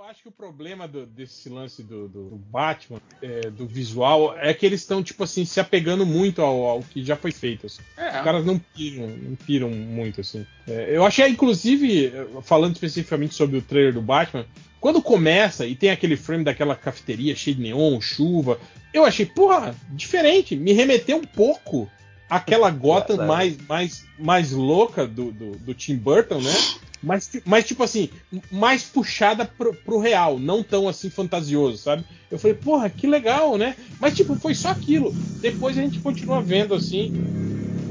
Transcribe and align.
eu 0.00 0.04
acho 0.04 0.22
que 0.22 0.28
o 0.28 0.32
problema 0.32 0.88
do, 0.88 1.04
desse 1.04 1.50
lance 1.50 1.82
do, 1.82 2.08
do, 2.08 2.30
do 2.30 2.36
Batman, 2.36 3.02
é, 3.20 3.50
do 3.50 3.66
visual, 3.66 4.34
é 4.38 4.54
que 4.54 4.64
eles 4.64 4.80
estão, 4.80 5.02
tipo 5.02 5.22
assim, 5.24 5.44
se 5.44 5.60
apegando 5.60 6.06
muito 6.06 6.40
ao, 6.40 6.64
ao 6.64 6.82
que 6.82 7.04
já 7.04 7.16
foi 7.16 7.30
feito. 7.30 7.66
Assim. 7.66 7.82
É. 7.98 8.16
Os 8.16 8.24
caras 8.24 8.46
não 8.46 8.58
piram, 8.58 9.06
não 9.08 9.36
piram 9.36 9.68
muito, 9.68 10.22
assim. 10.22 10.46
É, 10.66 10.96
eu 10.96 11.04
achei, 11.04 11.28
inclusive, 11.28 12.12
falando 12.42 12.72
especificamente 12.72 13.34
sobre 13.34 13.58
o 13.58 13.62
trailer 13.62 13.92
do 13.92 14.00
Batman, 14.00 14.46
quando 14.80 15.02
começa 15.02 15.66
e 15.66 15.74
tem 15.74 15.90
aquele 15.90 16.16
frame 16.16 16.44
daquela 16.44 16.74
cafeteria 16.74 17.36
cheia 17.36 17.54
de 17.54 17.60
neon, 17.60 18.00
chuva, 18.00 18.58
eu 18.94 19.04
achei, 19.04 19.26
porra, 19.26 19.76
diferente. 19.90 20.56
Me 20.56 20.72
remeteu 20.72 21.18
um 21.18 21.24
pouco 21.24 21.90
àquela 22.30 22.70
Gotham 22.70 23.26
mais, 23.26 23.56
mais, 23.68 24.04
mais 24.18 24.52
louca 24.52 25.06
do, 25.06 25.32
do, 25.32 25.50
do 25.56 25.74
Tim 25.74 25.96
Burton, 25.96 26.40
né? 26.40 26.54
Mas, 27.02 27.30
mas, 27.46 27.66
tipo 27.66 27.82
assim, 27.82 28.10
mais 28.50 28.82
puxada 28.82 29.44
pro, 29.44 29.74
pro, 29.74 29.98
real, 29.98 30.38
não 30.38 30.62
tão 30.62 30.86
assim 30.86 31.08
fantasioso, 31.08 31.78
sabe? 31.78 32.04
Eu 32.30 32.38
falei, 32.38 32.54
porra, 32.54 32.90
que 32.90 33.06
legal, 33.06 33.56
né? 33.56 33.74
Mas, 33.98 34.14
tipo, 34.14 34.34
foi 34.36 34.54
só 34.54 34.68
aquilo. 34.68 35.10
Depois 35.40 35.76
a 35.78 35.80
gente 35.80 35.98
continua 35.98 36.42
vendo, 36.42 36.74
assim. 36.74 37.10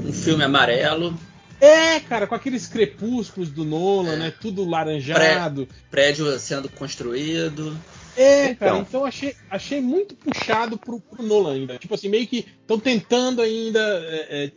Um 0.06 0.12
filme 0.12 0.44
amarelo. 0.44 1.12
É, 1.60 2.00
cara, 2.00 2.26
com 2.26 2.34
aqueles 2.34 2.66
crepúsculos 2.66 3.50
do 3.50 3.64
Nolan, 3.64 4.14
é. 4.14 4.16
né? 4.16 4.32
Tudo 4.40 4.64
laranjado. 4.64 5.66
Pré, 5.66 5.76
prédio 5.90 6.38
sendo 6.38 6.68
construído. 6.68 7.76
É, 8.16 8.54
cara, 8.54 8.72
então, 8.72 8.80
então 8.80 9.04
achei, 9.04 9.34
achei 9.50 9.80
muito 9.80 10.14
puxado 10.14 10.76
pro, 10.76 11.00
pro 11.00 11.22
Nolan 11.22 11.54
ainda. 11.54 11.78
Tipo 11.78 11.94
assim, 11.94 12.08
meio 12.08 12.26
que 12.26 12.46
estão 12.60 12.78
tentando 12.78 13.40
ainda 13.40 13.80
é, 13.80 14.44
é, 14.44 14.52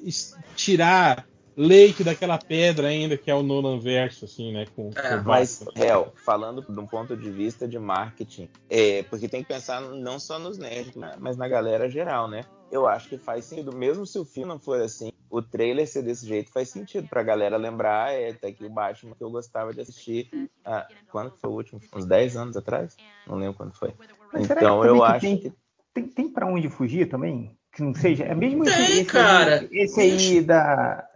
tirar 0.56 1.28
leite 1.56 2.04
daquela 2.04 2.38
pedra 2.38 2.88
ainda 2.88 3.18
que 3.18 3.30
é 3.30 3.36
o 3.36 3.44
Nolan 3.44 3.80
verso, 3.80 4.26
assim, 4.26 4.52
né? 4.52 4.66
Com, 4.76 4.90
é, 4.96 5.18
com 5.18 5.24
mas, 5.24 5.64
Hel, 5.76 6.14
falando 6.26 6.62
de 6.62 6.80
um 6.80 6.88
ponto 6.88 7.16
de 7.16 7.30
vista 7.30 7.68
de 7.68 7.80
marketing, 7.80 8.50
é, 8.70 9.04
porque 9.04 9.28
tem 9.28 9.42
que 9.42 9.48
pensar 9.48 9.82
não 9.82 10.20
só 10.20 10.40
nos 10.40 10.58
nerds, 10.58 10.94
mas 11.20 11.38
na 11.38 11.48
galera 11.48 11.90
geral, 11.90 12.28
né? 12.28 12.42
Eu 12.72 12.88
acho 12.88 13.10
que 13.10 13.18
faz 13.18 13.45
sentido, 13.45 13.76
mesmo 13.76 14.06
se 14.06 14.18
o 14.18 14.26
filme 14.26 14.50
não 14.50 14.60
for 14.60 14.82
assim, 14.82 15.12
o 15.30 15.42
trailer 15.42 15.88
ser 15.88 16.04
desse 16.04 16.28
jeito 16.28 16.52
faz 16.52 16.70
sentido 16.70 17.08
pra 17.08 17.22
galera 17.22 17.58
lembrar, 17.58 18.14
é 18.14 18.30
até 18.30 18.52
que 18.52 18.66
o 18.66 18.70
Batman 18.70 19.16
que 19.16 19.23
eu 19.23 19.30
gostava 19.30 19.73
de 19.73 19.82
assistir, 19.82 20.30
ah, 20.66 20.88
quando 21.12 21.32
foi 21.38 21.50
o 21.50 21.54
último? 21.54 21.82
Uns 21.95 22.06
10 22.06 22.38
anos 22.38 22.58
atrás? 22.58 22.95
Não 23.28 23.36
lembro 23.36 23.56
quando 23.56 23.73
foi. 23.73 23.94
Mas 24.32 24.50
então 24.50 24.84
eu 24.84 25.04
acho 25.04 25.22
tem, 25.22 25.38
que... 25.38 25.54
Tem, 25.94 26.08
tem 26.08 26.30
pra 26.30 26.48
onde 26.48 26.70
fugir 26.70 27.08
também? 27.08 27.56
Que 27.74 27.82
não 27.82 27.94
seja. 27.94 28.26
É 28.26 28.36
mesmo 28.36 28.64
Tem, 28.64 28.84
esse, 28.84 29.06
cara. 29.06 29.68
Esse, 29.72 30.02
aí 30.02 30.42
da. 30.42 31.08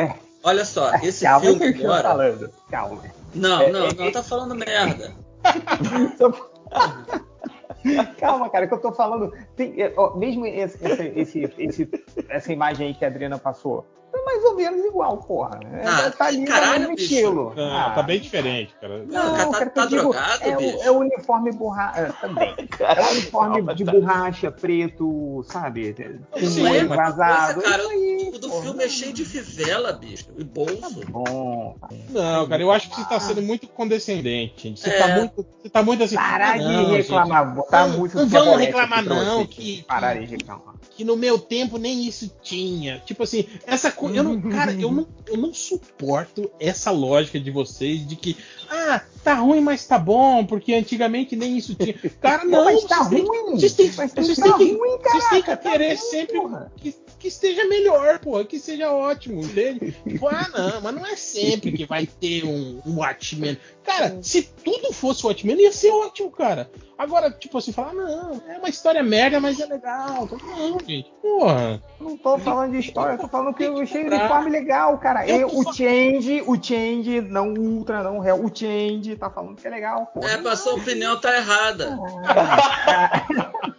É. 0.00 0.14
Olha 0.42 0.64
só, 0.64 0.94
esse 0.96 1.24
Calma 1.24 1.46
filme 1.46 1.72
que 1.72 1.84
agora. 1.84 2.08
Falando. 2.08 2.50
Calma. 2.70 3.02
Não, 3.34 3.62
é, 3.62 3.72
não, 3.72 3.86
é, 3.86 3.94
não, 3.94 4.12
tá 4.12 4.22
falando 4.22 4.54
merda. 4.54 5.12
Calma, 8.18 8.48
cara, 8.48 8.66
que 8.66 8.74
eu 8.74 8.80
tô 8.80 8.92
falando. 8.92 9.32
Tem, 9.56 9.82
é, 9.82 9.92
ó, 9.96 10.16
mesmo 10.16 10.46
esse, 10.46 10.78
esse, 11.16 11.52
esse, 11.58 11.90
essa 12.28 12.52
imagem 12.52 12.88
aí 12.88 12.94
que 12.94 13.04
a 13.04 13.08
Adriana 13.08 13.38
passou, 13.38 13.80
é 13.80 13.84
mais 14.24 14.44
ou 14.44 14.54
menos 14.54 14.84
igual, 14.84 15.18
porra. 15.18 15.60
É, 15.72 15.86
ah, 15.86 16.10
tá 16.10 16.26
ali 16.26 16.44
caralho, 16.44 16.88
no 16.88 16.94
estilo. 16.94 17.52
Não, 17.54 17.76
ah, 17.76 17.90
tá 17.90 18.02
bem 18.02 18.20
diferente, 18.20 18.74
cara. 18.80 19.04
Não, 19.04 19.36
não 19.36 19.52
cara, 19.52 19.66
tá, 19.66 19.82
tá 19.82 19.86
digo, 19.86 20.02
drogado, 20.02 20.42
é, 20.42 20.56
bicho. 20.56 20.82
é 20.82 20.90
o 20.90 20.98
uniforme 20.98 21.52
borracha. 21.52 22.00
É, 22.00 22.12
também. 22.20 22.54
é 22.80 23.00
o 23.00 23.10
uniforme 23.12 23.74
de 23.74 23.84
tá. 23.84 23.92
borracha 23.92 24.50
preto, 24.50 25.44
sabe? 25.48 25.94
Isso 26.36 26.64
aí, 26.64 26.84
vazado. 26.84 27.60
Coisa, 27.60 27.70
cara, 27.70 27.88
aí, 27.88 28.13
o 28.54 28.60
porra. 28.60 28.62
filme 28.62 28.84
é 28.84 28.88
cheio 28.88 29.12
de 29.12 29.24
fivela, 29.24 29.92
bicho. 29.92 30.26
E 30.38 30.44
bolso. 30.44 30.76
Tá 30.76 30.90
bom. 30.90 31.76
Não, 32.10 32.48
cara, 32.48 32.62
eu 32.62 32.70
acho 32.70 32.88
que 32.88 32.96
você 32.96 33.08
tá 33.08 33.18
sendo 33.18 33.42
muito 33.42 33.66
condescendente. 33.68 34.74
Você, 34.76 34.90
tá 34.90 34.96
é. 34.96 34.98
tá, 34.98 35.16
muito, 35.16 35.46
você 35.62 35.68
tá 35.68 35.82
muito 35.82 36.02
assim. 36.04 36.16
Parar 36.16 36.58
de 36.58 36.96
reclamar, 36.96 37.46
gente, 37.46 37.54
botar 37.56 37.88
não, 37.88 37.98
muito 37.98 38.16
Não 38.16 38.26
vamos 38.28 38.58
reclamar, 38.58 39.04
não. 39.04 39.46
Que, 39.46 39.82
parar 39.82 40.14
de 40.14 40.26
reclamar. 40.26 40.74
Que 40.90 41.04
no 41.04 41.16
meu 41.16 41.38
tempo 41.38 41.76
nem 41.76 42.06
isso 42.06 42.30
tinha. 42.42 43.00
Tipo 43.04 43.24
assim, 43.24 43.46
essa 43.66 43.90
coisa. 43.90 44.16
Eu 44.16 44.24
não, 44.24 44.40
cara, 44.40 44.72
eu 44.72 44.92
não, 44.92 45.06
eu 45.26 45.36
não 45.36 45.52
suporto 45.52 46.50
essa 46.60 46.90
lógica 46.90 47.40
de 47.40 47.50
vocês 47.50 48.06
de 48.06 48.14
que, 48.14 48.36
ah, 48.70 49.00
tá 49.22 49.34
ruim, 49.34 49.60
mas 49.60 49.86
tá 49.86 49.98
bom, 49.98 50.44
porque 50.44 50.74
antigamente 50.74 51.34
nem 51.34 51.56
isso 51.56 51.74
tinha. 51.74 51.94
Cara, 52.20 52.44
não, 52.44 52.64
mas 52.64 52.84
tá 52.84 52.98
ruim. 52.98 53.24
Vocês 53.52 53.72
têm, 53.72 53.90
vocês 53.90 54.12
têm, 54.12 54.24
vocês 54.24 54.38
têm 54.38 54.52
que, 54.52 54.72
ruim, 54.72 54.98
vocês 55.02 55.28
têm 55.28 55.42
que 55.42 55.50
tá 55.50 55.56
querer 55.56 55.88
ruim, 55.88 55.96
sempre 55.96 56.40
que, 56.76 56.94
que 57.24 57.28
esteja 57.28 57.64
melhor, 57.64 58.18
porra, 58.18 58.44
que 58.44 58.58
seja 58.58 58.92
ótimo, 58.92 59.40
entende? 59.40 59.96
Tipo, 60.06 60.28
ah, 60.28 60.46
não, 60.54 60.82
mas 60.82 60.94
não 60.94 61.06
é 61.06 61.16
sempre 61.16 61.72
que 61.72 61.86
vai 61.86 62.06
ter 62.06 62.44
um, 62.44 62.82
um 62.84 62.98
Watchmen. 62.98 63.56
Cara, 63.82 64.18
se 64.22 64.42
tudo 64.42 64.92
fosse 64.92 65.24
Watchmen, 65.24 65.58
ia 65.58 65.72
ser 65.72 65.90
ótimo, 65.90 66.30
cara. 66.30 66.70
Agora, 66.98 67.30
tipo 67.30 67.56
assim, 67.56 67.72
falar, 67.72 67.94
não, 67.94 68.42
é 68.46 68.58
uma 68.58 68.68
história 68.68 69.02
merda, 69.02 69.40
mas 69.40 69.58
é 69.58 69.64
legal. 69.64 70.28
Não, 70.30 70.78
gente, 70.86 71.10
porra. 71.22 71.82
Não 71.98 72.14
tô 72.18 72.38
falando 72.38 72.72
de 72.72 72.80
história, 72.80 73.16
tô 73.16 73.26
falando 73.26 73.54
que 73.54 73.64
eu 73.64 73.78
achei 73.80 74.04
o 74.04 74.06
uniforme 74.06 74.50
legal, 74.50 74.98
cara. 74.98 75.26
Eu, 75.26 75.48
o 75.48 75.72
Change, 75.72 76.44
o 76.46 76.62
Change, 76.62 77.22
não 77.22 77.54
o 77.54 77.58
Ultra, 77.58 78.02
não 78.02 78.18
o 78.18 78.20
Real, 78.20 78.38
o 78.38 78.54
Change 78.54 79.16
tá 79.16 79.30
falando 79.30 79.56
que 79.56 79.66
é 79.66 79.70
legal, 79.70 80.08
porra. 80.12 80.28
É, 80.28 80.34
a 80.46 80.56
sua 80.56 80.74
opinião 80.74 81.18
tá 81.18 81.34
errada. 81.34 81.98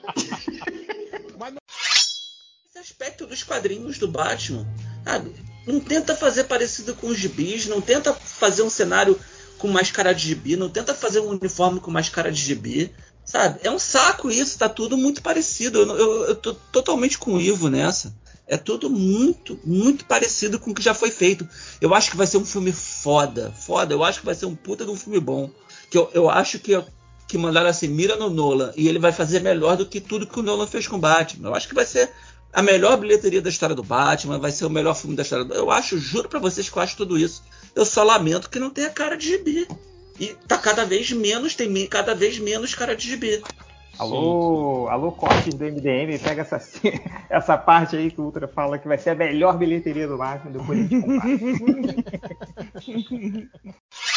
Esse 1.35 1.84
aspecto 2.85 3.25
dos 3.25 3.41
quadrinhos 3.41 3.97
do 3.97 4.07
Batman, 4.07 4.68
sabe? 5.03 5.34
Não 5.66 5.79
tenta 5.79 6.16
fazer 6.16 6.44
parecido 6.44 6.94
com 6.94 7.07
os 7.07 7.18
gibis, 7.18 7.66
não 7.66 7.81
tenta 7.81 8.13
fazer 8.13 8.62
um 8.62 8.69
cenário 8.69 9.19
com 9.57 9.68
mais 9.68 9.90
cara 9.90 10.13
de 10.13 10.28
gibi, 10.28 10.56
não 10.56 10.69
tenta 10.69 10.94
fazer 10.94 11.19
um 11.19 11.29
uniforme 11.29 11.79
com 11.79 11.90
mais 11.90 12.09
cara 12.09 12.31
de 12.31 12.40
gibi, 12.40 12.94
sabe? 13.25 13.59
É 13.63 13.72
um 13.72 13.79
saco 13.79 14.29
isso, 14.29 14.59
tá 14.59 14.69
tudo 14.69 14.96
muito 14.96 15.23
parecido. 15.23 15.79
Eu, 15.79 15.97
eu, 15.97 16.25
eu 16.25 16.35
tô 16.35 16.53
totalmente 16.53 17.18
com 17.18 17.34
o 17.34 17.41
Ivo 17.41 17.69
nessa. 17.69 18.16
É 18.47 18.56
tudo 18.56 18.88
muito, 18.88 19.59
muito 19.63 20.06
parecido 20.06 20.59
com 20.59 20.69
o 20.69 20.75
que 20.75 20.84
já 20.84 20.94
foi 20.94 21.09
feito. 21.09 21.50
Eu 21.81 21.96
acho 21.96 22.12
que 22.12 22.17
vai 22.17 22.28
ser 22.28 22.38
um 22.38 22.46
filme 22.46 22.72
foda, 22.72 23.52
foda. 23.52 23.96
Eu 23.96 24.03
acho 24.03 24.19
que 24.19 24.25
vai 24.28 24.35
ser 24.35 24.46
um 24.46 24.56
puta 24.56 24.85
de 24.85 24.91
um 24.91 24.96
filme 24.96 25.19
bom. 25.19 25.50
Que 25.90 25.97
eu, 25.97 26.12
eu 26.13 26.29
acho 26.29 26.59
que, 26.59 26.79
que 27.28 27.40
mandaram 27.40 27.69
assim, 27.69 27.88
mira 27.88 28.16
no 28.16 28.29
Nolan 28.29 28.72
e 28.75 28.88
ele 28.88 29.00
vai 29.00 29.12
fazer 29.12 29.40
melhor 29.40 29.75
do 29.75 29.88
que 29.88 30.00
tudo 30.00 30.28
que 30.28 30.40
o 30.40 30.44
Nolan 30.44 30.67
fez 30.67 30.88
com 30.88 31.00
Batman. 31.00 31.50
Eu 31.50 31.56
acho 31.56 31.67
que 31.67 31.73
vai 31.73 31.88
ser 31.88 32.12
a 32.55 32.61
melhor 32.61 32.95
bilheteria 32.95 33.41
da 33.41 33.49
história 33.49 33.75
do 33.75 33.83
Batman, 33.83 34.39
vai 34.39 34.49
ser 34.49 34.66
o 34.66 34.69
melhor 34.69 34.95
filme 34.95 35.13
da 35.13 35.23
história 35.23 35.43
do... 35.43 35.53
Eu 35.53 35.69
acho, 35.69 35.97
juro 35.97 36.29
para 36.29 36.39
vocês 36.39 36.69
que 36.69 36.77
eu 36.77 36.81
acho 36.81 36.95
tudo 36.95 37.17
isso. 37.17 37.43
Eu 37.75 37.83
só 37.83 38.01
lamento 38.01 38.49
que 38.49 38.59
não 38.59 38.69
tem 38.69 38.85
a 38.85 38.89
cara 38.89 39.17
de 39.17 39.27
gibi. 39.27 39.67
E 40.17 40.27
tá 40.47 40.57
cada 40.57 40.85
vez 40.85 41.11
menos, 41.11 41.53
tem 41.53 41.85
cada 41.88 42.16
vez 42.16 42.39
menos 42.39 42.73
cara 42.73 42.95
de 42.95 43.05
gibi. 43.09 43.43
Alô, 43.99 44.88
alô, 44.88 45.11
cortes 45.11 45.53
do 45.53 45.66
MDM, 45.66 46.17
pega 46.17 46.43
essa, 46.43 46.61
essa 47.29 47.57
parte 47.57 47.97
aí 47.97 48.09
que 48.09 48.21
o 48.21 48.23
Ultra 48.23 48.47
fala 48.47 48.79
que 48.79 48.87
vai 48.87 48.97
ser 48.97 49.09
a 49.09 49.16
melhor 49.16 49.57
bilheteria 49.57 50.07
do 50.07 50.17
Batman, 50.17 50.51
depois 50.51 50.79
a 50.79 50.83
gente 52.79 53.49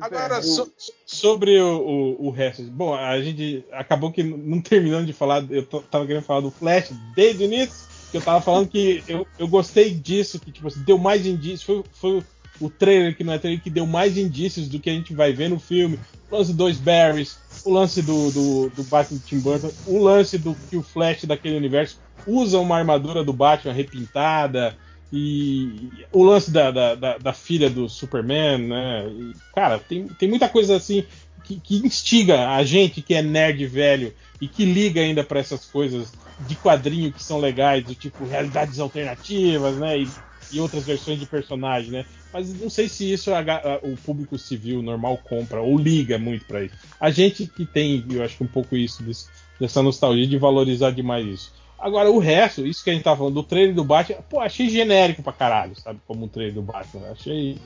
Agora, 0.00 0.42
so, 0.42 0.70
sobre 1.06 1.58
o, 1.58 1.78
o, 1.78 2.26
o, 2.26 2.30
resto. 2.30 2.62
Bom, 2.64 2.94
a 2.94 3.20
gente 3.20 3.64
acabou 3.72 4.12
que 4.12 4.22
não 4.22 4.60
terminando 4.60 5.06
de 5.06 5.12
falar. 5.12 5.44
Eu 5.50 5.64
tava 5.64 6.06
querendo 6.06 6.22
falar 6.22 6.40
do 6.40 6.50
Flash 6.50 6.92
desde 7.14 7.44
o 7.44 7.46
início. 7.46 7.86
Que 8.10 8.18
eu 8.18 8.22
tava 8.22 8.40
falando 8.40 8.68
que 8.68 9.02
eu, 9.08 9.26
eu 9.38 9.48
gostei 9.48 9.90
disso, 9.90 10.38
que 10.38 10.52
tipo, 10.52 10.68
assim, 10.68 10.82
deu 10.84 10.98
mais 10.98 11.26
indícios. 11.26 11.62
Foi, 11.62 11.82
foi 11.92 12.22
o 12.60 12.70
trailer 12.70 13.16
que 13.16 13.24
não 13.24 13.32
é 13.32 13.38
trailer 13.38 13.62
que 13.62 13.70
deu 13.70 13.86
mais 13.86 14.16
indícios 14.16 14.68
do 14.68 14.78
que 14.78 14.90
a 14.90 14.92
gente 14.92 15.14
vai 15.14 15.32
ver 15.32 15.48
no 15.48 15.58
filme. 15.58 15.98
O 16.30 16.36
lance 16.36 16.52
dos 16.52 16.78
Barrys, 16.78 17.38
o 17.64 17.72
lance 17.72 18.02
do, 18.02 18.30
do, 18.30 18.70
do 18.70 18.84
Batman 18.84 19.20
Tim 19.24 19.40
Burton, 19.40 19.70
o 19.86 19.98
lance 19.98 20.38
do 20.38 20.54
que 20.68 20.76
o 20.76 20.82
Flash 20.82 21.24
daquele 21.24 21.56
universo 21.56 21.98
usa 22.26 22.58
uma 22.58 22.76
armadura 22.76 23.24
do 23.24 23.32
Batman 23.32 23.72
repintada. 23.72 24.76
E 25.12 25.90
o 26.12 26.24
lance 26.24 26.50
da, 26.50 26.70
da, 26.70 26.94
da, 26.94 27.18
da 27.18 27.32
filha 27.32 27.70
do 27.70 27.88
Superman, 27.88 28.58
né? 28.58 29.08
E, 29.08 29.32
cara, 29.54 29.78
tem, 29.78 30.08
tem 30.08 30.28
muita 30.28 30.48
coisa 30.48 30.76
assim 30.76 31.04
que, 31.44 31.60
que, 31.60 31.76
instiga 31.76 32.50
a 32.50 32.64
gente 32.64 33.00
que 33.00 33.14
é 33.14 33.22
nerd 33.22 33.64
velho 33.66 34.12
e 34.40 34.48
que 34.48 34.64
liga 34.64 35.00
ainda 35.00 35.22
para 35.22 35.38
essas 35.38 35.64
coisas 35.64 36.12
de 36.40 36.56
quadrinho 36.56 37.12
que 37.12 37.22
são 37.22 37.38
legais, 37.38 37.84
do 37.84 37.94
tipo 37.94 38.24
realidades 38.24 38.80
alternativas, 38.80 39.76
né? 39.76 39.98
E, 39.98 40.08
e 40.52 40.60
outras 40.60 40.84
versões 40.84 41.18
de 41.18 41.26
personagem, 41.26 41.90
né? 41.90 42.04
Mas 42.32 42.52
não 42.60 42.68
sei 42.68 42.88
se 42.88 43.10
isso 43.10 43.32
a, 43.32 43.40
a, 43.40 43.78
o 43.82 43.96
público 43.96 44.36
civil 44.36 44.82
normal 44.82 45.18
compra 45.18 45.60
ou 45.60 45.78
liga 45.78 46.18
muito 46.18 46.44
para 46.44 46.64
isso. 46.64 46.74
A 47.00 47.10
gente 47.10 47.46
que 47.46 47.64
tem, 47.64 48.04
eu 48.10 48.22
acho 48.22 48.36
que 48.36 48.44
um 48.44 48.48
pouco 48.48 48.76
isso, 48.76 49.02
desse, 49.02 49.28
dessa 49.58 49.82
nostalgia 49.82 50.26
de 50.26 50.36
valorizar 50.36 50.90
demais 50.90 51.26
isso. 51.26 51.52
Agora, 51.78 52.10
o 52.10 52.18
resto, 52.18 52.66
isso 52.66 52.82
que 52.82 52.90
a 52.90 52.92
gente 52.92 53.02
tava 53.02 53.18
falando 53.18 53.34
do 53.34 53.42
trailer 53.42 53.74
do 53.74 53.84
Batman, 53.84 54.22
pô, 54.28 54.40
achei 54.40 54.68
genérico 54.68 55.22
pra 55.22 55.32
caralho, 55.32 55.78
sabe? 55.78 56.00
Como 56.06 56.24
um 56.24 56.28
trailer 56.28 56.54
do 56.54 56.62
Batman. 56.62 57.10
Achei. 57.10 57.58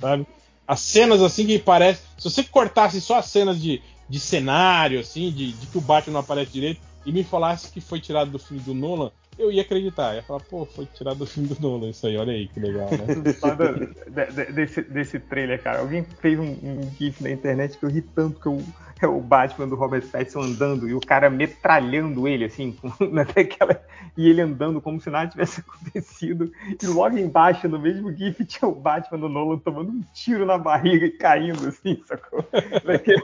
Sabe? 0.00 0.26
As 0.66 0.80
cenas 0.80 1.22
assim 1.22 1.46
que 1.46 1.58
parece. 1.58 2.02
Se 2.16 2.30
você 2.30 2.42
cortasse 2.42 3.00
só 3.00 3.18
as 3.18 3.26
cenas 3.26 3.60
de, 3.60 3.82
de 4.08 4.18
cenário, 4.18 5.00
assim, 5.00 5.30
de, 5.30 5.52
de 5.52 5.66
que 5.66 5.78
o 5.78 5.82
Batman 5.82 6.14
não 6.14 6.20
aparece 6.20 6.52
direito, 6.52 6.80
e 7.04 7.12
me 7.12 7.22
falasse 7.24 7.70
que 7.70 7.80
foi 7.80 8.00
tirado 8.00 8.30
do 8.30 8.38
filme 8.38 8.62
do 8.62 8.74
Nolan, 8.74 9.10
eu 9.38 9.50
ia 9.50 9.62
acreditar. 9.62 10.14
Ia 10.14 10.22
falar, 10.22 10.40
pô, 10.40 10.64
foi 10.64 10.86
tirado 10.86 11.18
do 11.18 11.26
filme 11.26 11.48
do 11.48 11.60
Nolan 11.60 11.90
isso 11.90 12.06
aí, 12.06 12.16
olha 12.16 12.32
aí 12.32 12.48
que 12.48 12.60
legal, 12.60 12.88
né? 12.90 13.14
Do, 13.14 14.32
de, 14.32 14.52
desse, 14.52 14.82
desse 14.82 15.18
trailer, 15.18 15.62
cara. 15.62 15.80
Alguém 15.80 16.04
fez 16.04 16.38
um, 16.38 16.44
um 16.44 16.90
GIF 16.98 17.22
na 17.22 17.30
internet 17.30 17.78
que 17.78 17.84
eu 17.84 17.90
ri 17.90 18.02
tanto 18.02 18.40
que 18.40 18.46
eu, 18.46 18.62
é 19.02 19.06
o 19.06 19.20
Batman 19.20 19.68
do 19.68 19.74
Robert 19.74 20.06
Pattinson 20.06 20.42
andando 20.42 20.88
e 20.88 20.94
o 20.94 21.00
cara 21.00 21.28
metralhando 21.28 22.28
ele, 22.28 22.44
assim, 22.44 22.72
com, 22.72 22.92
naquela, 23.10 23.82
e 24.16 24.28
ele 24.28 24.40
andando 24.40 24.80
como 24.80 25.00
se 25.00 25.10
nada 25.10 25.30
tivesse 25.30 25.60
acontecido. 25.60 26.52
E 26.80 26.86
logo 26.86 27.18
embaixo, 27.18 27.68
no 27.68 27.78
mesmo 27.78 28.12
GIF, 28.12 28.44
tinha 28.44 28.68
o 28.68 28.74
Batman 28.74 29.18
do 29.18 29.28
Nolan 29.28 29.58
tomando 29.58 29.90
um 29.90 30.02
tiro 30.14 30.46
na 30.46 30.56
barriga 30.56 31.06
e 31.06 31.10
caindo, 31.10 31.66
assim, 31.66 32.00
sacou? 32.06 32.44
Daquele... 32.84 33.22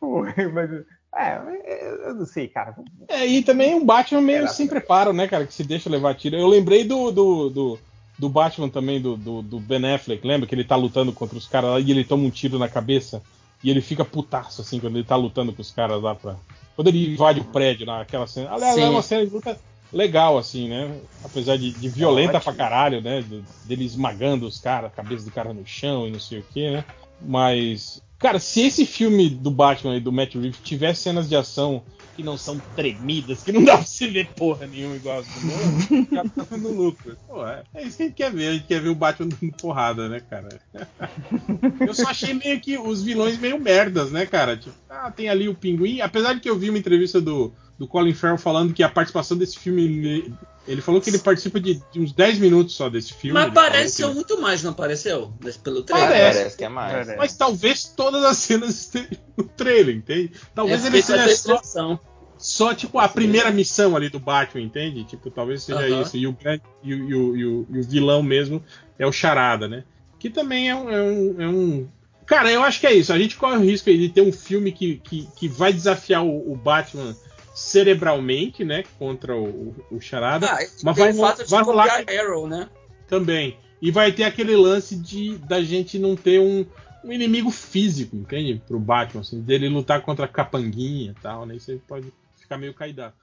Porra, 0.00 0.34
mas 0.52 0.70
é, 1.14 2.08
eu 2.08 2.14
não 2.14 2.26
sei, 2.26 2.48
cara. 2.48 2.74
É, 3.08 3.26
e 3.26 3.42
também 3.42 3.74
o 3.74 3.84
Batman 3.84 4.20
meio 4.20 4.38
Era 4.38 4.48
sem 4.48 4.66
preparo, 4.66 5.12
né, 5.12 5.26
cara, 5.26 5.46
que 5.46 5.54
se 5.54 5.64
deixa 5.64 5.88
levar 5.88 6.14
tiro. 6.14 6.36
Eu 6.36 6.46
lembrei 6.46 6.84
do, 6.84 7.10
do, 7.10 7.50
do, 7.50 7.78
do 8.18 8.28
Batman 8.28 8.68
também, 8.68 9.00
do, 9.00 9.16
do, 9.16 9.42
do, 9.42 9.60
Ben 9.60 9.94
Affleck, 9.94 10.26
lembra 10.26 10.46
que 10.46 10.54
ele 10.54 10.64
tá 10.64 10.76
lutando 10.76 11.12
contra 11.12 11.38
os 11.38 11.48
caras 11.48 11.70
lá 11.70 11.80
e 11.80 11.90
ele 11.90 12.04
toma 12.04 12.24
um 12.24 12.30
tiro 12.30 12.58
na 12.58 12.68
cabeça 12.68 13.22
e 13.62 13.70
ele 13.70 13.80
fica 13.80 14.04
putaço, 14.04 14.60
assim, 14.60 14.78
quando 14.78 14.96
ele 14.96 15.04
tá 15.04 15.16
lutando 15.16 15.52
com 15.52 15.62
os 15.62 15.70
caras 15.70 16.00
lá 16.02 16.14
pra. 16.14 16.36
Quando 16.74 16.88
ele 16.88 17.14
invade 17.14 17.40
o 17.40 17.44
prédio 17.44 17.86
naquela 17.86 18.26
cena. 18.26 18.50
Aliás, 18.52 18.76
é 18.76 18.88
uma 18.88 19.00
cena 19.00 19.24
de 19.24 19.32
luta 19.32 19.58
legal, 19.90 20.36
assim, 20.36 20.68
né? 20.68 21.00
Apesar 21.24 21.56
de, 21.56 21.72
de 21.72 21.88
violenta 21.88 22.38
pra 22.38 22.52
caralho, 22.52 23.00
né? 23.00 23.24
Dele 23.64 23.84
esmagando 23.84 24.46
os 24.46 24.60
caras, 24.60 24.92
a 24.92 24.94
cabeça 24.94 25.24
do 25.24 25.30
cara 25.30 25.54
no 25.54 25.66
chão 25.66 26.06
e 26.06 26.10
não 26.10 26.20
sei 26.20 26.40
o 26.40 26.44
que, 26.52 26.70
né? 26.70 26.84
Mas 27.20 28.02
Cara, 28.18 28.38
se 28.38 28.62
esse 28.62 28.86
filme 28.86 29.28
do 29.28 29.50
Batman 29.50 29.96
e 29.96 30.00
do 30.00 30.12
Matt 30.12 30.34
Reeves 30.34 30.60
tivesse 30.62 31.02
cenas 31.02 31.28
de 31.28 31.36
ação 31.36 31.82
que 32.16 32.22
não 32.22 32.38
são 32.38 32.58
tremidas, 32.74 33.42
que 33.42 33.52
não 33.52 33.62
dá 33.62 33.76
pra 33.76 33.84
você 33.84 34.08
ver 34.08 34.28
porra 34.34 34.66
nenhuma 34.66 34.96
igual 34.96 35.18
as 35.18 35.26
do 35.26 35.46
Nolan, 35.46 36.06
já 36.10 36.44
tá 36.44 36.56
no 36.56 36.72
lucro. 36.72 37.14
Pô, 37.28 37.46
é, 37.46 37.62
é, 37.74 37.82
isso 37.82 37.98
que 37.98 38.02
a 38.02 38.06
gente 38.06 38.14
quer 38.14 38.32
ver, 38.32 38.48
a 38.48 38.52
gente 38.54 38.66
quer 38.66 38.80
ver 38.80 38.88
o 38.88 38.94
Batman 38.94 39.28
dando 39.28 39.52
porrada, 39.52 40.08
né, 40.08 40.20
cara? 40.20 40.48
Eu 41.78 41.92
só 41.92 42.08
achei 42.08 42.32
meio 42.32 42.58
que 42.58 42.78
os 42.78 43.02
vilões 43.02 43.38
meio 43.38 43.60
merdas, 43.60 44.10
né, 44.10 44.24
cara? 44.24 44.56
Tipo, 44.56 44.74
ah, 44.88 45.10
tem 45.10 45.28
ali 45.28 45.46
o 45.46 45.54
pinguim, 45.54 46.00
apesar 46.00 46.32
de 46.32 46.40
que 46.40 46.48
eu 46.48 46.58
vi 46.58 46.70
uma 46.70 46.78
entrevista 46.78 47.20
do, 47.20 47.52
do 47.78 47.86
Colin 47.86 48.14
Farrell 48.14 48.38
falando 48.38 48.72
que 48.72 48.82
a 48.82 48.88
participação 48.88 49.36
desse 49.36 49.58
filme 49.58 50.34
ele 50.66 50.82
falou 50.82 51.00
que 51.00 51.08
ele 51.08 51.18
participa 51.18 51.60
de, 51.60 51.80
de 51.92 52.00
uns 52.00 52.12
10 52.12 52.38
minutos 52.38 52.74
só 52.74 52.88
desse 52.88 53.14
filme. 53.14 53.38
Mas 53.38 53.52
pareceu 53.52 54.12
muito 54.12 54.40
mais, 54.40 54.62
não 54.62 54.72
apareceu? 54.72 55.32
Pelo 55.62 55.82
trailer. 55.82 56.08
Parece, 56.08 56.38
parece 56.38 56.56
que 56.56 56.64
é 56.64 56.68
mais. 56.68 57.16
Mas 57.16 57.36
talvez 57.36 57.84
todas 57.84 58.24
as 58.24 58.36
cenas 58.38 58.70
estejam 58.70 59.18
no 59.36 59.44
trailer, 59.44 59.94
entende? 59.94 60.32
Talvez 60.54 60.84
é 60.84 60.88
ele 60.88 61.02
seja 61.02 61.36
só, 61.36 62.00
só, 62.36 62.74
tipo, 62.74 62.98
a 62.98 63.08
primeira 63.08 63.50
missão 63.52 63.94
ali 63.94 64.08
do 64.08 64.18
Batman, 64.18 64.62
entende? 64.62 65.04
Tipo, 65.04 65.30
talvez 65.30 65.62
seja 65.62 65.78
uh 65.78 65.82
-huh. 65.82 66.02
isso. 66.02 66.16
E 66.16 66.26
o, 66.26 66.36
e, 66.82 66.94
o, 66.94 67.08
e, 67.08 67.14
o, 67.14 67.36
e, 67.36 67.46
o, 67.46 67.66
e 67.70 67.78
o 67.78 67.82
vilão 67.84 68.22
mesmo 68.22 68.62
é 68.98 69.06
o 69.06 69.12
Charada, 69.12 69.68
né? 69.68 69.84
Que 70.18 70.28
também 70.28 70.68
é 70.68 70.74
um, 70.74 70.90
é 70.90 71.02
um, 71.02 71.42
é 71.42 71.48
um 71.48 71.88
Cara, 72.26 72.50
eu 72.50 72.64
acho 72.64 72.80
que 72.80 72.88
é 72.88 72.92
isso. 72.92 73.12
A 73.12 73.18
gente 73.18 73.36
corre 73.36 73.56
o 73.56 73.60
risco 73.60 73.88
aí 73.88 73.96
de 73.96 74.08
ter 74.08 74.20
um 74.20 74.32
filme 74.32 74.72
que, 74.72 74.96
que, 74.96 75.28
que 75.36 75.48
vai 75.48 75.72
desafiar 75.72 76.24
o, 76.24 76.52
o 76.52 76.56
Batman 76.56 77.14
cerebralmente, 77.56 78.62
né, 78.62 78.84
contra 78.98 79.34
o, 79.34 79.74
o 79.90 79.98
Charada. 79.98 80.46
Ah, 80.46 80.58
mas 80.82 80.96
vai, 80.96 81.12
vai 81.48 81.62
rolar 81.62 82.04
Arrow, 82.06 82.46
né? 82.46 82.68
Também. 83.08 83.56
E 83.80 83.90
vai 83.90 84.12
ter 84.12 84.24
aquele 84.24 84.54
lance 84.54 84.94
de 84.94 85.38
da 85.38 85.62
gente 85.62 85.98
não 85.98 86.14
ter 86.14 86.38
um, 86.38 86.66
um 87.02 87.10
inimigo 87.10 87.50
físico, 87.50 88.14
entende? 88.14 88.62
Pro 88.66 88.78
Batman, 88.78 89.22
assim, 89.22 89.40
dele 89.40 89.70
lutar 89.70 90.02
contra 90.02 90.26
a 90.26 90.28
capanguinha 90.28 91.14
e 91.16 91.22
tal, 91.22 91.46
né? 91.46 91.56
Isso 91.56 91.70
aí 91.70 91.78
pode 91.78 92.12
ficar 92.38 92.58
meio 92.58 92.74
caidado. 92.74 93.14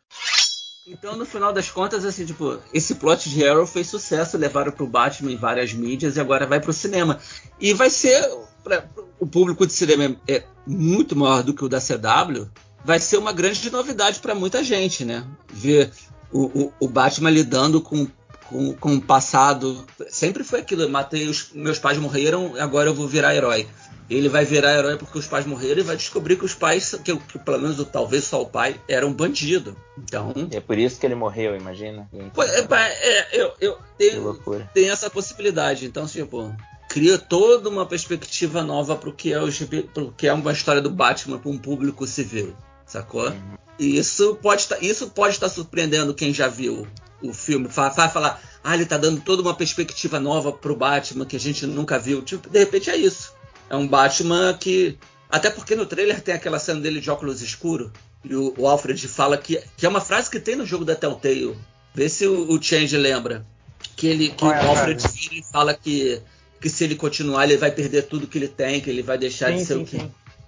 Então, 0.87 1.15
no 1.15 1.27
final 1.27 1.53
das 1.53 1.69
contas, 1.69 2.03
assim, 2.03 2.25
tipo, 2.25 2.59
esse 2.73 2.95
plot 2.95 3.29
de 3.29 3.47
Arrow 3.47 3.67
fez 3.67 3.87
sucesso, 3.87 4.35
levaram 4.35 4.71
pro 4.71 4.87
Batman 4.87 5.31
em 5.31 5.37
várias 5.37 5.73
mídias 5.73 6.17
e 6.17 6.19
agora 6.19 6.47
vai 6.47 6.59
pro 6.59 6.73
cinema. 6.73 7.19
E 7.59 7.71
vai 7.71 7.91
ser. 7.91 8.19
Pra, 8.63 8.83
o 9.19 9.27
público 9.27 9.67
de 9.67 9.73
cinema 9.73 10.15
é 10.27 10.43
muito 10.65 11.15
maior 11.15 11.43
do 11.43 11.53
que 11.53 11.63
o 11.63 11.69
da 11.69 11.79
CW 11.79 12.49
vai 12.83 12.99
ser 12.99 13.17
uma 13.17 13.31
grande 13.31 13.69
novidade 13.69 14.19
para 14.19 14.35
muita 14.35 14.63
gente, 14.63 15.05
né? 15.05 15.25
Ver 15.51 15.91
o, 16.31 16.45
o, 16.45 16.73
o 16.81 16.87
Batman 16.87 17.29
lidando 17.29 17.81
com, 17.81 18.07
com, 18.47 18.73
com, 18.73 18.95
o 18.95 19.01
passado. 19.01 19.85
Sempre 20.09 20.43
foi 20.43 20.59
aquilo: 20.59 20.89
matei 20.89 21.27
os 21.27 21.51
meus 21.53 21.79
pais 21.79 21.97
morreram, 21.97 22.55
agora 22.59 22.89
eu 22.89 22.93
vou 22.93 23.07
virar 23.07 23.35
herói. 23.35 23.67
Ele 24.09 24.27
vai 24.27 24.43
virar 24.43 24.77
herói 24.77 24.97
porque 24.97 25.17
os 25.17 25.25
pais 25.25 25.45
morreram 25.45 25.79
e 25.79 25.83
vai 25.83 25.95
descobrir 25.95 26.35
que 26.35 26.43
os 26.43 26.53
pais, 26.53 26.93
que, 27.03 27.15
que 27.15 27.39
pelo 27.39 27.59
menos 27.59 27.83
talvez 27.89 28.25
só 28.25 28.41
o 28.41 28.45
pai, 28.45 28.79
era 28.87 29.07
um 29.07 29.13
bandido. 29.13 29.75
Então. 29.97 30.33
É 30.51 30.59
por 30.59 30.77
isso 30.77 30.99
que 30.99 31.05
ele 31.05 31.15
morreu, 31.15 31.55
imagina. 31.55 32.07
É, 32.37 33.19
é, 33.19 33.27
eu, 33.31 33.53
eu 33.61 33.77
tenho, 33.97 34.39
tenho 34.73 34.91
essa 34.91 35.09
possibilidade. 35.09 35.85
Então, 35.85 36.05
tipo, 36.05 36.53
cria 36.89 37.17
toda 37.17 37.69
uma 37.69 37.85
perspectiva 37.85 38.61
nova 38.61 38.95
para 38.95 39.09
o 39.09 39.13
que 39.13 39.31
é 39.31 39.41
o 39.41 39.47
pro 39.93 40.11
que 40.11 40.27
é 40.27 40.33
uma 40.33 40.51
história 40.51 40.81
do 40.81 40.91
Batman 40.91 41.39
para 41.39 41.49
um 41.49 41.57
público 41.57 42.05
civil 42.05 42.53
sacou? 42.93 43.27
Uhum. 43.27 43.57
E 43.79 43.97
isso 43.97 44.35
pode 44.41 44.67
tá, 44.67 44.77
isso 44.81 45.07
pode 45.09 45.35
estar 45.35 45.49
tá 45.49 45.53
surpreendendo 45.53 46.13
quem 46.13 46.33
já 46.33 46.47
viu 46.47 46.87
o 47.21 47.33
filme. 47.33 47.67
Vai 47.67 48.09
falar, 48.09 48.41
ah, 48.63 48.75
ele 48.75 48.85
tá 48.85 48.97
dando 48.97 49.21
toda 49.21 49.41
uma 49.41 49.55
perspectiva 49.55 50.19
nova 50.19 50.51
pro 50.51 50.75
Batman 50.75 51.25
que 51.25 51.35
a 51.35 51.39
gente 51.39 51.65
nunca 51.65 51.97
viu. 51.97 52.21
Tipo, 52.21 52.49
de 52.49 52.59
repente 52.59 52.89
é 52.89 52.95
isso. 52.95 53.33
É 53.69 53.75
um 53.75 53.87
Batman 53.87 54.53
que. 54.53 54.97
Até 55.29 55.49
porque 55.49 55.75
no 55.75 55.85
trailer 55.85 56.21
tem 56.21 56.35
aquela 56.35 56.59
cena 56.59 56.79
dele 56.79 57.01
de 57.01 57.09
óculos 57.09 57.41
escuro. 57.41 57.91
E 58.23 58.35
o, 58.35 58.53
o 58.57 58.67
Alfred 58.67 59.07
fala 59.07 59.37
que, 59.37 59.61
que 59.75 59.85
é 59.85 59.89
uma 59.89 59.99
frase 59.99 60.29
que 60.29 60.39
tem 60.39 60.55
no 60.55 60.65
jogo 60.65 60.85
da 60.85 60.95
Telltale. 60.95 61.57
Vê 61.93 62.07
se 62.07 62.27
o, 62.27 62.51
o 62.51 62.61
Change 62.61 62.95
lembra. 62.95 63.45
Que, 63.95 64.07
ele, 64.07 64.29
que 64.29 64.45
é, 64.45 64.47
o 64.47 64.69
Alfred 64.69 65.03
vira 65.07 65.35
e 65.35 65.43
fala 65.51 65.73
que, 65.73 66.21
que 66.61 66.69
se 66.69 66.83
ele 66.83 66.95
continuar, 66.95 67.43
ele 67.45 67.57
vai 67.57 67.71
perder 67.71 68.03
tudo 68.03 68.27
que 68.27 68.37
ele 68.37 68.47
tem, 68.47 68.79
que 68.79 68.89
ele 68.89 69.01
vai 69.01 69.17
deixar 69.17 69.51
sim, 69.51 69.57
de 69.57 69.65
ser 69.65 69.73
sim, 69.75 69.81
o 69.81 69.85
que. 69.85 69.97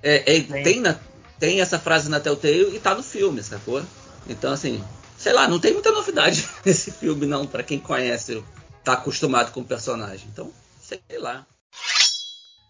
É, 0.01 0.37
é, 0.37 0.63
tem 0.63 0.79
na, 0.79 0.97
tem 1.39 1.61
essa 1.61 1.79
frase 1.79 2.09
na 2.09 2.19
Telltale 2.19 2.75
e 2.75 2.79
tá 2.79 2.95
no 2.95 3.03
filme, 3.03 3.43
sacou? 3.43 3.83
Então, 4.27 4.51
assim, 4.51 4.83
sei 5.17 5.33
lá, 5.33 5.47
não 5.47 5.59
tem 5.59 5.73
muita 5.73 5.91
novidade 5.91 6.47
nesse 6.65 6.91
filme, 6.91 7.25
não, 7.25 7.45
para 7.45 7.63
quem 7.63 7.79
conhece, 7.79 8.43
tá 8.83 8.93
acostumado 8.93 9.51
com 9.51 9.61
o 9.61 9.65
personagem. 9.65 10.27
Então, 10.31 10.51
sei 10.81 11.01
lá. 11.17 11.45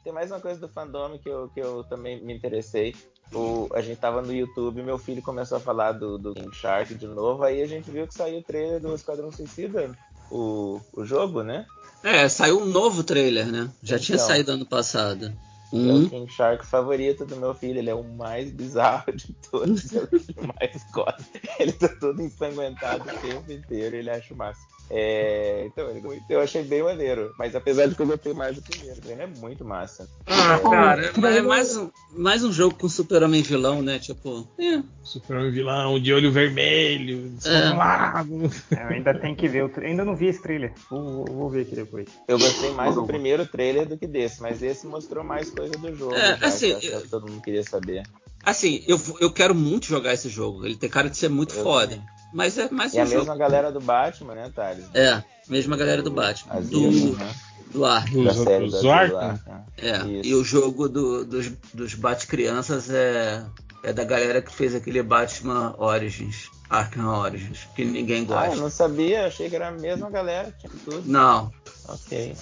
Tem 0.04 0.14
mais 0.14 0.32
uma 0.32 0.40
coisa 0.40 0.60
do 0.60 0.70
fandom 0.70 1.18
que 1.18 1.30
eu, 1.30 1.50
que 1.50 1.60
eu 1.60 1.84
também 1.84 2.24
me 2.24 2.34
interessei. 2.34 2.96
O, 3.34 3.68
a 3.74 3.82
gente 3.82 4.00
tava 4.00 4.22
no 4.22 4.32
YouTube, 4.32 4.84
meu 4.84 5.00
filho 5.00 5.22
começou 5.22 5.58
a 5.58 5.62
falar 5.62 5.94
do, 5.94 6.18
do 6.18 6.34
King 6.34 6.56
Shark 6.56 6.94
de 6.94 7.08
novo, 7.08 7.44
aí 7.44 7.62
a 7.62 7.66
gente 7.66 7.90
viu 7.90 8.08
que 8.08 8.14
saiu 8.14 8.40
o 8.40 8.44
trailer 8.44 8.80
do 8.80 8.94
Esquadrão 8.94 9.32
Suicida, 9.32 9.98
o, 10.30 10.80
o 10.94 11.04
jogo, 11.04 11.42
né? 11.42 11.66
É, 12.04 12.30
saiu 12.30 12.60
um 12.62 12.66
novo 12.66 13.04
trailer, 13.04 13.48
né? 13.48 13.70
Já 13.82 13.96
então, 13.96 14.06
tinha 14.06 14.20
saído 14.20 14.52
ano 14.52 14.66
passado. 14.66 15.34
Hum. 15.76 15.90
É 15.90 15.94
o 15.94 16.10
King 16.10 16.32
Shark 16.32 16.66
favorito 16.66 17.26
do 17.26 17.36
meu 17.36 17.54
filho. 17.54 17.80
Ele 17.80 17.90
é 17.90 17.96
o 17.96 18.04
mais 18.04 18.52
bizarro 18.52 19.12
de 19.12 19.34
todos. 19.34 19.94
É 19.94 20.04
o 20.04 20.08
que 20.08 20.36
mais 20.42 20.92
gosta. 20.94 21.24
Ele 21.60 21.74
tá 21.74 21.90
todo 22.00 22.22
ensanguentado 22.22 23.04
o 23.04 23.18
tempo 23.20 23.52
inteiro. 23.52 23.96
Ele 23.96 24.10
acha 24.10 24.34
o 24.34 24.38
máximo. 24.38 24.75
É, 24.90 25.66
então, 25.66 25.88
eu 26.30 26.40
achei 26.40 26.64
bem 26.64 26.84
maneiro. 26.84 27.34
Mas 27.38 27.56
apesar 27.56 27.88
de 27.88 27.96
que 27.96 28.02
eu 28.02 28.08
gostei 28.08 28.34
mais 28.34 28.56
do 28.56 28.62
primeiro, 28.62 29.00
ele 29.06 29.22
é 29.22 29.28
muito 29.28 29.66
massa. 29.66 30.08
Ah, 30.28 30.56
é, 30.56 30.60
cara, 30.60 31.06
é, 31.06 31.38
é 31.38 31.42
mais 31.42 31.76
um, 31.76 31.90
mais 32.12 32.44
um 32.44 32.52
jogo 32.52 32.76
com 32.76 32.88
super-homem 32.88 33.42
vilão, 33.42 33.82
né? 33.82 33.98
Tipo. 34.00 34.48
É. 34.60 34.82
Super-homem 35.04 35.52
vilão, 35.52 36.00
de 36.00 36.14
olho 36.14 36.32
vermelho, 36.32 37.30
descolado. 37.30 38.52
É. 38.72 38.84
Eu 38.84 38.88
ainda 38.88 39.14
tem 39.20 39.36
que 39.36 39.48
ver. 39.48 39.62
Eu 39.62 39.72
ainda 39.78 40.06
não 40.06 40.16
vi 40.16 40.28
esse 40.28 40.42
trailer. 40.42 40.74
Vou, 40.90 41.26
vou, 41.26 41.50
ver 41.50 41.62
aqui 41.62 41.76
depois. 41.76 42.08
Eu 42.28 42.38
gostei 42.38 42.72
mais 42.72 42.96
do 42.96 43.06
primeiro 43.06 43.46
trailer 43.48 43.88
do 43.88 43.98
que 43.98 44.08
desse, 44.08 44.42
mas 44.42 44.62
esse 44.62 44.86
mostrou 44.86 45.24
mais 45.24 45.50
coisa 45.50 45.74
do 45.74 45.96
jogo. 45.96 46.16
É, 46.16 46.38
já, 46.38 46.48
assim. 46.48 46.78
Eu, 46.82 47.08
todo 47.10 47.30
mundo 47.30 47.42
queria 47.42 47.64
saber. 47.64 48.04
Assim, 48.44 48.84
eu, 48.88 49.02
eu 49.20 49.32
quero 49.32 49.56
muito 49.56 49.88
jogar 49.88 50.14
esse 50.14 50.30
jogo. 50.30 50.66
Ele 50.66 50.76
tem 50.76 50.88
cara 50.88 51.10
de 51.10 51.18
ser 51.18 51.30
muito 51.30 51.56
eu 51.56 51.64
foda. 51.64 51.96
Também. 51.96 52.15
Mas 52.36 52.58
é 52.58 52.70
mais 52.70 52.94
um 52.94 53.02
a 53.02 53.06
jogo. 53.06 53.18
mesma 53.20 53.38
galera 53.38 53.72
do 53.72 53.80
Batman, 53.80 54.36
né, 54.36 54.52
Thales? 54.54 54.84
É, 54.94 55.24
mesma 55.48 55.78
galera 55.78 56.04
do 56.04 56.12
Batman. 56.12 56.60
do, 56.64 57.18
né? 57.18 57.34
do 57.72 57.86
Arkham. 57.86 58.24
Da 58.26 58.34
série 58.34 58.70
do 58.70 58.92
Arkham. 58.92 59.40
É, 59.78 59.98
Isso. 60.00 60.28
e 60.28 60.36
o 60.36 60.44
jogo 60.44 60.90
do, 60.90 61.24
dos, 61.24 61.50
dos 61.74 61.94
Bat-Crianças 61.94 62.90
é, 62.90 63.42
é 63.84 63.94
da 63.94 64.04
galera 64.04 64.42
que 64.42 64.54
fez 64.54 64.76
aquele 64.76 65.02
Batman 65.02 65.76
Origins. 65.78 66.52
Arkham 66.70 67.08
Origins, 67.08 67.70
que 67.74 67.86
ninguém 67.86 68.26
gosta. 68.26 68.52
Ah, 68.52 68.56
eu 68.56 68.62
não 68.62 68.70
sabia, 68.70 69.28
achei 69.28 69.50
que 69.50 69.56
era 69.56 69.70
a 69.70 69.72
mesma 69.72 70.10
galera, 70.10 70.54
tinha 70.60 70.74
tudo. 70.84 71.04
Não. 71.06 71.54
Ok. 71.88 72.36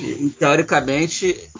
E, 0.00 0.26
e, 0.26 0.30
teoricamente, 0.38 1.50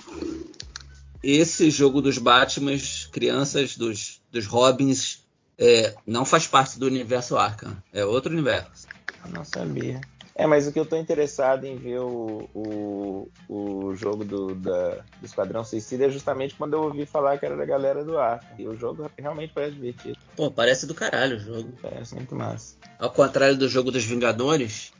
esse 1.22 1.70
jogo 1.70 2.02
dos 2.02 2.18
Batmans, 2.18 3.08
crianças, 3.10 3.74
dos, 3.74 4.20
dos 4.30 4.44
Robins, 4.44 5.23
é, 5.58 5.94
não 6.06 6.24
faz 6.24 6.46
parte 6.46 6.78
do 6.78 6.86
universo 6.86 7.36
Arkham. 7.36 7.76
É 7.92 8.04
outro 8.04 8.32
universo. 8.32 8.86
não 9.28 9.44
sabia. 9.44 10.00
É, 10.36 10.48
mas 10.48 10.66
o 10.66 10.72
que 10.72 10.80
eu 10.80 10.84
tô 10.86 10.96
interessado 10.96 11.64
em 11.64 11.76
ver 11.76 12.00
o, 12.00 12.48
o, 12.52 13.28
o 13.48 13.94
jogo 13.94 14.24
do, 14.24 14.52
da, 14.56 14.96
do 15.20 15.24
Esquadrão 15.24 15.64
Suicida 15.64 16.06
é 16.06 16.10
justamente 16.10 16.56
quando 16.56 16.72
eu 16.74 16.82
ouvi 16.82 17.06
falar 17.06 17.38
que 17.38 17.46
era 17.46 17.56
da 17.56 17.64
galera 17.64 18.04
do 18.04 18.18
ar. 18.18 18.40
E 18.58 18.66
o 18.66 18.76
jogo 18.76 19.08
realmente 19.16 19.52
parece 19.54 19.76
divertido. 19.76 20.18
Pô, 20.34 20.50
parece 20.50 20.86
do 20.86 20.94
caralho 20.94 21.36
o 21.36 21.40
jogo. 21.40 21.72
Parece 21.80 22.16
muito 22.16 22.34
massa. 22.34 22.74
Ao 22.98 23.10
contrário 23.10 23.56
do 23.56 23.68
jogo 23.68 23.92
dos 23.92 24.04
Vingadores, 24.04 24.92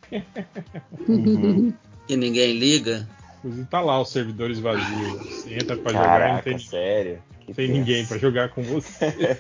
Uhum. 1.09 1.73
que 2.07 2.17
ninguém 2.17 2.53
liga. 2.57 3.09
Inclusive 3.39 3.67
tá 3.67 3.81
lá 3.81 4.01
os 4.01 4.11
servidores 4.11 4.59
vazios. 4.61 5.21
Você 5.21 5.55
entra 5.55 5.77
pra 5.77 5.93
jogar 5.93 6.05
e 6.05 6.09
não 6.11 6.19
Caraca, 6.29 6.43
tem, 6.45 6.59
sério. 6.59 7.23
Que 7.47 7.55
tem 7.55 7.67
tenso. 7.67 7.79
ninguém 7.79 8.07
pra 8.07 8.19
jogar 8.19 8.49
com 8.51 8.63
você. 8.63 9.39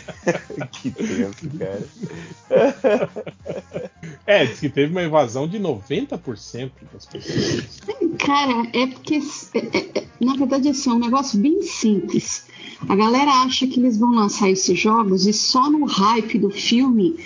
que 0.72 0.90
tenso, 0.90 1.50
cara. 1.58 1.88
É, 4.26 4.44
diz 4.46 4.60
que 4.60 4.68
teve 4.68 4.90
uma 4.90 5.02
evasão 5.02 5.46
de 5.48 5.58
90% 5.58 6.70
das 6.92 7.06
pessoas. 7.06 7.80
Cara, 8.18 8.66
é 8.72 8.86
porque, 8.86 9.16
é- 9.54 9.58
é- 9.58 9.98
é- 10.00 10.04
na 10.20 10.34
verdade, 10.36 10.68
assim, 10.68 10.90
é 10.90 10.92
um 10.94 10.98
negócio 10.98 11.38
bem 11.38 11.62
simples. 11.62 12.46
A 12.88 12.96
galera 12.96 13.30
acha 13.42 13.66
que 13.66 13.78
eles 13.80 13.98
vão 13.98 14.14
lançar 14.14 14.50
esses 14.50 14.78
jogos 14.78 15.26
e 15.26 15.32
só 15.32 15.70
no 15.70 15.84
hype 15.84 16.38
do 16.38 16.50
filme 16.50 17.16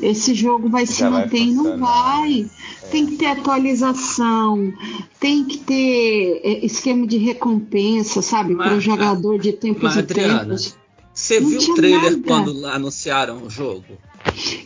esse 0.00 0.34
jogo 0.34 0.68
vai 0.68 0.86
se 0.86 1.00
Já 1.00 1.10
vai 1.10 1.22
manter 1.22 1.38
e 1.38 1.52
não 1.52 1.64
funcionar, 1.64 2.20
vai. 2.20 2.42
né? 2.42 2.48
Tem 2.90 3.06
que 3.06 3.16
ter 3.16 3.26
atualização, 3.26 4.72
tem 5.18 5.44
que 5.44 5.58
ter 5.58 6.40
é, 6.44 6.64
esquema 6.64 7.06
de 7.06 7.16
recompensa, 7.18 8.22
sabe? 8.22 8.54
Para 8.54 8.74
o 8.74 8.80
jogador 8.80 9.38
de 9.38 9.52
tempos 9.52 9.82
mas, 9.82 9.96
em 9.96 10.00
Adriana, 10.00 10.40
tempos. 10.44 10.76
Você 11.12 11.40
Não 11.40 11.48
viu 11.48 11.60
o 11.60 11.74
trailer 11.74 12.12
nada. 12.12 12.22
quando 12.26 12.66
anunciaram 12.66 13.42
o 13.42 13.48
jogo? 13.50 13.84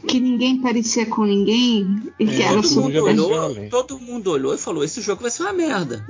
Que 0.09 0.19
ninguém 0.19 0.61
parecia 0.61 1.07
com 1.07 1.25
ninguém 1.25 2.03
e 2.19 2.27
que 2.27 2.43
É, 2.43 2.47
era 2.47 2.61
todo, 2.63 2.81
mundo 2.83 3.05
olhou, 3.05 3.69
todo 3.71 3.99
mundo 4.01 4.31
olhou 4.33 4.55
e 4.55 4.59
falou: 4.59 4.83
esse 4.83 5.01
jogo 5.01 5.23
vai 5.23 5.31
ser 5.31 5.45
uma 5.45 5.53
merda. 5.53 6.05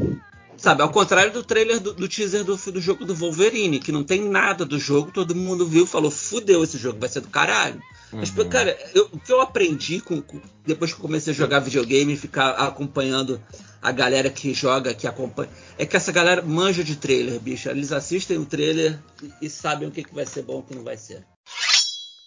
Sabe, 0.61 0.83
ao 0.83 0.91
contrário 0.91 1.33
do 1.33 1.43
trailer 1.43 1.81
do, 1.81 1.95
do 1.95 2.07
teaser 2.07 2.45
do, 2.45 2.55
do 2.55 2.81
jogo 2.83 3.07
do 3.07 3.15
Wolverine, 3.15 3.81
que 3.81 3.91
não 3.91 4.05
tem 4.05 4.21
nada 4.29 4.65
do 4.67 4.79
jogo, 4.79 5.11
todo 5.11 5.35
mundo 5.35 5.67
viu 5.67 5.85
e 5.85 5.89
falou: 5.89 6.11
fudeu, 6.11 6.63
esse 6.63 6.77
jogo 6.77 7.01
vai 7.01 7.09
ser 7.09 7.21
do 7.21 7.29
caralho. 7.29 7.81
Mas, 8.13 8.37
Uhum. 8.37 8.49
cara, 8.49 8.77
eu- 8.95 9.09
o 9.13 9.19
que 9.19 9.33
eu 9.33 9.41
aprendi 9.41 10.01
com- 10.01 10.21
com- 10.21 10.41
depois 10.67 10.93
que 10.93 10.99
eu 10.99 11.03
comecei 11.03 11.33
a 11.33 11.37
jogar 11.37 11.61
videogame 11.61 12.13
e 12.13 12.17
ficar 12.17 12.51
acompanhando 12.51 13.41
a 13.81 13.91
galera 13.93 14.29
que 14.29 14.53
joga, 14.53 14.93
que 14.93 15.07
acompanha, 15.07 15.49
é 15.79 15.87
que 15.87 15.97
essa 15.97 16.13
galera 16.13 16.43
manja 16.43 16.85
de 16.85 16.97
trailer, 16.97 17.41
bicho. 17.41 17.71
Eles 17.71 17.91
assistem 17.93 18.37
o 18.37 18.45
trailer 18.45 18.99
e, 19.41 19.47
e 19.47 19.49
sabem 19.51 19.89
o 19.89 19.91
que, 19.91 20.05
que 20.05 20.15
vai 20.15 20.27
ser 20.27 20.43
bom 20.43 20.57
e 20.57 20.59
o 20.59 20.63
que 20.65 20.75
não 20.75 20.85
vai 20.85 20.97
ser. 20.99 21.25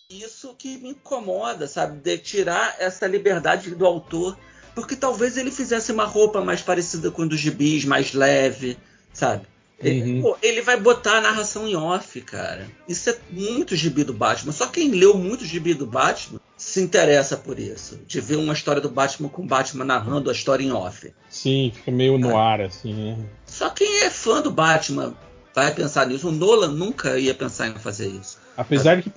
Isso 0.09 0.55
que 0.57 0.77
me 0.77 0.89
incomoda, 0.89 1.67
sabe? 1.67 1.97
De 1.99 2.17
tirar 2.17 2.75
essa 2.79 3.05
liberdade 3.05 3.69
do 3.75 3.85
autor. 3.85 4.37
Porque 4.75 4.95
talvez 4.95 5.37
ele 5.37 5.51
fizesse 5.51 5.91
uma 5.91 6.05
roupa 6.05 6.41
mais 6.41 6.61
parecida 6.61 7.11
com 7.11 7.23
a 7.23 7.25
dos 7.25 7.39
gibis, 7.39 7.85
mais 7.85 8.13
leve, 8.13 8.77
sabe? 9.13 9.45
Ele, 9.79 10.13
Uhum. 10.13 10.21
pô, 10.21 10.37
ele 10.41 10.61
vai 10.61 10.79
botar 10.79 11.17
a 11.17 11.21
narração 11.21 11.67
em 11.67 11.75
off, 11.75 12.19
cara. 12.21 12.67
Isso 12.87 13.09
é 13.09 13.17
muito 13.29 13.75
gibi 13.75 14.03
do 14.03 14.13
Batman. 14.13 14.53
Só 14.53 14.67
quem 14.67 14.91
leu 14.91 15.17
muito 15.17 15.45
gibi 15.45 15.73
do 15.73 15.85
Batman 15.85 16.39
se 16.55 16.79
interessa 16.79 17.35
por 17.35 17.59
isso. 17.59 17.99
De 18.07 18.21
ver 18.21 18.37
uma 18.37 18.53
história 18.53 18.81
do 18.81 18.89
Batman 18.89 19.27
com 19.27 19.43
o 19.43 19.45
Batman 19.47 19.83
narrando 19.83 20.29
a 20.29 20.33
história 20.33 20.63
em 20.63 20.71
off. 20.71 21.13
Sim, 21.29 21.71
fica 21.75 21.91
meio 21.91 22.17
no 22.17 22.37
ar, 22.37 22.61
assim, 22.61 22.93
né? 22.93 23.17
Só 23.45 23.69
quem 23.69 24.03
é 24.03 24.09
fã 24.09 24.41
do 24.41 24.51
Batman 24.51 25.13
vai 25.53 25.73
pensar 25.73 26.07
nisso. 26.07 26.29
O 26.29 26.31
Nolan 26.31 26.71
nunca 26.71 27.19
ia 27.19 27.33
pensar 27.33 27.67
em 27.67 27.75
fazer 27.75 28.07
isso. 28.07 28.37
Apesar 28.55 28.95
de 28.95 29.09
que 29.09 29.11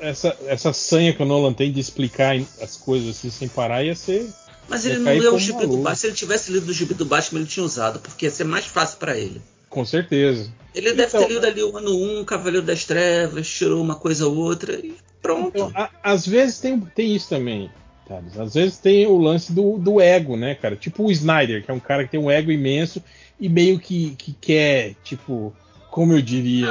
essa, 0.00 0.36
essa 0.46 0.72
sanha 0.72 1.12
que 1.14 1.22
o 1.22 1.26
Nolan 1.26 1.52
tem 1.52 1.70
de 1.70 1.78
explicar 1.78 2.34
as 2.60 2.76
coisas 2.76 3.10
assim 3.16 3.30
sem 3.30 3.48
parar 3.48 3.84
ia 3.84 3.94
ser. 3.94 4.28
Mas 4.68 4.84
ele 4.86 4.98
não 4.98 5.12
leu 5.12 5.34
o 5.34 5.38
gibi 5.38 5.66
do. 5.66 5.78
Batman. 5.78 5.94
Se 5.94 6.06
ele 6.06 6.14
tivesse 6.16 6.52
lido 6.52 6.68
o 6.70 6.72
gibi 6.72 6.94
do 6.94 7.04
Batman, 7.04 7.40
ele 7.40 7.48
tinha 7.48 7.64
usado, 7.64 7.98
porque 7.98 8.26
ia 8.26 8.30
ser 8.30 8.44
mais 8.44 8.64
fácil 8.66 8.98
pra 8.98 9.16
ele. 9.16 9.40
Com 9.68 9.84
certeza. 9.84 10.50
Ele 10.74 10.92
deve 10.92 11.08
Então- 11.08 11.22
ter 11.26 11.32
lido 11.34 11.46
ali 11.46 11.62
o 11.62 11.76
ano 11.76 11.90
1, 12.20 12.24
Cavaleiro 12.24 12.64
das 12.64 12.84
Trevas, 12.84 13.48
tirou 13.48 13.82
uma 13.82 13.96
coisa 13.96 14.26
ou 14.26 14.36
outra 14.36 14.74
e 14.74 14.94
pronto. 15.20 15.48
Então, 15.54 15.72
a- 15.74 15.90
às 16.02 16.26
vezes 16.26 16.58
tem, 16.60 16.78
tem 16.80 17.14
isso 17.14 17.28
também. 17.28 17.70
Thales. 18.06 18.38
Às 18.38 18.54
vezes 18.54 18.76
tem 18.78 19.06
o 19.06 19.16
lance 19.18 19.52
do, 19.52 19.78
do 19.78 20.00
ego, 20.00 20.36
né, 20.36 20.54
cara? 20.56 20.74
Tipo 20.76 21.04
o 21.04 21.10
Snyder, 21.12 21.64
que 21.64 21.70
é 21.70 21.74
um 21.74 21.78
cara 21.80 22.04
que 22.04 22.10
tem 22.10 22.18
um 22.20 22.30
ego 22.30 22.50
imenso 22.50 23.02
e 23.38 23.48
meio 23.48 23.78
que, 23.78 24.14
que 24.16 24.32
quer, 24.40 24.94
tipo, 25.04 25.52
como 25.90 26.12
eu 26.12 26.22
diria, 26.22 26.68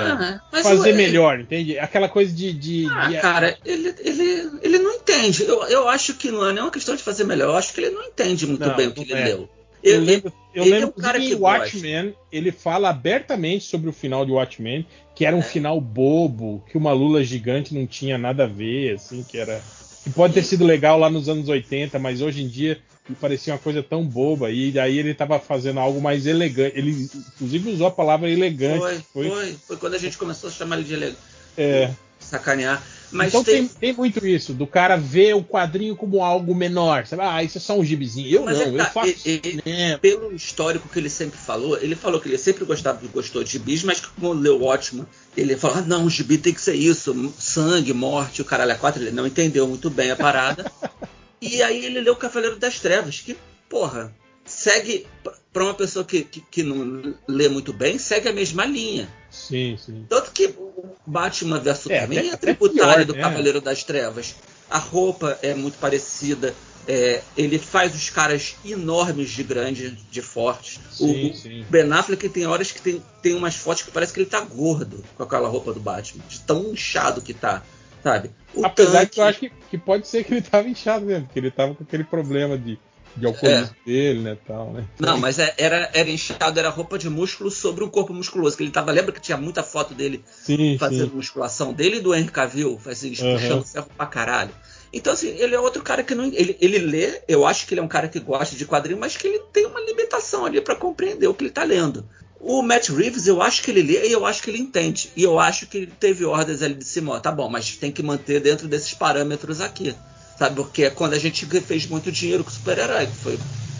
Ah, 0.52 0.62
fazer 0.64 0.94
melhor, 0.94 1.40
entende? 1.40 1.78
Aquela 1.78 2.08
coisa 2.10 2.34
de. 2.34 2.54
de, 2.54 2.88
Ah, 2.90 3.08
de- 3.10 3.18
cara, 3.18 3.58
ele, 3.66 3.94
ele, 4.00 4.50
ele 4.62 4.80
não 4.80 4.94
entende. 4.94 5.44
Eu, 5.44 5.64
eu 5.64 5.90
acho 5.90 6.14
que 6.16 6.32
não 6.32 6.48
é 6.48 6.54
nenhuma 6.54 6.72
questão 6.72 6.96
de 6.96 7.04
fazer 7.04 7.24
melhor. 7.26 7.50
Eu 7.50 7.56
acho 7.58 7.74
que 7.74 7.82
ele 7.82 7.92
não 7.92 8.04
entende 8.04 8.48
muito 8.48 8.66
Não, 8.66 8.76
bem 8.76 8.88
o 8.88 8.92
que 8.94 9.02
ele 9.02 9.14
é. 9.14 9.26
leu. 9.26 9.50
Eu 9.82 9.96
Ele- 9.96 10.06
lembro, 10.06 10.34
eu 10.54 10.64
é 10.64 10.68
lembro 10.68 10.94
um 10.98 11.02
cara 11.02 11.20
que 11.20 11.34
Watchmen 11.36 12.14
ele 12.32 12.52
fala 12.52 12.90
abertamente 12.90 13.64
sobre 13.64 13.90
o 13.90 13.94
final 13.94 14.26
de 14.26 14.32
Watchmen, 14.32 14.86
que 15.16 15.26
era 15.26 15.36
um 15.36 15.40
É. 15.40 15.44
final 15.44 15.80
bobo, 15.80 16.62
que 16.70 16.78
uma 16.78 16.92
lula 16.92 17.24
gigante 17.24 17.74
não 17.74 17.88
tinha 17.88 18.18
nada 18.18 18.44
a 18.44 18.48
ver, 18.48 18.96
assim, 18.96 19.24
que 19.24 19.38
era. 19.38 19.62
Que 20.04 20.10
pode 20.10 20.34
ter 20.34 20.44
sido 20.44 20.66
legal 20.66 20.98
lá 21.00 21.10
nos 21.10 21.28
anos 21.30 21.48
80, 21.50 21.98
mas 22.00 22.22
hoje 22.22 22.42
em 22.44 22.48
dia 22.48 22.78
me 23.10 23.16
parecia 23.16 23.54
uma 23.54 23.60
coisa 23.60 23.82
tão 23.82 24.06
boba. 24.06 24.52
E 24.52 24.72
daí 24.72 24.98
ele 24.98 25.12
estava 25.12 25.40
fazendo 25.40 25.80
algo 25.80 26.00
mais 26.02 26.26
elegante. 26.26 26.78
Ele, 26.78 27.10
inclusive, 27.36 27.72
usou 27.72 27.88
a 27.88 27.92
palavra 27.92 28.30
elegante. 28.30 28.80
Foi, 28.80 28.96
que 28.98 29.04
foi, 29.14 29.30
foi, 29.30 29.58
foi 29.68 29.78
quando 29.78 29.96
a 29.96 30.00
gente 30.00 30.18
começou 30.18 30.50
a 30.50 30.54
chamar 30.54 30.78
ele 30.78 30.86
de 30.86 30.94
ele- 30.94 31.16
é, 31.58 31.92
sacanear. 32.20 32.82
Mas 33.12 33.30
então 33.30 33.44
tem, 33.44 33.68
tem, 33.68 33.78
tem 33.80 33.94
muito 33.94 34.24
isso, 34.24 34.54
do 34.54 34.68
cara 34.68 34.96
ver 34.96 35.34
o 35.34 35.44
quadrinho 35.44 35.96
como 35.96 36.24
algo 36.24 36.54
menor. 36.54 37.08
Sabe? 37.08 37.24
Ah, 37.24 37.44
isso 37.44 37.58
é 37.58 37.62
só 37.62 37.76
um 37.76 37.84
gibizinho. 37.84 38.28
Eu 38.30 38.46
Mas 38.46 38.58
não, 38.60 38.66
é 38.66 38.70
que 38.70 38.76
eu 38.76 38.78
tá, 38.78 38.86
faço 38.86 39.08
e- 39.26 39.42
e- 39.44 39.62
cinema. 39.64 39.98
pelo 39.98 40.32
histórico 40.36 40.88
que 40.88 41.00
ele 41.00 41.10
sempre 41.10 41.40
falou, 41.40 41.76
ele 41.82 41.96
falou 41.96 42.22
que 42.22 42.30
ele 42.30 42.38
sempre 42.38 42.66
gostava, 42.66 43.02
gostou 43.08 43.44
de 43.44 43.54
gibis, 43.54 43.84
mas 43.84 44.00
que 44.00 44.08
como 44.10 44.32
leu 44.32 44.64
ótimo, 44.64 45.08
ele 45.36 45.58
falou: 45.58 45.78
ah, 45.78 45.82
não, 45.82 46.08
gibi 46.08 46.38
tem 46.38 46.54
que 46.54 46.62
ser 46.62 46.76
isso, 46.76 47.34
sangue, 47.40 47.94
morte, 47.94 48.44
o 48.44 48.46
caralho 48.46 48.74
a 48.74 48.76
quatro. 48.76 49.02
Ele 49.02 49.12
não 49.12 49.26
entendeu 49.26 49.68
muito 49.68 49.90
bem 49.90 50.12
a 50.12 50.16
parada. 50.16 50.72
e 51.42 51.62
aí 51.64 51.86
ele 51.86 52.02
leu 52.02 52.14
o 52.14 52.18
Cavaleiro 52.18 52.58
das 52.58 52.80
Trevas, 52.80 53.20
que, 53.20 53.38
porra, 53.70 54.14
segue, 54.46 55.06
pra 55.54 55.64
uma 55.64 55.74
pessoa 55.74 56.04
que, 56.06 56.24
que, 56.24 56.42
que 56.42 56.64
não 56.64 57.14
lê 57.28 57.48
muito 57.50 57.72
bem, 57.74 57.98
segue 58.00 58.28
a 58.30 58.34
mesma 58.34 58.66
linha. 58.66 59.10
Sim, 59.30 59.78
sim. 59.78 60.06
Tanto 60.10 60.32
que 60.32 60.48
o 60.48 60.96
Batman 61.06 61.60
vs 61.60 61.68
É, 61.68 61.76
Superman 61.76 62.20
até- 62.20 62.28
é, 62.28 62.34
até 62.34 62.38
tributário 62.48 62.94
pior, 62.96 63.06
do 63.06 63.14
né? 63.16 63.22
Cavaleiro 63.22 63.62
das 63.62 63.84
Trevas. 63.84 64.36
A 64.70 64.78
roupa 64.78 65.38
é 65.42 65.54
muito 65.54 65.78
parecida. 65.78 66.54
é, 66.88 67.22
ele 67.38 67.60
faz 67.60 67.94
os 67.94 68.10
caras 68.10 68.56
enormes 68.66 69.30
de 69.30 69.44
grande, 69.44 69.92
de 69.92 70.22
fortes. 70.24 70.80
Sim, 70.92 71.30
o, 71.30 71.36
sim. 71.36 71.66
Ben 71.70 71.92
Affleck 71.92 72.28
tem 72.30 72.48
horas 72.48 72.72
que 72.72 72.82
tem, 72.82 73.04
tem 73.22 73.36
umas 73.36 73.56
fotos 73.56 73.84
que 73.84 73.92
parece 73.92 74.12
que 74.12 74.20
ele 74.22 74.30
tá 74.30 74.42
gordo 74.42 75.04
com 75.16 75.22
aquela 75.22 75.48
roupa 75.48 75.72
do 75.72 75.80
Batman. 75.80 76.24
De 76.28 76.40
tão 76.40 76.72
inchado 76.74 77.22
que 77.22 77.34
tá. 77.34 77.64
Sabe? 78.04 78.32
O 78.54 78.66
Apesar 78.66 79.00
tanque- 79.02 79.12
que 79.14 79.20
eu 79.20 79.24
acho 79.26 79.40
que, 79.40 79.50
que 79.70 79.78
pode 79.78 80.08
ser 80.08 80.24
que 80.24 80.34
ele 80.34 80.42
tava 80.42 80.68
inchado 80.68 81.06
mesmo, 81.06 81.26
porque 81.26 81.40
ele 81.40 81.52
tava 81.52 81.76
com 81.76 81.84
aquele 81.84 82.04
problema 82.04 82.58
de, 82.58 82.80
de 83.16 83.26
alcoolismo 83.26 83.76
dele, 83.86 84.20
né, 84.22 84.38
tal, 84.48 84.72
né? 84.72 84.86
Não, 85.00 85.18
mas 85.18 85.38
é- 85.38 85.54
era, 85.58 85.90
era 85.94 86.10
inchado, 86.10 86.60
era 86.60 86.70
roupa 86.70 86.98
de 86.98 87.10
músculo 87.10 87.52
sobre 87.52 87.84
um 87.84 87.90
corpo 87.90 88.14
musculoso. 88.14 88.56
Que 88.58 88.64
ele 88.64 88.72
tava, 88.72 88.92
lembra 88.92 89.12
que 89.12 89.20
tinha 89.22 89.38
muita 89.38 89.64
foto 89.64 89.94
dele 89.94 90.24
Sim, 90.26 90.78
fazendo 90.80 91.10
sim. 91.10 91.16
musculação 91.16 91.74
dele 91.74 91.98
e 91.98 92.02
do 92.02 92.16
Henry 92.16 92.32
Cavill, 92.32 92.80
assim, 92.86 93.10
puxando 93.10 93.64
ferro 93.66 93.88
pra 93.98 94.06
caralho. 94.06 94.52
Então, 94.92 95.14
assim, 95.14 95.28
ele 95.38 95.54
é 95.54 95.60
outro 95.60 95.84
cara 95.84 96.02
que 96.02 96.16
não. 96.16 96.26
Ele, 96.26 96.58
ele 96.60 96.80
lê, 96.80 97.22
eu 97.28 97.46
acho 97.46 97.68
que 97.68 97.74
ele 97.76 97.82
é 97.82 97.84
um 97.84 97.88
cara 97.88 98.08
que 98.08 98.20
gosta 98.20 98.56
de 98.56 98.66
quadrinho, 98.66 99.00
mas 99.00 99.16
que 99.16 99.28
ele 99.28 99.40
tem 99.54 99.68
uma 99.68 99.80
limitação 99.82 100.46
ali 100.46 100.60
pra 100.62 100.76
compreender 100.76 101.28
o 101.28 101.34
que 101.34 101.44
ele 101.44 101.52
tá 101.52 101.64
lendo. 101.64 102.10
O 102.40 102.62
Matt 102.62 102.90
Reeves, 102.90 103.28
eu 103.28 103.42
acho 103.42 103.62
que 103.62 103.70
ele 103.70 103.82
lê 103.82 104.08
e 104.08 104.12
eu 104.12 104.26
acho 104.26 104.42
que 104.42 104.50
ele 104.50 104.60
entende. 104.60 105.12
E 105.16 105.24
eu 105.24 105.38
acho 105.38 105.68
que 105.68 105.80
ele 105.80 105.94
teve 106.00 106.24
ordens 106.24 106.62
ali 106.62 106.74
de 106.74 106.86
cima, 106.86 107.14
ó, 107.14 107.20
tá 107.20 107.32
bom, 107.32 107.50
mas 107.50 107.76
tem 107.76 107.92
que 107.92 108.02
manter 108.02 108.40
dentro 108.40 108.68
desses 108.68 108.94
parâmetros 108.94 109.60
aqui. 109.60 109.94
Sabe? 110.38 110.56
Porque 110.56 110.86
é 110.86 110.90
quando 110.90 111.14
a 111.14 111.20
gente 111.20 111.46
fez 111.46 111.86
muito 111.86 112.12
dinheiro 112.12 112.46
com 112.46 112.50
super-herói, 112.50 113.08
que 113.08 113.16
foi 113.16 113.38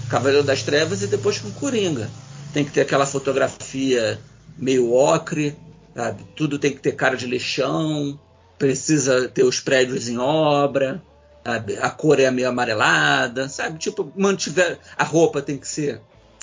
Cavaleiro 0.10 0.44
das 0.44 0.62
Trevas 0.62 1.02
e 1.02 1.08
depois 1.08 1.38
com 1.38 1.50
Coringa. 1.52 2.10
Tem 2.54 2.66
que 2.66 2.72
ter 2.72 2.82
aquela 2.82 3.06
fotografia 3.06 4.20
meio 4.58 4.94
ocre, 4.94 5.56
sabe? 5.96 6.26
Tudo 6.36 6.60
tem 6.60 6.74
que 6.74 6.82
ter 6.82 6.94
cara 6.94 7.16
de 7.16 7.28
lixão, 7.28 8.20
precisa 8.58 9.30
ter 9.30 9.44
os 9.44 9.62
prédios 9.62 10.10
em 10.10 10.18
obra, 10.18 11.02
sabe? 11.46 11.78
a 11.78 11.90
cor 11.90 12.20
é 12.20 12.30
meio 12.30 12.50
amarelada, 12.50 13.48
sabe? 13.48 13.80
Tipo, 13.80 14.12
mantiver 14.18 14.78
a 14.98 15.04
roupa 15.06 15.42
tem 15.42 15.58
que 15.58 15.68
ser 15.68 16.02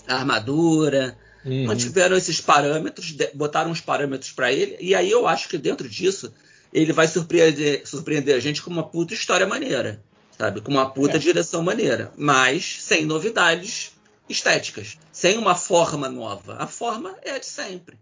a 0.08 0.14
armadura, 0.14 1.16
Uhum. 1.46 1.66
mantiveram 1.66 2.16
esses 2.16 2.40
parâmetros, 2.40 3.14
botaram 3.32 3.70
os 3.70 3.80
parâmetros 3.80 4.32
para 4.32 4.52
ele, 4.52 4.76
e 4.80 4.94
aí 4.96 5.08
eu 5.08 5.28
acho 5.28 5.48
que 5.48 5.56
dentro 5.56 5.88
disso 5.88 6.34
ele 6.72 6.92
vai 6.92 7.06
surpreender, 7.06 7.86
surpreender 7.88 8.34
a 8.34 8.40
gente 8.40 8.60
com 8.60 8.70
uma 8.70 8.82
puta 8.82 9.14
história 9.14 9.46
maneira, 9.46 10.02
sabe? 10.36 10.60
Com 10.60 10.72
uma 10.72 10.90
puta 10.90 11.16
É. 11.16 11.20
direção 11.20 11.62
maneira, 11.62 12.12
mas 12.16 12.78
sem 12.82 13.04
novidades 13.06 13.92
estéticas, 14.28 14.98
sem 15.12 15.38
uma 15.38 15.54
forma 15.54 16.08
nova. 16.08 16.56
A 16.58 16.66
forma 16.66 17.14
é 17.22 17.30
a 17.30 17.38
de 17.38 17.46
sempre. 17.46 17.96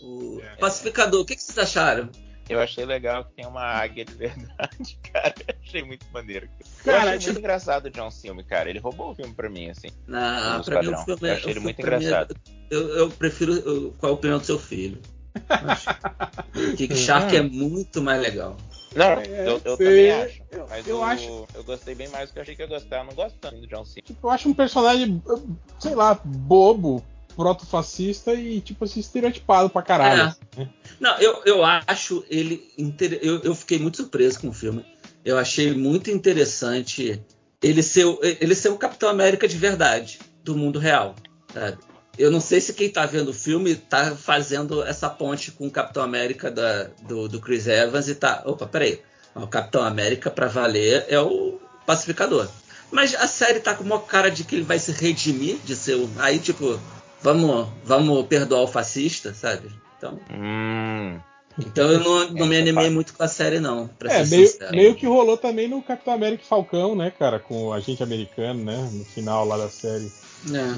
O 0.00 0.40
É. 0.40 0.56
Pacificador, 0.56 1.22
o 1.22 1.24
que, 1.24 1.34
que 1.34 1.42
vocês 1.42 1.58
acharam? 1.58 2.08
Eu 2.48 2.60
achei 2.60 2.84
legal 2.84 3.24
que 3.24 3.32
tem 3.34 3.46
uma 3.46 3.62
águia 3.62 4.04
de 4.04 4.14
verdade, 4.14 4.98
cara. 5.12 5.34
achei 5.62 5.82
muito 5.82 6.06
maneiro. 6.12 6.48
Cara, 6.84 6.96
eu 6.96 7.08
achei 7.08 7.18
tipo- 7.18 7.26
muito 7.32 7.38
engraçado 7.40 7.86
o 7.86 7.90
John 7.90 8.10
Filme, 8.10 8.42
cara. 8.44 8.70
Ele 8.70 8.78
roubou 8.78 9.10
o 9.10 9.14
filme 9.14 9.34
pra 9.34 9.50
mim, 9.50 9.68
assim. 9.70 9.88
Ah, 10.12 10.60
pra 10.64 10.82
mim, 10.82 10.88
o 10.88 11.04
filme 11.04 11.20
Eu 11.22 11.26
é- 11.28 11.32
achei 11.36 11.50
ele 11.50 11.58
o 11.58 11.62
muito 11.62 11.76
mim 11.78 11.82
é- 11.82 11.86
engraçado. 11.96 12.36
Eu, 12.70 12.88
eu 12.96 13.10
prefiro 13.10 13.52
eu- 13.52 13.94
qual 13.98 14.10
é 14.10 14.12
a 14.12 14.16
opinião 14.16 14.38
do 14.38 14.44
seu 14.46 14.58
filho. 14.58 15.00
Kick 16.76 16.94
Shark 16.96 17.34
é 17.36 17.42
muito 17.42 18.00
mais 18.02 18.20
legal. 18.20 18.56
Não, 18.96 19.04
É, 19.20 19.46
eu, 19.48 19.60
eu 19.64 19.76
também 19.76 20.10
acho. 20.10 20.42
Eu- 20.50 20.66
Mas 20.68 20.88
eu 20.88 20.98
o- 20.98 21.02
acho- 21.04 21.46
eu 21.54 21.62
gostei 21.64 21.94
bem 21.94 22.08
mais 22.08 22.30
do 22.30 22.32
que 22.32 22.38
eu 22.38 22.42
achei 22.42 22.56
que 22.56 22.62
eu 22.62 22.66
ia 22.68 22.74
gostar. 22.78 22.98
Eu 23.00 23.04
não 23.04 23.14
gosto 23.14 23.36
tanto 23.38 23.56
do 23.60 23.66
John 23.66 23.84
Cena. 23.84 24.02
Tipo, 24.06 24.26
eu 24.26 24.30
acho 24.30 24.48
um 24.48 24.54
personagem, 24.54 25.22
sei 25.78 25.94
lá, 25.94 26.18
bobo, 26.24 27.04
proto-fascista 27.38 28.34
e, 28.34 28.60
tipo 28.60 28.84
assim, 28.84 28.98
estereotipado 28.98 29.70
pra 29.70 29.80
caralho. 29.80 30.34
É. 30.56 30.60
né? 30.60 30.68
Não, 30.98 31.16
eu, 31.18 31.40
eu 31.46 31.64
acho 31.64 32.24
ele. 32.28 32.68
inter- 32.76 33.20
Eu, 33.22 33.40
eu 33.42 33.54
fiquei 33.54 33.78
muito 33.78 33.98
surpreso 33.98 34.40
com 34.40 34.48
o 34.48 34.52
filme. 34.52 34.84
Eu 35.24 35.38
achei 35.38 35.72
muito 35.72 36.10
interessante 36.10 37.22
ele 37.62 37.82
ser, 37.82 38.04
o- 38.06 38.18
ele 38.22 38.54
ser 38.54 38.70
o 38.70 38.76
Capitão 38.76 39.08
América 39.08 39.46
de 39.46 39.56
verdade, 39.56 40.18
do 40.42 40.56
mundo 40.56 40.78
real. 40.78 41.14
sabe? 41.54 41.78
Eu 42.18 42.30
não 42.32 42.40
sei 42.40 42.60
se 42.60 42.72
quem 42.74 42.90
tá 42.90 43.06
vendo 43.06 43.28
o 43.28 43.34
filme 43.34 43.76
tá 43.76 44.16
fazendo 44.16 44.82
essa 44.82 45.08
ponte 45.08 45.52
com 45.52 45.68
o 45.68 45.70
Capitão 45.70 46.02
América 46.02 46.50
da- 46.50 46.90
do, 47.06 47.28
do 47.28 47.40
Chris 47.40 47.68
Evans 47.68 48.08
e 48.08 48.14
tá. 48.16 48.42
Opa, 48.44 48.66
peraí. 48.66 49.00
O 49.36 49.46
Capitão 49.46 49.84
América, 49.84 50.28
pra 50.30 50.48
valer, 50.48 51.04
é 51.08 51.20
o 51.20 51.60
pacificador. 51.86 52.48
Mas 52.90 53.14
a 53.14 53.28
série 53.28 53.60
tá 53.60 53.72
com 53.74 53.84
uma 53.84 54.00
cara 54.00 54.30
de 54.30 54.42
que 54.42 54.56
ele 54.56 54.64
vai 54.64 54.78
se 54.80 54.90
redimir 54.90 55.58
de 55.64 55.76
ser 55.76 55.94
o. 55.94 56.10
Aí, 56.18 56.38
tipo, 56.40 56.80
vamos, 57.22 57.68
vamos 57.84 58.26
perdoar 58.26 58.62
o 58.62 58.66
fascista, 58.68 59.34
sabe? 59.34 59.70
Então. 59.96 60.18
Hum. 60.30 61.18
Então 61.58 61.90
eu 61.90 61.98
não, 61.98 62.28
não 62.30 62.46
me 62.46 62.54
Essa 62.54 62.62
animei 62.62 62.74
parte. 62.74 62.90
muito 62.90 63.14
com 63.14 63.22
a 63.24 63.28
série, 63.28 63.58
não. 63.58 63.88
Pra 63.98 64.12
É, 64.12 64.24
ser 64.24 64.36
meio, 64.36 64.48
sincero. 64.48 64.76
meio 64.76 64.94
que 64.94 65.06
rolou 65.06 65.36
também 65.36 65.66
no 65.68 65.82
Capitão 65.82 66.14
América 66.14 66.44
e 66.44 66.46
Falcão, 66.46 66.94
né, 66.94 67.10
cara? 67.10 67.40
Com 67.40 67.66
o 67.66 67.72
agente 67.72 68.00
americano, 68.02 68.62
né? 68.64 68.88
No 68.92 69.04
final 69.04 69.44
lá 69.44 69.56
da 69.56 69.68
série. 69.68 70.10
É. 70.54 70.74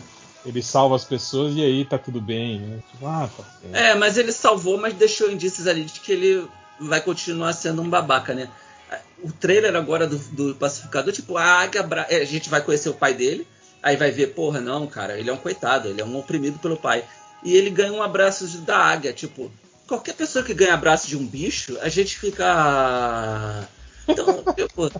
Ele 0.46 0.62
salva 0.62 0.96
as 0.96 1.04
pessoas 1.04 1.54
e 1.54 1.62
aí 1.62 1.84
tá 1.84 1.98
tudo 1.98 2.18
bem, 2.18 2.60
né? 2.60 2.78
Tipo, 2.90 3.06
ah, 3.06 3.28
tá 3.36 3.44
bem. 3.62 3.78
É, 3.78 3.94
mas 3.94 4.16
ele 4.16 4.32
salvou, 4.32 4.78
mas 4.80 4.94
deixou 4.94 5.30
indícios 5.30 5.66
ali 5.66 5.84
de 5.84 6.00
que 6.00 6.12
ele 6.12 6.48
vai 6.80 7.02
continuar 7.02 7.52
sendo 7.52 7.82
um 7.82 7.90
babaca, 7.90 8.32
né? 8.32 8.48
O 9.22 9.30
trailer 9.30 9.76
agora 9.76 10.06
do, 10.06 10.16
do 10.16 10.54
Pacificador, 10.54 11.12
tipo, 11.12 11.36
a 11.36 11.44
Águia 11.44 11.82
Bra... 11.82 12.06
é, 12.08 12.22
a 12.22 12.24
gente 12.24 12.48
vai 12.48 12.62
conhecer 12.62 12.88
o 12.88 12.94
pai 12.94 13.12
dele, 13.12 13.46
aí 13.82 13.96
vai 13.96 14.10
ver, 14.10 14.28
porra, 14.34 14.60
não, 14.60 14.86
cara, 14.86 15.18
ele 15.18 15.30
é 15.30 15.32
um 15.32 15.36
coitado, 15.38 15.88
ele 15.88 16.00
é 16.00 16.04
um 16.04 16.18
oprimido 16.18 16.58
pelo 16.58 16.76
pai. 16.76 17.04
E 17.42 17.56
ele 17.56 17.70
ganha 17.70 17.92
um 17.92 18.02
abraço 18.02 18.46
da 18.58 18.76
águia, 18.76 19.12
tipo, 19.12 19.50
qualquer 19.86 20.14
pessoa 20.14 20.44
que 20.44 20.54
ganha 20.54 20.74
abraço 20.74 21.08
de 21.08 21.16
um 21.16 21.26
bicho, 21.26 21.76
a 21.80 21.88
gente 21.88 22.18
fica. 22.18 22.44
"Ah". 22.46 23.64
Então, 24.06 24.26
tipo, 24.54 24.90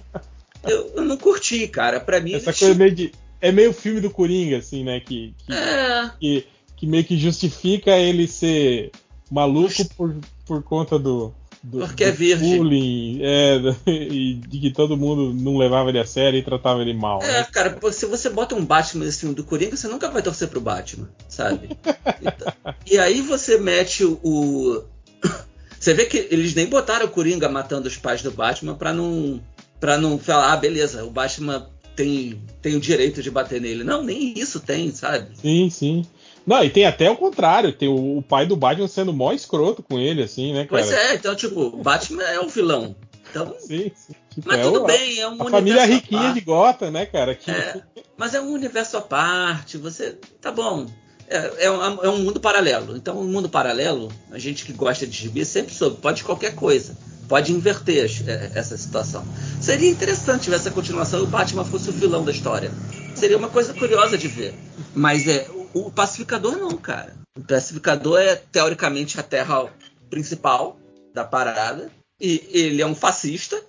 eu, 0.65 0.93
eu 0.97 1.05
não 1.05 1.17
curti, 1.17 1.69
cara. 1.69 2.01
Pra 2.01 2.21
mim, 2.21 2.35
Essa 2.35 2.53
coisa 2.53 2.75
meio 2.75 2.95
de. 2.95 3.13
É 3.41 3.51
meio 3.51 3.73
filme 3.73 4.01
do 4.01 4.11
Coringa, 4.11 4.59
assim, 4.59 4.85
né? 4.85 5.01
Que, 5.01 5.35
que, 5.39 5.53
É, 5.53 6.11
que, 6.21 6.47
que 6.77 6.87
meio 6.87 7.05
que 7.05 7.17
justifica 7.17 7.91
ele 7.97 8.27
ser 8.29 8.91
maluco 9.31 9.85
por, 9.97 10.15
por 10.45 10.63
conta 10.63 10.99
do. 10.99 11.35
Do 11.63 11.81
Porque 11.81 12.05
é 12.05 12.11
do 12.11 12.17
virgem. 12.17 12.57
bullying, 12.57 13.19
é, 13.23 13.57
e 13.87 14.35
de 14.35 14.59
que 14.61 14.71
todo 14.73 14.97
mundo 14.97 15.35
não 15.35 15.59
levava 15.59 15.91
ele 15.91 15.99
a 15.99 16.07
sério 16.07 16.39
e 16.39 16.43
tratava 16.43 16.81
ele 16.81 16.95
mal. 16.95 17.23
É, 17.23 17.27
né? 17.41 17.47
cara, 17.53 17.79
se 17.93 18.07
você 18.07 18.31
bota 18.31 18.55
um 18.55 18.65
Batman 18.65 19.05
nesse 19.05 19.21
filme 19.21 19.35
do 19.35 19.45
Coringa, 19.45 19.77
você 19.77 19.87
nunca 19.89 20.09
vai 20.09 20.23
torcer 20.23 20.49
pro 20.49 20.61
Batman, 20.61 21.09
sabe? 21.29 21.77
Então- 22.23 22.53
e 22.91 22.99
aí 22.99 23.21
você 23.21 23.59
mete 23.59 24.05
o. 24.05 24.19
o- 24.23 24.85
Você 25.81 25.95
vê 25.95 26.05
que 26.05 26.29
eles 26.31 26.55
nem 26.55 26.67
botaram 26.67 27.07
o 27.07 27.11
Coringa 27.11 27.49
matando 27.49 27.89
os 27.89 27.97
pais 27.97 28.21
do 28.21 28.31
Batman 28.31 28.75
pra 28.75 28.93
não. 28.93 29.41
para 29.81 29.97
não 29.97 30.19
falar, 30.19 30.53
ah, 30.53 30.57
beleza, 30.59 31.05
o 31.07 31.11
Batman 31.11 31.67
tem, 31.97 32.39
tem 32.61 32.77
o 32.77 32.81
direito 32.81 33.23
de 33.23 33.31
bater 33.31 33.63
nele. 33.63 33.83
Não, 33.83 34.03
nem 34.05 34.39
isso 34.39 34.61
tem, 34.61 34.93
sabe? 34.93 35.31
Sim, 35.41 35.71
sim. 35.71 36.05
Não, 36.47 36.65
e 36.65 36.71
tem 36.71 36.85
até 36.87 37.11
o 37.11 37.17
contrário, 37.17 37.73
tem 37.73 37.89
o, 37.89 38.19
o 38.19 38.23
pai 38.23 38.47
do 38.47 38.57
Batman 38.57 38.89
sendo 38.89 39.13
mó 39.13 39.33
escroto 39.33 39.83
com 39.83 39.99
ele, 39.99 40.23
assim, 40.23 40.53
né, 40.53 40.65
cara? 40.67 40.83
Pois 40.83 40.91
é, 40.93 41.15
então, 41.15 41.35
tipo, 41.37 41.61
o 41.61 41.83
Batman 41.83 42.23
é 42.25 42.41
o 42.41 42.49
vilão. 42.49 42.97
Então, 43.31 43.55
Sim, 43.61 43.91
sim. 43.95 44.15
Tipo, 44.35 44.49
mas 44.49 44.59
é 44.59 44.63
tudo 44.63 44.83
o- 44.83 44.87
bem, 44.87 45.19
é 45.21 45.29
um 45.29 45.35
A 45.43 45.51
família 45.51 45.59
universo 45.83 45.83
à 45.83 45.95
riquinha 45.95 46.21
parte. 46.23 46.35
de 46.35 46.41
Gotham, 46.41 46.91
né, 46.91 47.07
cara? 47.07 47.35
Que, 47.35 47.51
É, 47.51 47.75
mas 48.17 48.35
é 48.35 48.41
um 48.41 48.53
universo 48.53 48.97
à 48.97 49.01
parte, 49.01 49.77
você. 49.77 50.17
Tá 50.41 50.51
bom. 50.51 50.87
É, 51.29 51.67
é 51.67 51.71
um, 51.71 51.83
é 52.05 52.09
um 52.09 52.19
mundo 52.19 52.41
paralelo. 52.41 52.97
Então, 52.97 53.19
um 53.21 53.27
mundo 53.29 53.49
paralelo, 53.49 54.11
a 54.33 54.39
gente 54.39 54.65
que 54.65 54.73
gosta 54.73 55.07
de 55.07 55.17
gibi 55.17 55.45
sempre 55.45 55.73
soube, 55.73 55.99
pode 56.01 56.25
qualquer 56.25 56.55
coisa. 56.57 56.97
Pode 57.29 57.53
inverter 57.53 58.05
as- 58.05 58.27
é, 58.27 58.51
essa 58.57 58.77
situação. 58.77 59.25
Seria 59.61 59.89
interessante 59.89 60.39
se 60.39 60.45
tivesse 60.45 60.69
a 60.69 60.73
continuação 60.73 61.21
e 61.21 61.23
o 61.23 61.27
Batman 61.27 61.65
fosse 61.65 61.89
o 61.91 61.93
vilão 61.93 62.25
da 62.25 62.33
história. 62.33 62.73
Seria 63.15 63.37
uma 63.37 63.49
coisa 63.49 63.73
curiosa 63.75 64.19
de 64.19 64.27
ver. 64.27 64.55
Mas 64.95 65.29
é 65.29 65.47
o, 65.75 65.91
pacificador 65.91 66.57
não, 66.57 66.77
cara. 66.77 67.15
O 67.37 67.41
pacificador 67.43 68.21
é 68.21 68.37
teoricamente 68.37 69.19
a 69.19 69.23
terra 69.23 69.73
principal 70.09 70.79
da 71.15 71.25
parada. 71.25 71.91
E 72.21 72.45
ele 72.51 72.83
é 72.83 72.87
um 72.87 72.95
fascista. 72.95 73.61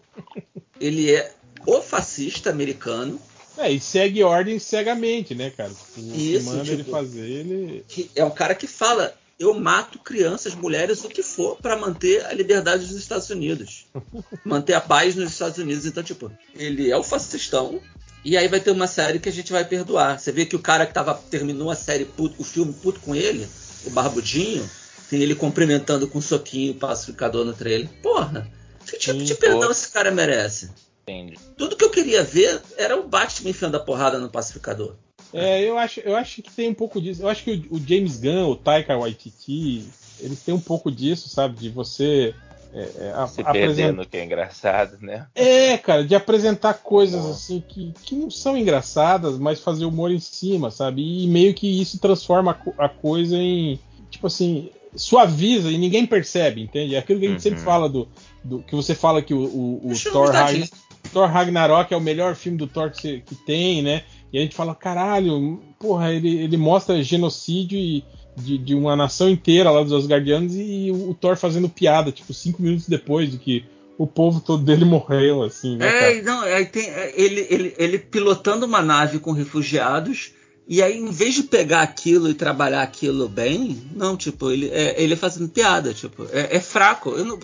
Ele 0.80 1.12
é 1.12 1.32
o 1.66 1.82
fascista 1.82 2.50
americano. 2.50 3.20
É, 3.58 3.72
e 3.72 3.80
segue 3.80 4.24
ordem 4.24 4.58
cegamente, 4.60 5.36
né, 5.36 5.50
cara? 5.52 5.70
Tipo, 5.70 6.02
o 6.02 6.16
Isso, 6.16 6.46
manda 6.46 6.68
ele 6.68 6.78
tipo- 6.78 6.92
fazer, 6.92 7.30
ele. 7.30 7.86
que 7.88 8.10
é 8.16 8.24
um 8.26 8.32
cara 8.32 8.56
que 8.56 8.66
fala: 8.66 9.14
eu 9.40 9.54
mato 9.54 10.00
crianças, 10.00 10.56
mulheres, 10.56 11.04
o 11.04 11.10
que 11.10 11.22
for, 11.22 11.58
para 11.58 11.76
manter 11.78 12.26
a 12.26 12.34
liberdade 12.34 12.86
dos 12.86 12.96
Estados 12.96 13.30
Unidos, 13.30 13.86
manter 14.46 14.74
a 14.74 14.82
paz 14.82 15.16
nos 15.16 15.32
Estados 15.32 15.58
Unidos. 15.58 15.86
Então, 15.86 16.02
tipo, 16.02 16.32
ele 16.56 16.90
é 16.90 16.98
o 16.98 17.04
fascistão. 17.04 17.80
E 18.24 18.38
aí 18.38 18.48
vai 18.48 18.60
ter 18.60 18.72
uma 18.72 18.88
série 18.88 19.20
que 19.20 19.30
a 19.30 19.32
gente 19.32 19.52
vai 19.52 19.66
perdoar. 19.66 20.20
Você 20.20 20.32
vê 20.32 20.46
que 20.46 20.56
o 20.56 20.60
cara 20.60 20.86
que 20.86 20.94
tava, 20.94 21.14
terminou 21.16 21.72
a 21.72 21.76
série, 21.76 22.06
puto- 22.06 22.36
o 22.40 22.44
filme 22.44 22.72
puto 22.74 23.00
com 23.00 23.16
ele, 23.16 23.48
o 23.86 23.90
Barbudinho, 23.90 24.70
tem 25.10 25.22
ele 25.22 25.34
cumprimentando 25.36 26.08
com 26.08 26.20
um 26.20 26.22
soquinho 26.22 26.74
o 26.74 26.76
pacificador 26.76 27.44
no 27.44 27.54
trailer. 27.54 27.90
Porra, 28.02 28.48
que 28.86 28.98
tipo 28.98 29.18
Sim, 29.20 29.24
de 29.26 29.36
perdão 29.36 29.62
pô. 29.62 29.72
esse 29.72 29.92
cara 29.92 30.12
merece? 30.12 30.70
Entendi. 31.04 31.38
Tudo 31.58 31.76
que 31.76 31.84
eu 31.84 31.90
queria 31.90 32.24
ver 32.24 32.62
era 32.78 32.96
o 32.96 33.08
Batman 33.08 33.50
enfiando 33.50 33.76
a 33.76 33.80
porrada 33.80 34.20
no 34.20 34.30
pacificador. 34.30 34.96
É, 35.34 35.64
eu 35.64 35.78
acho, 35.78 36.00
eu 36.02 36.16
acho 36.16 36.42
que 36.44 36.52
tem 36.52 36.70
um 36.70 36.74
pouco 36.74 37.02
disso. 37.02 37.24
Eu 37.24 37.30
acho 37.30 37.44
que 37.44 37.68
o, 37.72 37.76
o 37.78 37.80
James 37.88 38.18
Gunn, 38.20 38.50
o 38.52 38.56
Taika 38.56 38.98
Waititi, 38.98 39.88
eles 40.20 40.40
têm 40.42 40.54
um 40.54 40.60
pouco 40.60 40.92
disso, 40.92 41.28
sabe? 41.30 41.58
De 41.58 41.70
você 41.70 42.36
é, 42.74 42.92
é, 43.08 43.14
a- 43.16 43.28
Se 43.28 43.44
perdendo, 43.44 44.06
que 44.06 44.18
é 44.18 44.24
engraçado, 44.26 44.98
né? 45.02 45.28
É, 45.36 45.78
cara, 45.78 46.04
de 46.06 46.16
apresentar 46.16 46.76
coisas 46.76 47.22
Boa. 47.22 47.34
assim 47.34 47.64
que, 47.68 47.94
que 48.04 48.16
não 48.16 48.30
são 48.32 48.58
engraçadas, 48.58 49.38
mas 49.38 49.60
fazer 49.60 49.86
humor 49.86 50.12
em 50.12 50.20
cima, 50.20 50.72
sabe? 50.72 51.02
E 51.24 51.28
meio 51.28 51.54
que 51.54 51.82
isso 51.82 52.00
transforma 52.00 52.58
a, 52.78 52.86
a 52.86 52.90
coisa 52.90 53.36
em. 53.38 53.80
Tipo 54.10 54.28
assim, 54.28 54.70
suaviza 54.96 55.72
e 55.72 55.78
ninguém 55.78 56.06
percebe, 56.06 56.62
entende? 56.62 56.96
É 56.96 57.00
aquilo 57.00 57.20
que 57.20 57.26
a 57.26 57.30
gente 57.30 57.38
Uhum. 57.38 57.42
sempre 57.44 57.60
fala 57.62 57.88
do, 57.90 58.08
do- 58.44 58.60
que 58.64 58.76
você 58.76 58.94
fala 58.94 59.22
que 59.22 59.34
o, 59.34 59.40
o, 59.44 59.92
o 59.92 60.00
Thor, 60.12 60.30
Ragn-. 60.32 60.70
Thor 61.14 61.28
Ragnarok 61.30 61.94
é 61.94 61.98
o 61.98 62.02
melhor 62.02 62.36
filme 62.36 62.58
do 62.58 62.68
Thor 62.68 62.92
que, 62.92 63.02
você- 63.02 63.20
que 63.26 63.36
tem, 63.36 63.82
né? 63.82 64.04
E 64.32 64.38
a 64.38 64.42
gente 64.42 64.56
fala, 64.56 64.74
caralho, 64.76 65.62
porra, 65.80 66.14
ele, 66.14 66.38
ele 66.40 66.56
mostra 66.58 67.02
genocídio 67.04 67.78
e- 67.78 68.04
de, 68.36 68.58
de 68.58 68.76
uma 68.76 68.96
nação 68.96 69.30
inteira 69.30 69.72
lá 69.72 69.84
dos 69.84 69.94
Asgardianos 69.94 70.54
e 70.56 70.90
o, 70.92 71.10
o 71.10 71.14
Thor 71.14 71.36
fazendo 71.36 71.70
piada, 71.70 72.12
tipo, 72.12 72.34
cinco 72.34 72.62
minutos 72.62 72.88
depois 72.88 73.32
de 73.32 73.38
que 73.38 73.66
o 73.98 74.08
povo 74.08 74.40
todo 74.40 74.64
dele 74.64 74.86
morreu, 74.86 75.44
assim, 75.44 75.78
né, 75.78 75.92
cara? 75.92 76.14
É, 76.14 76.22
não, 76.22 76.42
aí 76.42 76.66
tem 76.66 76.90
é, 76.90 77.14
ele, 77.16 77.46
ele, 77.50 77.76
ele 77.78 78.00
pilotando 78.00 78.66
uma 78.66 78.82
nave 78.82 79.20
com 79.20 79.32
refugiados, 79.32 80.34
e 80.68 80.82
aí, 80.82 80.98
em 80.98 81.12
vez 81.12 81.36
de 81.36 81.44
pegar 81.44 81.82
aquilo 81.82 82.30
e 82.30 82.34
trabalhar 82.34 82.82
aquilo 82.82 83.28
bem, 83.28 83.82
não, 83.94 84.16
tipo, 84.16 84.50
ele 84.50 84.70
é, 84.70 85.02
ele 85.02 85.14
é 85.14 85.18
fazendo 85.18 85.50
piada, 85.50 85.94
tipo, 85.94 86.26
é, 86.32 86.56
é 86.56 86.60
fraco. 86.60 87.10
Eu 87.10 87.26
não, 87.26 87.38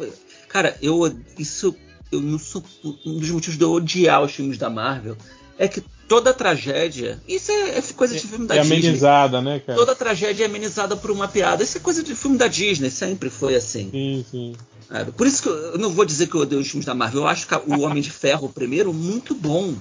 cara, 0.47 0.77
eu 0.81 1.13
isso 1.37 1.75
eu 2.11 2.21
não 2.21 2.39
sou 2.39 2.63
um 3.05 3.19
dos 3.19 3.29
motivos 3.29 3.57
de 3.57 3.63
eu 3.63 3.71
odiar 3.71 4.23
os 4.23 4.31
filmes 4.31 4.57
da 4.57 4.69
Marvel 4.69 5.17
é 5.57 5.67
que 5.67 5.83
toda 6.07 6.33
tragédia, 6.33 7.21
isso 7.27 7.51
é, 7.51 7.77
é 7.77 7.81
coisa 7.95 8.15
de 8.15 8.21
filme 8.27 8.47
da 8.47 8.55
É 8.55 8.61
Disney. 8.61 8.77
amenizada, 8.77 9.41
né, 9.41 9.59
cara? 9.59 9.77
Toda 9.77 9.95
tragédia 9.95 10.43
é 10.43 10.47
amenizada 10.47 10.95
por 10.95 11.11
uma 11.11 11.27
piada. 11.27 11.63
Isso 11.63 11.77
é 11.77 11.81
coisa 11.81 12.01
de 12.01 12.15
filme 12.15 12.37
da 12.37 12.47
Disney, 12.47 12.89
sempre 12.89 13.29
foi 13.29 13.55
assim. 13.55 13.89
Sim, 13.91 14.25
sim. 14.29 14.55
sabe? 14.87 15.11
Por 15.11 15.27
isso 15.27 15.43
que 15.43 15.49
eu, 15.49 15.77
não 15.77 15.89
vou 15.91 16.05
dizer 16.05 16.27
que 16.27 16.35
eu 16.35 16.41
odeio 16.41 16.61
os 16.61 16.67
filmes 16.67 16.85
da 16.85 16.95
Marvel. 16.95 17.21
Eu 17.21 17.27
acho 17.27 17.47
que 17.47 17.55
o 17.55 17.81
Homem 17.81 18.01
de 18.01 18.11
Ferro, 18.11 18.49
primeiro, 18.49 18.93
muito 18.93 19.35
bom. 19.35 19.73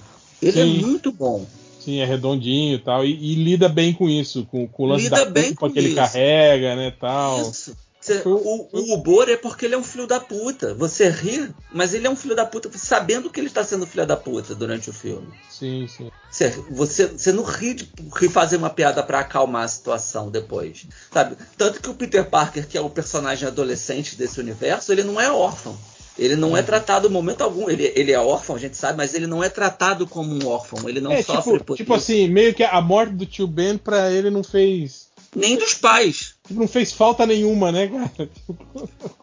Ele 0.42 0.52
Sim. 0.52 0.60
é 0.60 0.64
muito 0.86 1.12
bom. 1.12 1.46
Sim, 1.80 2.00
é 2.00 2.04
redondinho 2.04 2.74
e 2.74 2.78
tal. 2.78 3.04
E, 3.04 3.12
e 3.12 3.34
lida 3.36 3.68
bem 3.68 3.92
com 3.92 4.08
isso, 4.08 4.44
com, 4.46 4.66
com 4.66 4.82
o 4.82 4.86
lance 4.86 5.04
Lida 5.04 5.24
da 5.24 5.30
bem 5.30 5.54
culpa 5.54 5.68
com 5.68 5.72
que 5.72 5.78
ele 5.78 5.94
carrega, 5.94 6.74
né, 6.74 6.90
tal. 6.90 7.40
Isso. 7.42 7.76
Foi- 8.14 8.33
o, 8.33 8.69
o 8.73 8.95
humor 8.95 9.29
é 9.29 9.37
porque 9.37 9.66
ele 9.66 9.75
é 9.75 9.79
um 9.79 9.83
filho 9.85 10.07
da 10.07 10.19
puta. 10.21 10.75
Você 10.75 11.09
ri, 11.09 11.51
mas 11.73 11.95
ele 11.95 12.07
é 12.07 12.11
um 12.11 12.16
filho 12.16 12.35
da 12.35 12.45
puta 12.47 12.71
sabendo 12.77 13.31
que 13.31 13.38
ele 13.40 13.49
está 13.49 13.64
sendo 13.64 13.87
filho 13.87 14.07
da 14.07 14.16
puta 14.16 14.55
durante 14.55 14.90
o 14.90 14.92
filme. 14.92 15.29
Sim, 15.49 15.87
sim. 15.88 16.11
Você, 16.31 16.51
você, 16.71 17.07
você 17.07 17.33
não 17.33 17.42
ri 17.45 17.75
de 17.75 17.88
ri 18.19 18.29
fazer 18.29 18.57
uma 18.57 18.71
piada 18.71 19.03
pra 19.03 19.21
acalmar 19.21 19.64
a 19.64 19.69
situação 19.69 20.31
depois. 20.31 20.87
Sabe? 21.12 21.37
Tanto 21.57 21.81
que 21.81 21.88
o 21.88 21.95
Peter 21.95 22.25
Parker, 22.29 22.66
que 22.66 22.77
é 22.77 22.81
o 22.81 22.90
personagem 22.90 23.47
adolescente 23.49 24.16
desse 24.16 24.38
universo, 24.40 24.92
ele 24.92 25.03
não 25.03 25.21
é 25.21 25.31
órfão. 25.31 25.77
Ele 26.19 26.35
não 26.35 26.57
é 26.57 26.62
tratado 26.62 27.09
em 27.09 27.11
momento 27.11 27.42
algum. 27.42 27.69
Ele, 27.69 27.92
ele 27.95 28.11
é 28.11 28.19
órfão, 28.19 28.57
a 28.57 28.59
gente 28.59 28.75
sabe, 28.77 28.97
mas 28.97 29.12
ele 29.12 29.27
não 29.27 29.45
é 29.45 29.51
tratado 29.51 30.07
como 30.07 30.33
um 30.35 30.47
órfão. 30.49 30.88
Ele 30.88 31.01
não 31.01 31.12
É, 31.12 31.23
sofre 31.23 31.53
tipo, 31.53 31.64
por 31.64 31.77
tipo 31.77 31.95
isso. 31.95 32.05
assim, 32.05 32.29
meio 32.29 32.55
que 32.55 32.62
a 32.64 32.81
morte 32.81 33.12
do 33.12 33.27
tio 33.27 33.47
Ben 33.47 33.77
pra 33.77 34.11
ele 34.11 34.31
não 34.31 34.42
fez. 34.42 35.09
Nem 35.35 35.57
dos 35.59 35.75
pais. 35.75 36.35
Não 36.50 36.68
fez 36.68 36.92
falta 36.92 37.26
nenhuma, 37.26 37.72
né, 37.72 37.88
cara? 37.88 38.30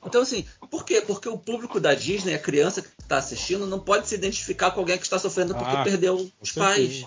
Então, 0.05 0.21
assim, 0.21 0.45
por 0.69 0.86
quê? 0.86 1.01
Porque 1.05 1.27
o 1.29 1.38
público 1.38 1.79
da 1.79 1.93
Disney, 1.93 2.33
a 2.33 2.39
criança 2.39 2.81
que 2.81 2.89
está 2.99 3.17
assistindo, 3.17 3.65
não 3.65 3.79
pode 3.79 4.07
se 4.07 4.15
identificar 4.15 4.71
com 4.71 4.79
alguém 4.79 4.97
que 4.97 5.03
está 5.03 5.17
sofrendo 5.19 5.55
porque 5.55 5.75
Ah, 5.75 5.83
perdeu 5.83 6.29
os 6.41 6.51
pais, 6.51 7.05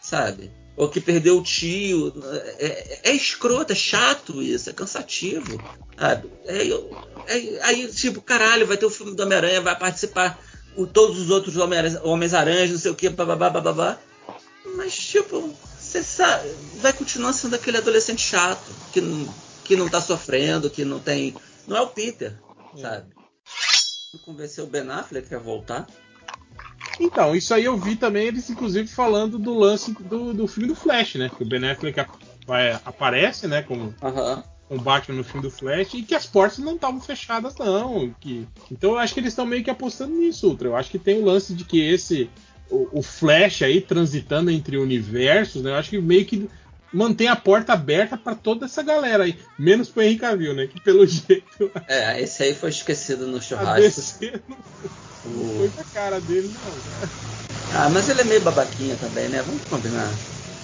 sabe? 0.00 0.50
Ou 0.76 0.88
que 0.88 1.00
perdeu 1.00 1.38
o 1.38 1.42
tio. 1.42 2.12
É, 2.58 2.66
é, 2.66 3.00
é 3.10 3.12
escroto, 3.12 3.72
é 3.72 3.76
chato 3.76 4.42
isso, 4.42 4.68
é 4.68 4.72
cansativo, 4.72 5.58
sabe? 5.98 6.30
É, 6.44 6.68
é- 6.68 7.60
aí, 7.62 7.88
tipo, 7.88 8.20
caralho, 8.20 8.66
vai 8.66 8.76
ter 8.76 8.86
o 8.86 8.90
filme 8.90 9.14
do 9.14 9.22
Homem-Aranha, 9.22 9.60
vai 9.60 9.76
participar 9.78 10.38
o, 10.76 10.86
todos 10.86 11.18
os 11.18 11.30
outros 11.30 11.56
Homens-Aranhas, 11.56 12.70
não 12.70 12.78
sei 12.78 12.90
o 12.90 12.94
que, 12.94 13.08
bababá, 13.08 13.48
bababá. 13.48 13.98
Mas, 14.76 14.94
tipo, 14.94 15.54
você 16.02 16.02
sabe, 16.02 16.48
vai 16.80 16.92
continuar 16.92 17.32
sendo 17.32 17.54
aquele 17.56 17.78
adolescente 17.78 18.20
chato, 18.22 18.70
que 18.92 19.00
não, 19.00 19.34
que 19.64 19.76
não 19.76 19.88
tá 19.88 20.00
sofrendo, 20.00 20.70
que 20.70 20.84
não 20.84 20.98
tem. 20.98 21.34
Não 21.66 21.76
é 21.76 21.80
o 21.80 21.86
Peter, 21.88 22.34
sabe? 22.80 23.06
Convenceu 24.24 24.64
o 24.64 24.66
Ben 24.66 24.88
Affleck 24.90 25.34
a 25.34 25.38
voltar. 25.38 25.86
Então, 26.98 27.36
isso 27.36 27.52
aí 27.52 27.64
eu 27.64 27.76
vi 27.76 27.96
também 27.96 28.26
eles, 28.26 28.48
inclusive, 28.48 28.88
falando 28.88 29.38
do 29.38 29.52
lance 29.54 29.92
do, 29.92 30.32
do 30.32 30.46
filme 30.48 30.68
do 30.68 30.74
Flash, 30.74 31.16
né? 31.16 31.30
Que 31.34 31.42
o 31.42 31.46
Ben 31.46 31.68
Affleck 31.70 32.00
ap- 32.00 32.18
vai- 32.46 32.72
aparece, 32.84 33.46
né? 33.46 33.62
Como 33.62 33.94
com 34.68 34.76
o 34.76 34.80
Batman 34.80 35.18
no 35.18 35.24
filme 35.24 35.42
do 35.42 35.50
Flash 35.50 35.94
e 35.94 36.02
que 36.02 36.14
as 36.14 36.26
portas 36.26 36.58
não 36.58 36.74
estavam 36.74 37.00
fechadas, 37.00 37.54
não. 37.56 38.10
Que... 38.18 38.48
Então 38.70 38.92
eu 38.92 38.98
acho 38.98 39.12
que 39.14 39.20
eles 39.20 39.32
estão 39.32 39.44
meio 39.46 39.62
que 39.62 39.70
apostando 39.70 40.14
nisso, 40.14 40.48
Ultra. 40.48 40.68
Eu 40.68 40.76
acho 40.76 40.90
que 40.90 40.98
tem 40.98 41.20
o 41.20 41.24
lance 41.24 41.52
de 41.54 41.64
que 41.64 41.80
esse. 41.80 42.30
O, 42.68 42.98
o 42.98 43.02
Flash 43.02 43.62
aí 43.62 43.80
transitando 43.80 44.50
entre 44.50 44.76
universos, 44.76 45.62
né? 45.62 45.70
Eu 45.70 45.74
acho 45.76 45.90
que 45.90 46.00
meio 46.00 46.26
que 46.26 46.50
mantém 46.92 47.28
a 47.28 47.36
porta 47.36 47.72
aberta 47.72 48.16
para 48.16 48.34
toda 48.34 48.66
essa 48.66 48.82
galera 48.82 49.24
aí. 49.24 49.38
Menos 49.58 49.88
pro 49.88 50.02
Henry 50.02 50.16
Cavill, 50.18 50.54
né? 50.54 50.66
Que 50.66 50.80
pelo 50.80 51.06
jeito 51.06 51.70
É, 51.88 52.20
esse 52.20 52.42
aí 52.42 52.54
foi 52.54 52.70
esquecido 52.70 53.26
no 53.26 53.40
churrasco. 53.40 54.00
Não 55.24 55.42
O- 55.42 55.56
foi 55.58 55.70
pra 55.70 55.84
cara 55.84 56.20
dele, 56.20 56.48
não. 56.48 56.82
Ah, 57.72 57.88
mas 57.90 58.08
ele 58.08 58.20
é 58.22 58.24
meio 58.24 58.40
babaquinha 58.42 58.96
também, 58.96 59.28
né? 59.28 59.42
Vamos 59.42 59.62
combinar. 59.68 60.14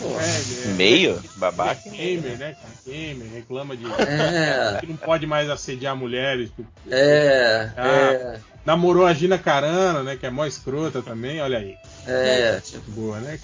Pô. 0.03 0.09
É, 0.21 0.71
é- 0.71 0.75
Meio? 0.75 1.23
é 1.25 1.38
Babaca? 1.38 1.81
gamer, 1.88 2.37
né? 2.38 2.57
Gamer, 2.87 3.29
reclama 3.33 3.77
de. 3.77 3.85
É, 3.87 4.79
que 4.81 4.87
não 4.87 4.97
pode 4.97 5.27
mais 5.27 5.49
assediar 5.49 5.97
mulheres. 5.97 6.51
é, 6.91 7.71
Ah. 7.77 7.87
é, 8.12 8.41
Namorou 8.65 9.05
a 9.07 9.12
Gina 9.12 9.38
Carano, 9.38 10.03
né? 10.05 10.17
Que 10.17 10.27
é 10.27 10.31
mó 10.31 10.45
escrota 10.47 11.03
também, 11.03 11.41
olha 11.41 11.59
aí. 11.59 11.77
é. 12.07 12.61
Tipo, 12.61 12.91
Boa, 12.93 13.19
né? 13.21 13.38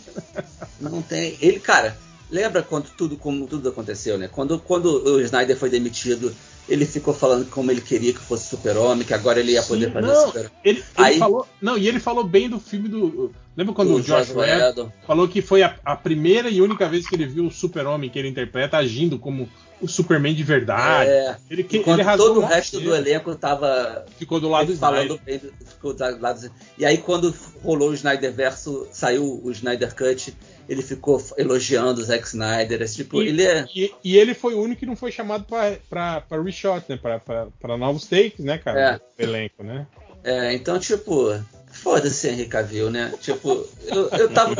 não 0.81 1.03
tem. 1.03 1.37
Ele, 1.41 1.59
cara, 1.59 1.97
lembra 2.31 2.63
quando 2.63 2.89
tudo, 2.91 3.17
como 3.17 3.47
tudo 3.47 3.69
aconteceu, 3.69 4.17
né? 4.17 4.29
Quando, 4.31 4.59
quando 4.61 4.87
o 5.05 5.21
Snyder 5.21 5.57
foi 5.57 5.71
demitido, 5.71 6.35
ele 6.69 6.85
ficou 6.87 7.15
falando 7.15 7.47
como 7.51 7.71
ele 7.71 7.81
queria 7.81 8.13
que 8.13 8.19
fosse 8.19 8.49
super-homem, 8.49 9.07
que 9.07 9.15
agora 9.15 9.41
ele 9.41 9.53
ia 9.53 9.63
poder 9.63 9.87
Sim, 9.87 9.93
fazer 9.93 10.07
não, 10.07 10.27
super 10.27 10.51
Ele, 10.65 10.79
ele 10.79 10.85
Aí- 10.97 11.19
falou. 11.19 11.47
Não, 11.61 11.79
e 11.79 11.89
ele 11.89 11.99
falou 12.01 12.25
bem 12.25 12.49
do 12.49 12.61
filme 12.61 12.89
do. 12.89 13.33
Lembra 13.57 13.75
quando 13.75 13.95
o 13.95 14.01
Josh 14.01 14.31
Whedon 14.31 14.93
falou 15.07 15.27
que 15.27 15.43
foi 15.43 15.63
a, 15.65 15.75
a 15.85 15.97
primeira 15.97 16.49
e 16.49 16.63
única 16.63 16.89
vez 16.89 17.09
que 17.09 17.17
ele 17.17 17.27
viu 17.27 17.47
o 17.47 17.51
super-homem 17.51 18.09
que 18.09 18.17
ele 18.19 18.29
interpreta 18.29 18.77
agindo 18.77 19.19
como 19.19 19.49
o 19.81 19.89
Superman 19.89 20.33
de 20.35 20.45
verdade. 20.45 21.11
É, 21.11 21.37
ele 21.51 21.65
que 21.65 21.79
ele 21.79 22.05
todo 22.17 22.39
o 22.41 22.45
resto 22.45 22.81
do 22.81 22.95
elenco 22.95 23.35
tava 23.35 24.05
ficou 24.17 24.39
do 24.41 24.49
lado 24.49 24.73
do 24.73 24.79
falando 24.79 25.21
bem, 25.25 25.41
ficou 25.67 25.93
do 25.93 26.21
lado 26.21 26.41
do- 26.43 26.53
E 26.77 26.85
aí 26.87 26.99
quando 26.99 27.35
rolou 27.63 27.91
o 27.91 27.95
Snyder 27.95 28.33
verso, 28.33 28.87
saiu 28.93 29.41
o 29.43 29.51
Snyder 29.51 29.93
Cut, 29.95 30.33
ele 30.69 30.83
ficou 30.83 31.21
elogiando 31.37 32.01
o 32.01 32.05
Zack 32.05 32.29
Snyder, 32.29 32.81
esse 32.83 32.97
tipo, 32.97 33.21
E- 33.23 33.29
ele 33.29 33.43
é 33.43 33.67
E, 33.75 33.93
e 34.05 34.17
ele 34.17 34.35
foi 34.35 34.55
o 34.55 34.61
único 34.63 34.81
que 34.81 34.87
não 34.87 34.95
foi 34.97 35.11
chamado 35.11 35.45
pra, 35.45 36.21
reshot, 36.67 36.85
né? 36.89 36.97
Pra, 37.01 37.19
pra, 37.19 37.47
pra 37.61 37.77
novos 37.77 38.07
takes, 38.07 38.45
né, 38.45 38.59
cara? 38.59 39.01
É. 39.19 39.23
Elenco, 39.23 39.63
né? 39.63 39.87
É, 40.25 40.53
então, 40.53 40.79
tipo, 40.79 41.33
foda-se 41.71 42.29
Henry 42.29 42.47
Cavill, 42.47 42.91
né? 42.91 43.13
Tipo, 43.21 43.65
eu, 43.87 44.09
eu 44.11 44.29
tava. 44.31 44.55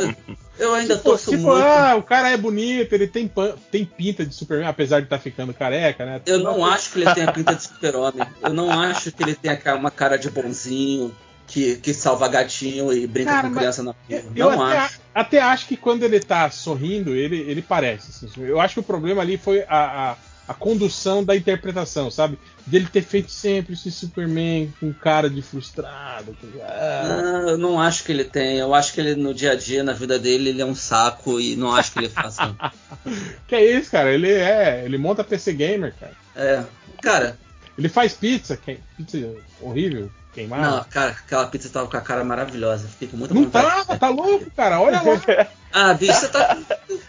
Eu 0.57 0.73
ainda 0.73 0.95
Tipo, 0.97 1.09
torço 1.09 1.31
tipo, 1.31 1.43
muito. 1.43 1.61
ah, 1.63 1.95
o 1.95 2.03
cara 2.03 2.29
é 2.31 2.37
bonito, 2.37 2.91
ele 2.93 3.07
tem, 3.07 3.31
tem 3.71 3.85
pinta 3.85 4.25
de 4.25 4.33
Superman, 4.35 4.67
apesar 4.67 4.99
de 4.99 5.05
estar 5.05 5.19
ficando 5.19 5.53
careca, 5.53 6.05
né? 6.05 6.21
Eu 6.25 6.39
não 6.39 6.65
acho 6.65 6.91
que 6.91 6.99
ele 6.99 7.13
tenha 7.13 7.31
pinta 7.31 7.55
de 7.55 7.63
super-homem. 7.63 8.27
Eu 8.41 8.53
não 8.53 8.69
acho 8.69 9.11
que 9.11 9.23
ele 9.23 9.35
tenha 9.35 9.57
uma 9.75 9.89
cara 9.91 10.17
de 10.17 10.29
bonzinho, 10.29 11.15
que, 11.47 11.77
que 11.77 11.93
salva 11.93 12.27
gatinho 12.27 12.91
e 12.93 13.07
brinca 13.07 13.31
Cara, 13.31 13.47
com 13.49 13.55
criança 13.55 13.81
na 13.83 13.91
rua. 13.91 14.21
eu 14.35 14.51
Não 14.51 14.61
até, 14.65 14.77
acho. 14.77 14.99
até 15.15 15.41
acho 15.41 15.67
que 15.67 15.77
quando 15.77 16.03
ele 16.03 16.19
tá 16.19 16.49
sorrindo, 16.51 17.15
ele, 17.15 17.37
ele 17.37 17.61
parece. 17.61 18.25
assim. 18.25 18.45
eu 18.45 18.59
acho 18.59 18.75
que 18.75 18.79
o 18.81 18.83
problema 18.83 19.21
ali 19.21 19.37
foi 19.37 19.61
a, 19.67 20.11
a, 20.11 20.17
a 20.49 20.53
condução 20.55 21.23
da 21.23 21.35
interpretação, 21.35 22.09
sabe? 22.09 22.39
Dele 22.65 22.87
ter 22.91 23.03
feito 23.03 23.31
sempre 23.31 23.73
esse 23.73 23.91
Superman 23.91 24.73
com 24.79 24.91
cara 24.91 25.29
de 25.29 25.43
frustrado. 25.43 26.35
com- 26.41 26.47
ah. 26.63 27.03
Não, 27.21 27.49
eu 27.49 27.57
não 27.57 27.79
acho 27.79 28.03
que 28.03 28.11
ele 28.11 28.23
tem. 28.23 28.57
Eu 28.57 28.73
acho 28.73 28.91
que 28.93 28.99
ele 28.99 29.13
no 29.15 29.31
dia 29.31 29.51
a 29.51 29.55
dia, 29.55 29.83
na 29.83 29.93
vida 29.93 30.17
dele, 30.17 30.49
ele 30.49 30.61
é 30.61 30.65
um 30.65 30.73
saco 30.73 31.39
e 31.39 31.55
não 31.55 31.71
acho 31.75 31.91
que 31.93 31.99
ele 31.99 32.09
faça. 32.09 32.55
Que 33.47 33.55
é 33.55 33.77
isso, 33.77 33.91
cara? 33.91 34.11
Ele 34.11 34.31
é. 34.31 34.83
Ele 34.85 34.97
monta 34.97 35.23
PC 35.23 35.53
Gamer, 35.53 35.93
cara. 35.99 36.13
É. 36.35 36.63
Cara, 37.01 37.37
Ele 37.77 37.87
faz 37.87 38.13
pizza, 38.13 38.57
que, 38.57 38.77
pizza 38.97 39.31
horrível, 39.61 40.11
queimada. 40.33 40.69
não, 40.69 40.83
cara, 40.85 41.11
aquela 41.11 41.47
pizza 41.47 41.69
tava 41.69 41.87
com 41.87 41.97
a 41.97 42.01
cara 42.01 42.23
maravilhosa. 42.23 42.87
Fiquei 42.87 43.07
com 43.07 43.17
muita 43.17 43.33
Não 43.33 43.43
vontade. 43.43 43.87
tá, 43.87 43.97
tá 43.97 44.09
louco, 44.09 44.49
cara. 44.55 44.79
Olha 44.81 45.01
lá. 45.01 45.47
Ah, 45.71 45.93
bicho, 45.93 46.13
você 46.13 46.27
tá. 46.29 46.57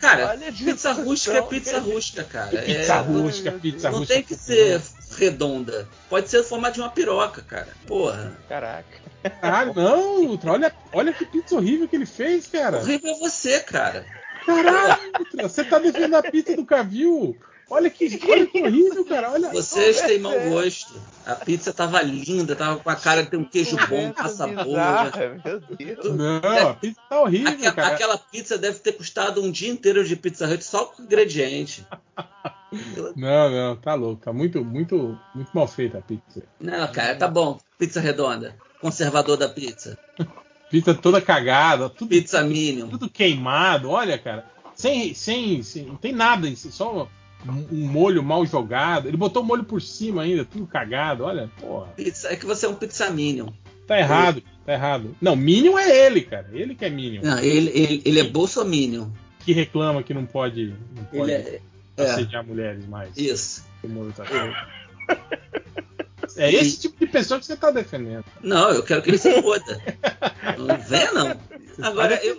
Cara, 0.02 0.36
pizza 0.36 0.50
discussão, 0.92 1.04
rústica 1.04 1.38
é 1.38 1.42
pizza 1.42 1.78
rústica, 1.78 2.24
cara. 2.24 2.48
Pizza 2.60 2.92
É, 2.92 2.98
rústica, 2.98 3.52
pizza 3.52 3.90
Não 3.90 3.98
rústica. 4.00 4.14
tem 4.14 4.22
que 4.22 4.34
ser 4.34 4.82
redonda. 5.16 5.88
Pode 6.10 6.28
ser 6.28 6.40
o 6.40 6.44
formato 6.44 6.74
de 6.74 6.80
uma 6.80 6.90
piroca, 6.90 7.40
cara. 7.40 7.68
Porra. 7.86 8.36
Caraca. 8.50 8.84
Caralho, 9.40 9.72
não, 9.74 10.24
Ultra. 10.26 10.52
Olha, 10.52 10.74
olha 10.92 11.10
que 11.10 11.24
pizza 11.24 11.54
horrível 11.56 11.88
que 11.88 11.96
ele 11.96 12.04
fez, 12.04 12.46
cara. 12.48 12.76
Horrível 12.80 13.12
é 13.14 13.18
você, 13.18 13.60
cara. 13.60 14.04
Caralho, 14.44 15.00
Ultra, 15.18 15.48
você 15.48 15.64
tá 15.64 15.78
defendendo 15.78 16.16
a 16.16 16.22
pizza 16.22 16.54
do 16.54 16.66
Cavil. 16.66 17.34
Olha 17.72 17.88
que, 17.88 18.20
olha 18.28 18.46
que 18.46 18.60
horrível, 18.62 19.04
cara. 19.04 19.30
Olha. 19.30 19.48
Vocês 19.50 20.00
têm 20.02 20.18
mau 20.18 20.38
gosto. 20.50 20.92
A 21.24 21.36
pizza 21.36 21.72
tava 21.72 22.02
linda, 22.02 22.56
tava 22.56 22.80
com 22.80 22.90
a 22.90 22.96
cara 22.96 23.22
de 23.22 23.30
ter 23.30 23.36
um 23.36 23.44
queijo 23.44 23.76
bom, 23.88 24.10
passa 24.12 24.46
boa. 24.48 24.64
Bizarra, 24.64 25.40
Meu 25.44 25.60
Deus. 25.60 26.16
Não, 26.16 26.68
a 26.70 26.74
pizza 26.74 27.00
tá 27.08 27.20
horrível, 27.20 27.48
Aquela, 27.52 27.72
cara. 27.72 27.94
aquela 27.94 28.18
pizza 28.18 28.58
deve 28.58 28.80
ter 28.80 28.92
custado 28.92 29.40
um 29.40 29.50
dia 29.52 29.70
inteiro 29.70 30.04
de 30.04 30.16
Pizza 30.16 30.48
Hut 30.48 30.64
só 30.64 30.86
com 30.86 31.02
ingrediente. 31.04 31.86
Não, 33.16 33.50
não, 33.50 33.74
tá 33.76 33.94
louco. 33.94 34.22
Tá 34.24 34.32
muito, 34.32 34.64
muito, 34.64 35.18
muito 35.34 35.50
mal 35.52 35.66
feita 35.66 35.98
a 35.98 36.00
pizza. 36.00 36.44
Não, 36.60 36.86
cara, 36.92 37.16
tá 37.16 37.26
bom. 37.26 37.58
Pizza 37.76 38.00
redonda. 38.00 38.54
Conservador 38.80 39.36
da 39.36 39.48
pizza. 39.48 39.98
Pizza 40.70 40.94
toda 40.94 41.20
cagada, 41.20 41.90
tudo, 41.90 42.10
Pizza 42.10 42.40
Minion. 42.44 42.88
tudo 42.88 43.10
queimado. 43.10 43.90
Olha, 43.90 44.16
cara. 44.16 44.46
Sem, 44.76 45.12
sem, 45.14 45.62
sem- 45.64 45.84
não 45.84 45.96
tem 45.96 46.12
nada, 46.12 46.48
em 46.48 46.54
si, 46.54 46.70
só 46.70 47.08
um 47.48 47.88
molho 47.88 48.22
mal 48.22 48.44
jogado. 48.44 49.08
Ele 49.08 49.16
botou 49.16 49.42
o 49.42 49.46
molho 49.46 49.64
por 49.64 49.80
cima 49.80 50.22
ainda, 50.22 50.44
tudo 50.44 50.66
cagado. 50.66 51.24
Olha, 51.24 51.50
porra. 51.60 51.88
Pizza, 51.96 52.28
é 52.28 52.36
que 52.36 52.46
você 52.46 52.66
é 52.66 52.68
um 52.68 52.74
Pizza 52.74 53.10
Minion. 53.10 53.48
Tá 53.86 53.98
errado, 53.98 54.42
tá 54.64 54.72
errado. 54.72 55.16
Não, 55.20 55.34
Minion 55.34 55.76
é 55.78 56.06
ele, 56.06 56.20
cara. 56.22 56.48
Ele 56.52 56.74
que 56.74 56.84
é 56.84 56.90
Minion. 56.90 57.22
Não, 57.22 57.38
ele, 57.38 57.70
ele, 57.70 58.02
ele 58.04 58.20
é 58.20 58.24
Bolsominion. 58.24 59.08
Que 59.40 59.52
reclama 59.52 60.02
que 60.02 60.14
não 60.14 60.26
pode, 60.26 60.74
não 60.94 61.04
pode 61.04 61.32
Ele 61.32 61.32
é. 61.32 61.60
É, 61.96 62.10
assediar 62.10 62.46
mulheres 62.46 62.86
mais. 62.86 63.16
isso. 63.16 63.64
Tá 64.14 64.24
feio. 64.24 64.54
É 66.36 66.52
esse 66.54 66.80
tipo 66.80 66.98
de 66.98 67.10
pessoa 67.10 67.40
que 67.40 67.46
você 67.46 67.56
tá 67.56 67.70
defendendo. 67.70 68.24
Não, 68.42 68.70
eu 68.70 68.82
quero 68.82 69.02
que 69.02 69.10
ele 69.10 69.18
se 69.18 69.40
foda. 69.42 69.80
Não 70.58 70.78
venha, 70.78 71.12
não. 71.12 71.28
Você 71.74 71.82
Agora, 71.82 72.16
tá 72.16 72.24
eu. 72.24 72.38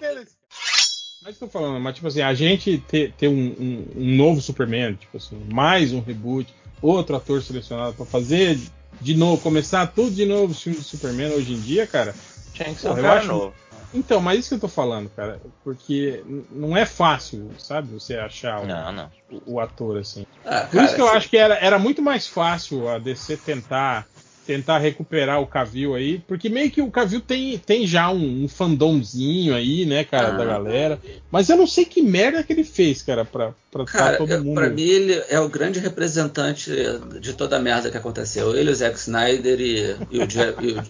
Mas 1.24 1.38
tô 1.38 1.48
falando, 1.48 1.80
mas 1.80 1.96
tipo 1.96 2.08
assim, 2.08 2.22
a 2.22 2.34
gente 2.34 2.80
ter, 2.80 3.12
ter 3.14 3.28
um, 3.28 3.34
um- 3.34 3.88
um 3.96 4.16
novo 4.16 4.42
Superman, 4.42 4.96
tipo 4.96 5.18
assim, 5.18 5.40
mais 5.52 5.94
um 5.94 6.00
reboot, 6.02 6.52
outro 6.82 7.16
ator 7.16 7.42
selecionado 7.44 7.96
pra 7.96 8.06
fazer 8.06 8.58
de 9.00 9.16
novo, 9.16 9.42
começar 9.42 9.88
tudo 9.88 10.12
de 10.12 10.26
novo 10.26 10.52
os 10.52 10.62
filmes 10.62 10.82
do 10.82 10.88
Superman 10.88 11.32
hoje 11.34 11.54
em 11.54 11.60
dia, 11.62 11.86
cara. 11.88 12.16
Tinha 12.54 12.74
que 12.74 12.82
ser 12.82 12.90
um 12.90 12.96
cara 12.96 13.20
acho- 13.20 13.28
novo. 13.28 13.54
Então, 13.94 14.22
mas 14.22 14.40
isso 14.40 14.50
que 14.50 14.56
eu 14.56 14.60
tô 14.60 14.68
falando, 14.70 15.10
cara, 15.10 15.40
porque 15.66 16.24
não 16.50 16.76
é 16.78 16.86
fácil, 16.86 17.52
sabe, 17.58 17.92
você 17.92 18.16
achar 18.16 18.62
o, 18.62 18.66
Não, 18.66 18.92
não. 18.92 19.12
o- 19.30 19.56
o 19.56 19.60
ator 19.60 19.98
assim. 19.98 20.26
ah, 20.46 20.62
Por 20.62 20.78
isso 20.82 20.96
cara, 20.96 20.96
que 20.96 21.02
eu 21.02 21.08
acho 21.10 21.30
que 21.30 21.38
era, 21.38 21.56
era 21.56 21.78
muito 21.78 22.02
mais 22.02 22.26
fácil 22.26 22.88
a 22.88 22.98
DC 23.00 23.36
tentar 23.38 24.08
tentar 24.46 24.80
recuperar 24.80 25.40
o 25.42 25.48
Cavill 25.48 25.96
aí, 25.96 26.20
porque 26.28 26.50
meio 26.50 26.72
que 26.72 26.82
o 26.82 26.92
Cavill 26.92 27.22
tem, 27.22 27.58
tem 27.58 27.86
já 27.86 28.10
um, 28.10 28.44
um 28.44 28.48
fandomzinho 28.48 29.56
aí, 29.56 29.86
né, 29.86 30.04
cara, 30.04 30.30
ah. 30.30 30.38
da 30.38 30.46
galera. 30.46 31.00
Mas 31.32 31.50
eu 31.50 31.58
não 31.58 31.68
sei 31.68 31.86
que 31.86 32.02
merda 32.02 32.44
que 32.44 32.52
ele 32.52 32.64
fez, 32.64 33.02
cara, 33.02 33.24
pra, 33.24 33.54
pra 33.72 33.86
cara, 33.86 34.18
todo 34.18 34.44
mundo. 34.44 34.56
Pra 34.56 34.70
mim, 34.70 34.82
ele 34.82 35.24
é 35.30 35.40
o 35.40 35.50
grande 35.50 35.80
representante 35.80 36.72
de 37.20 37.34
toda 37.34 37.58
a 37.58 37.60
merda 37.60 37.92
que 37.92 37.98
aconteceu. 37.98 38.56
Ele, 38.56 38.72
o 38.72 38.76
Zack 38.76 38.98
Snyder 38.98 39.60
e, 39.60 39.96
e, 40.12 40.22
o, 40.22 40.28
Jeff, 40.28 40.56
e, 40.62 40.72
o, 40.74 40.84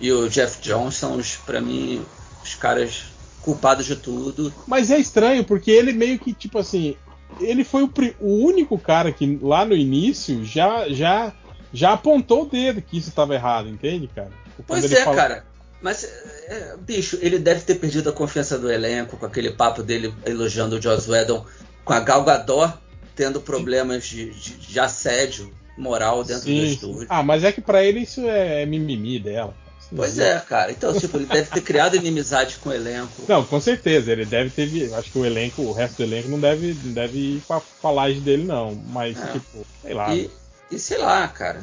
e 0.00 0.12
o 0.12 0.28
Jeff 0.28 0.60
Jones 0.60 0.94
são, 0.94 1.16
os, 1.16 1.36
pra 1.36 1.60
mim, 1.60 2.02
os 2.42 2.54
caras 2.54 3.04
culpados 3.42 3.86
de 3.86 3.96
tudo. 3.96 4.52
Mas 4.66 4.90
é 4.90 4.98
estranho, 4.98 5.44
porque 5.44 5.70
ele 5.70 5.92
meio 5.92 6.18
que, 6.18 6.32
tipo 6.32 6.58
assim, 6.58 6.96
ele 7.40 7.64
foi 7.64 7.82
o, 7.82 7.92
o 8.20 8.44
único 8.44 8.78
cara 8.78 9.12
que 9.12 9.38
lá 9.42 9.64
no 9.64 9.74
início 9.74 10.44
já 10.44 10.88
já 10.88 11.32
já 11.72 11.92
apontou 11.92 12.42
o 12.42 12.46
dedo 12.46 12.82
que 12.82 12.98
isso 12.98 13.08
estava 13.08 13.34
errado, 13.34 13.68
entende, 13.68 14.08
cara? 14.08 14.30
Quando 14.66 14.80
pois 14.80 14.92
é, 14.92 15.04
fala... 15.04 15.16
cara. 15.16 15.44
Mas, 15.82 16.04
é, 16.04 16.76
bicho, 16.78 17.18
ele 17.22 17.38
deve 17.38 17.62
ter 17.62 17.76
perdido 17.76 18.10
a 18.10 18.12
confiança 18.12 18.58
do 18.58 18.70
elenco 18.70 19.16
com 19.16 19.24
aquele 19.24 19.50
papo 19.50 19.82
dele 19.82 20.14
elogiando 20.26 20.76
o 20.76 20.82
Joss 20.82 21.10
Whedon, 21.10 21.44
com 21.84 21.92
a 21.94 22.00
Gal 22.00 22.22
Gadot 22.22 22.74
tendo 23.16 23.40
problemas 23.40 24.06
de, 24.06 24.30
de, 24.30 24.54
de 24.56 24.80
assédio 24.80 25.52
moral 25.76 26.22
dentro 26.22 26.44
Sim. 26.44 26.60
do 26.60 26.66
estúdio. 26.66 27.06
Ah, 27.08 27.22
mas 27.22 27.44
é 27.44 27.52
que 27.52 27.60
para 27.60 27.82
ele 27.82 28.00
isso 28.00 28.20
é 28.26 28.64
mimimi 28.66 29.18
dela. 29.18 29.54
Pois 29.94 30.18
é, 30.18 30.38
cara. 30.38 30.70
Então, 30.70 30.96
tipo, 30.96 31.16
ele 31.16 31.26
deve 31.26 31.50
ter 31.50 31.60
criado 31.62 31.96
inimizade 31.96 32.56
com 32.56 32.68
o 32.68 32.72
elenco. 32.72 33.24
Não, 33.26 33.44
com 33.44 33.60
certeza. 33.60 34.12
Ele 34.12 34.24
deve 34.24 34.50
ter. 34.50 34.94
Acho 34.94 35.10
que 35.10 35.18
o 35.18 35.24
elenco, 35.24 35.62
o 35.62 35.72
resto 35.72 35.96
do 35.96 36.02
elenco 36.04 36.28
não 36.28 36.38
deve, 36.38 36.76
não 36.84 36.92
deve 36.92 37.18
ir 37.18 37.42
pra 37.46 37.58
falagem 37.60 38.20
dele, 38.20 38.44
não. 38.44 38.74
Mas, 38.74 39.20
é. 39.20 39.32
tipo, 39.32 39.66
sei 39.82 39.94
lá. 39.94 40.14
E, 40.14 40.30
e 40.70 40.78
sei 40.78 40.98
lá, 40.98 41.26
cara. 41.26 41.62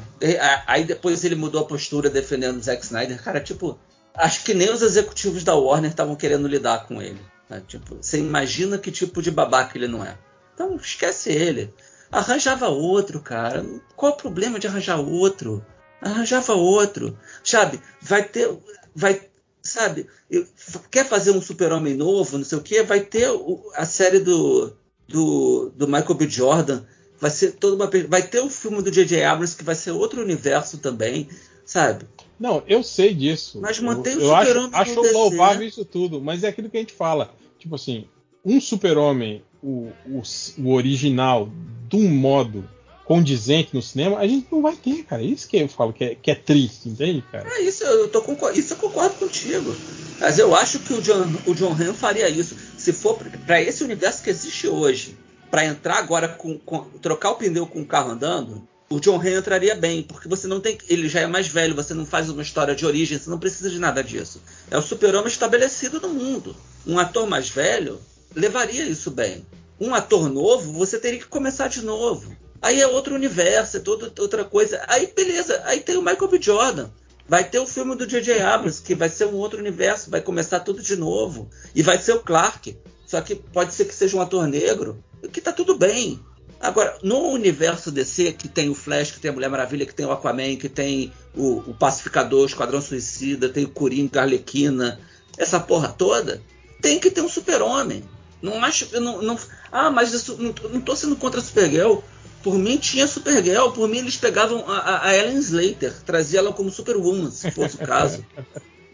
Aí 0.66 0.84
depois 0.84 1.24
ele 1.24 1.36
mudou 1.36 1.62
a 1.62 1.66
postura 1.66 2.10
defendendo 2.10 2.58
o 2.58 2.62
Zack 2.62 2.84
Snyder. 2.84 3.22
Cara, 3.24 3.40
tipo, 3.40 3.80
acho 4.14 4.44
que 4.44 4.54
nem 4.54 4.70
os 4.70 4.82
executivos 4.82 5.44
da 5.44 5.56
Warner 5.56 5.92
estavam 5.92 6.16
querendo 6.16 6.48
lidar 6.48 6.86
com 6.86 7.02
ele. 7.02 7.22
Né? 7.50 7.64
Tipo, 7.66 7.96
você 8.02 8.18
imagina 8.18 8.78
que 8.78 8.92
tipo 8.92 9.22
de 9.22 9.32
babaca 9.32 9.78
ele 9.78 9.88
não 9.88 10.04
é. 10.04 10.18
Então 10.54 10.76
esquece 10.76 11.32
ele. 11.32 11.74
Arranjava 12.12 12.68
outro, 12.68 13.22
cara. 13.22 13.66
Qual 13.96 14.12
o 14.12 14.18
problema 14.18 14.60
de 14.60 14.68
arranjar 14.68 15.00
outro? 15.00 15.66
Arranjava 16.02 16.54
outro. 16.54 17.18
Sabe? 17.44 17.82
Vai 18.02 18.24
ter. 18.24 18.58
Vai. 18.94 19.22
Sabe? 19.62 20.08
Quer 20.92 21.06
fazer 21.06 21.32
um 21.32 21.42
super-homem 21.42 21.94
novo, 21.94 22.38
não 22.38 22.46
sei 22.46 22.58
o 22.58 22.62
que? 22.62 22.84
Vai 22.84 23.02
ter 23.02 23.28
a 23.76 23.86
série 23.86 24.20
do, 24.20 24.74
do, 25.08 25.72
do 25.76 25.88
Michael 25.88 26.14
B. 26.14 26.30
Jordan 26.30 26.84
vai 27.20 27.32
ser 27.32 27.54
toda 27.54 27.76
uma 27.76 27.90
vai 28.08 28.22
ter 28.22 28.40
o 28.40 28.50
filme 28.50 28.82
do 28.82 28.92
J.J. 28.92 29.24
Abrams 29.24 29.56
que 29.56 29.64
vai 29.64 29.76
ser 29.76 29.92
outro 29.92 30.22
universo 30.22 30.78
também, 30.78 31.28
sabe? 31.66 32.06
Não, 32.40 32.64
eu 32.68 32.84
sei 32.84 33.14
disso. 33.14 33.60
Mas 33.62 33.80
mantém 33.80 34.14
eu, 34.14 34.32
o 34.32 34.40
super-homem. 34.40 34.70
Acho, 34.74 34.92
acho 34.92 35.12
louvável 35.12 35.68
isso 35.68 35.84
tudo, 35.84 36.22
mas 36.22 36.44
é 36.44 36.50
aquilo 36.50 36.70
que 36.70 36.78
a 36.78 36.80
gente 36.80 36.94
fala. 36.94 37.34
Tipo 37.58 37.76
assim, 37.76 38.06
um 38.46 38.62
super-homem, 38.62 39.44
o, 39.62 39.92
o, 40.06 40.22
o, 40.60 40.72
original, 40.72 41.50
de 41.90 41.96
um 41.96 42.08
modo 42.08 42.70
condizente 43.04 43.74
no 43.74 43.82
cinema, 43.82 44.20
a 44.20 44.28
gente 44.28 44.48
não 44.52 44.62
vai 44.62 44.76
ter, 44.76 45.04
cara. 45.04 45.24
Isso 45.24 45.48
que 45.48 45.58
eu 45.58 45.68
falo 45.68 45.94
que 45.94 46.04
é, 46.04 46.16
que 46.16 46.30
é 46.30 46.36
triste, 46.36 46.90
entende, 46.90 47.24
cara? 47.32 47.50
É 47.50 47.62
isso, 47.62 47.84
eu 47.84 48.10
tô 48.10 48.22
isso 48.52 48.74
eu 48.74 48.78
concordo 48.78 49.16
contigo. 49.16 49.76
Mas 50.20 50.38
eu 50.38 50.56
acho 50.56 50.80
que 50.80 50.94
o 50.94 51.02
John, 51.02 51.26
o 51.46 51.54
John 51.54 51.72
Han 51.72 51.94
faria 51.94 52.30
isso. 52.30 52.56
Se 52.78 52.92
for 52.92 53.18
para 53.46 53.62
esse 53.62 53.84
universo 53.84 54.24
que 54.24 54.30
existe 54.30 54.68
hoje, 54.68 55.18
para 55.50 55.66
entrar 55.66 55.98
agora 55.98 56.28
com, 56.28 56.58
com, 56.60 56.84
trocar 57.02 57.32
o 57.32 57.36
pneu 57.36 57.66
com 57.66 57.82
o 57.82 57.86
carro 57.86 58.12
andando, 58.12 58.68
o 58.90 59.00
John 59.00 59.18
Ray 59.18 59.36
entraria 59.36 59.76
bem, 59.76 60.02
porque 60.02 60.30
você 60.30 60.48
não 60.48 60.62
tem, 60.62 60.78
ele 60.88 61.10
já 61.10 61.20
é 61.20 61.28
mais 61.28 61.48
velho, 61.48 61.76
você 61.76 61.94
não 61.94 62.06
faz 62.06 62.30
uma 62.30 62.42
história 62.42 62.74
de 62.74 62.86
origem, 62.86 63.18
você 63.18 63.30
não 63.30 63.40
precisa 63.40 63.70
de 63.70 63.80
nada 63.80 64.02
disso. 64.02 64.42
É 64.72 64.78
o 64.78 64.82
super-homem 64.82 65.28
estabelecido 65.28 66.00
no 66.00 66.10
mundo. 66.10 66.56
Um 66.86 66.98
ator 66.98 67.28
mais 67.28 67.50
velho 67.50 68.00
levaria 68.34 68.86
isso 68.86 69.12
bem. 69.12 69.46
Um 69.80 69.94
ator 69.94 70.30
novo, 70.30 70.72
você 70.72 70.98
teria 70.98 71.20
que 71.20 71.28
começar 71.28 71.68
de 71.68 71.82
novo. 71.82 72.36
Aí 72.62 72.82
é 72.82 72.88
outro 72.88 73.14
universo, 73.14 73.78
é 73.78 73.80
toda 73.80 74.12
outra 74.20 74.46
coisa. 74.46 74.82
Aí 74.88 75.12
beleza, 75.14 75.62
aí 75.66 75.82
tem 75.82 75.98
o 75.98 76.02
Michael 76.02 76.30
B. 76.30 76.42
Jordan. 76.42 76.90
Vai 77.28 77.44
ter 77.44 77.60
o 77.60 77.68
filme 77.68 77.94
do 77.94 78.08
J.J. 78.08 78.40
Abrams, 78.40 78.82
que 78.82 78.96
vai 78.96 79.10
ser 79.10 79.26
um 79.26 79.36
outro 79.36 79.60
universo, 79.60 80.10
vai 80.10 80.22
começar 80.22 80.62
tudo 80.62 80.82
de 80.82 80.96
novo. 80.96 81.50
E 81.76 81.84
vai 81.84 81.98
ser 81.98 82.14
o 82.14 82.22
Clark. 82.22 82.78
Só 83.06 83.20
que 83.20 83.36
pode 83.36 83.74
ser 83.74 83.84
que 83.86 83.94
seja 83.94 84.16
um 84.16 84.22
ator 84.22 84.48
negro 84.48 85.04
que 85.32 85.42
tá 85.42 85.52
tudo 85.52 85.78
bem. 85.78 86.20
Agora, 86.60 86.98
no 87.04 87.30
universo 87.30 87.92
DC, 87.92 88.34
que 88.34 88.48
tem 88.48 88.70
o 88.70 88.76
Flash, 88.76 89.12
que 89.12 89.20
tem 89.20 89.30
a 89.30 89.34
Mulher 89.34 89.50
Maravilha, 89.50 89.86
que 89.86 89.94
tem 89.94 90.06
o 90.06 90.12
Aquaman, 90.12 90.56
que 90.56 90.68
tem 90.68 91.14
o, 91.36 91.58
o 91.70 91.74
Pacificador, 91.74 92.42
o 92.42 92.46
Esquadrão 92.46 92.82
Suicida, 92.82 93.50
tem 93.50 93.66
o 93.66 93.70
Coringa, 93.70 94.20
a 94.20 94.24
Arlequina, 94.24 95.00
essa 95.38 95.60
porra 95.60 95.90
toda, 95.90 96.42
tem 96.82 97.00
que 97.00 97.12
ter 97.12 97.22
um 97.22 97.30
super-homem. 97.30 98.04
Não 98.42 98.64
acho. 98.64 99.00
Não, 99.00 99.22
não, 99.22 99.38
ah, 99.72 99.92
mas 99.92 100.14
isso, 100.14 100.38
não, 100.38 100.54
não 100.72 100.82
tô 100.82 100.96
sendo 100.96 101.16
contra 101.16 101.40
a 101.40 101.44
Supergirl. 101.44 102.00
Por 102.42 102.58
mim 102.58 102.78
tinha 102.78 103.08
Supergirl, 103.08 103.70
por 103.72 103.88
mim 103.88 104.00
eles 104.00 104.18
pegavam 104.18 104.64
a, 104.68 105.08
a 105.08 105.16
Ellen 105.16 105.38
Slater, 105.38 105.94
traziam 106.04 106.46
ela 106.46 106.54
como 106.54 106.72
Superwoman, 106.72 107.30
se 107.30 107.52
fosse 107.52 107.76
o 107.76 107.80
caso. 107.80 108.26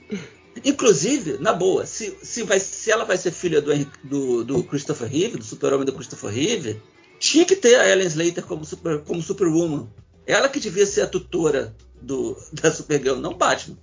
Inclusive, 0.63 1.38
na 1.39 1.52
boa, 1.52 1.86
se, 1.86 2.18
se, 2.22 2.44
vai, 2.44 2.60
se 2.60 2.92
ela 2.92 3.06
vai 3.06 3.18
ser 3.18 3.32
filha 3.32 3.62
do, 3.62 3.74
do, 4.04 4.44
do 4.44 4.63
Christopher 4.63 5.10
Reeve, 5.10 5.38
do 5.38 5.44
super-homem 5.44 5.86
do 5.86 5.94
Christopher 5.94 6.30
Reeve, 6.30 6.82
tinha 7.20 7.46
que 7.46 7.56
ter 7.56 7.76
a 7.76 7.89
Ellen 7.89 8.08
Slater 8.08 8.44
como, 8.46 8.63
super, 8.63 9.00
como 9.00 9.22
Superwoman. 9.22 9.88
Ela 10.28 10.50
que 10.50 10.60
devia 10.60 10.86
ser 10.86 11.02
a 11.02 11.08
tutora 11.08 11.76
do, 12.02 12.38
da 12.54 12.72
Supergirl, 12.72 13.16
não 13.16 13.34
Batman. 13.34 13.78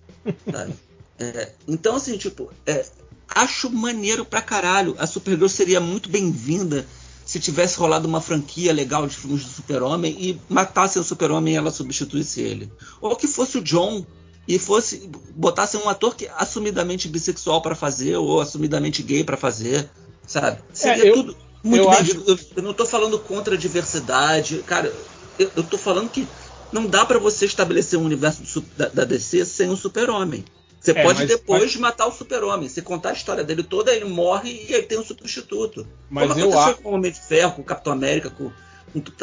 É, 1.18 1.50
então, 1.66 1.96
assim, 1.96 2.16
tipo, 2.16 2.50
é, 2.66 2.84
acho 3.28 3.70
maneiro 3.70 4.24
pra 4.24 4.40
caralho. 4.40 4.94
A 4.98 5.06
Supergirl 5.06 5.48
seria 5.48 5.80
muito 5.80 6.08
bem-vinda 6.08 6.86
se 7.24 7.38
tivesse 7.38 7.78
rolado 7.78 8.08
uma 8.08 8.20
franquia 8.20 8.72
legal 8.72 9.06
de 9.06 9.16
filmes 9.16 9.44
do 9.44 9.50
Super-Homem 9.50 10.16
e 10.18 10.40
matasse 10.48 10.98
o 10.98 11.04
Super-Homem 11.04 11.54
e 11.54 11.56
ela 11.56 11.70
substituísse 11.70 12.40
ele. 12.40 12.72
Ou 13.00 13.14
que 13.14 13.28
fosse 13.28 13.58
o 13.58 13.62
John 13.62 14.04
e 14.46 14.58
fosse 14.58 15.08
botasse 15.34 15.76
um 15.76 15.88
ator 15.88 16.16
que 16.16 16.28
assumidamente 16.36 17.08
bissexual 17.08 17.62
para 17.62 17.74
fazer 17.74 18.16
ou 18.16 18.40
assumidamente 18.40 19.02
gay 19.02 19.22
para 19.22 19.36
fazer, 19.36 19.88
sabe? 20.26 20.60
Seria 20.72 21.04
é, 21.04 21.10
eu, 21.10 21.14
tudo 21.14 21.36
muito 21.62 21.84
eu, 21.84 21.90
acho... 21.90 22.24
eu, 22.26 22.38
eu 22.56 22.62
não 22.62 22.72
tô 22.72 22.86
falando 22.86 23.18
contra 23.18 23.54
a 23.54 23.58
diversidade, 23.58 24.58
cara. 24.66 24.92
Eu, 25.38 25.50
eu 25.56 25.62
tô 25.62 25.78
falando 25.78 26.10
que 26.10 26.26
não 26.72 26.86
dá 26.86 27.04
para 27.04 27.18
você 27.18 27.46
estabelecer 27.46 27.98
um 27.98 28.04
universo 28.04 28.42
do, 28.42 28.66
da, 28.76 28.88
da, 28.88 29.04
DC 29.04 29.44
sem 29.44 29.68
um 29.68 29.76
super-homem. 29.76 30.44
Você 30.80 30.92
é, 30.92 31.02
pode 31.02 31.26
depois 31.26 31.62
mas... 31.62 31.76
matar 31.76 32.06
o 32.06 32.12
super-homem. 32.12 32.68
Se 32.68 32.80
contar 32.80 33.10
a 33.10 33.12
história 33.12 33.44
dele 33.44 33.62
toda, 33.62 33.94
ele 33.94 34.06
morre 34.06 34.66
e 34.68 34.74
aí 34.74 34.82
tem 34.82 34.98
um 34.98 35.04
substituto. 35.04 35.86
Mas 36.08 36.28
Como 36.28 36.40
eu 36.40 36.48
aconteceu 36.48 36.72
acho... 36.72 36.82
com 36.82 36.90
o 36.90 36.94
Homem 36.94 37.12
de 37.12 37.20
Ferro, 37.20 37.52
com 37.52 37.62
o 37.62 37.64
Capitão 37.64 37.92
América, 37.92 38.30
com 38.30 38.50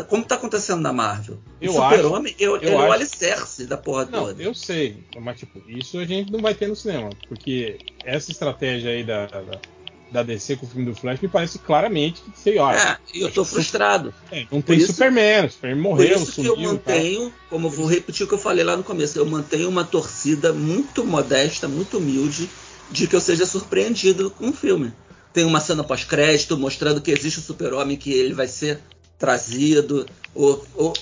como 0.08 0.24
tá 0.24 0.36
acontecendo 0.36 0.82
na 0.82 0.94
Marvel? 0.94 1.40
Eu 1.62 1.72
o 1.72 1.74
Super-Homem 1.76 2.36
é, 2.40 2.44
é 2.44 2.50
o 2.50 2.92
alicerce 2.92 3.66
da 3.66 3.78
porra 3.78 4.06
não, 4.06 4.26
toda. 4.26 4.42
Eu 4.42 4.54
sei, 4.54 5.04
mas 5.20 5.40
tipo, 5.40 5.62
isso 5.68 5.98
a 6.00 6.06
gente 6.06 6.32
não 6.32 6.42
vai 6.42 6.54
ter 6.54 6.68
no 6.68 6.76
cinema. 6.76 7.10
Porque 7.28 7.78
essa 8.06 8.32
estratégia 8.32 8.92
aí 8.92 9.04
da, 9.04 9.26
da, 9.26 9.60
da 10.12 10.24
DC 10.24 10.56
com 10.56 10.66
o 10.66 10.70
filme 10.70 10.86
do 10.86 10.96
Flash 10.96 11.20
me 11.20 11.28
parece 11.28 11.60
claramente 11.60 12.22
que 12.22 12.40
sei, 12.40 12.58
ó. 12.58 12.72
É, 12.72 12.98
eu 13.14 13.32
tô 13.32 13.44
frustrado. 13.44 14.14
É, 14.32 14.46
não 14.52 14.62
tem 14.62 14.78
isso, 14.78 14.94
Superman, 14.94 15.50
Superman 15.50 15.82
morreu, 15.82 16.08
Por 16.08 16.24
isso 16.24 16.32
sumiu, 16.32 16.56
que 16.56 16.64
eu 16.64 16.72
mantenho, 16.72 17.34
como 17.50 17.68
eu 17.68 17.72
vou 17.72 17.86
repetir 17.86 18.26
o 18.26 18.28
que 18.28 18.36
eu 18.36 18.40
falei 18.40 18.64
lá 18.64 18.78
no 18.78 18.84
começo, 18.84 19.20
eu 19.20 19.26
mantenho 19.26 19.70
uma 19.70 19.84
torcida 19.84 20.54
muito 20.54 21.06
modesta, 21.06 21.68
muito 21.68 21.98
humilde, 21.98 22.50
de 22.90 23.08
que 23.08 23.16
eu 23.16 23.22
seja 23.22 23.46
surpreendido 23.46 24.32
com 24.32 24.50
o 24.50 24.54
filme. 24.54 24.94
Tem 25.34 25.44
uma 25.44 25.60
cena 25.60 25.84
pós-crédito 25.84 26.58
mostrando 26.58 27.02
que 27.02 27.12
existe 27.12 27.40
o 27.40 27.44
super-homem, 27.44 27.98
que 27.98 28.12
ele 28.12 28.34
vai 28.34 28.48
ser 28.48 28.80
trazido, 29.18 30.06
ou, 30.34 30.64
ou, 30.76 30.94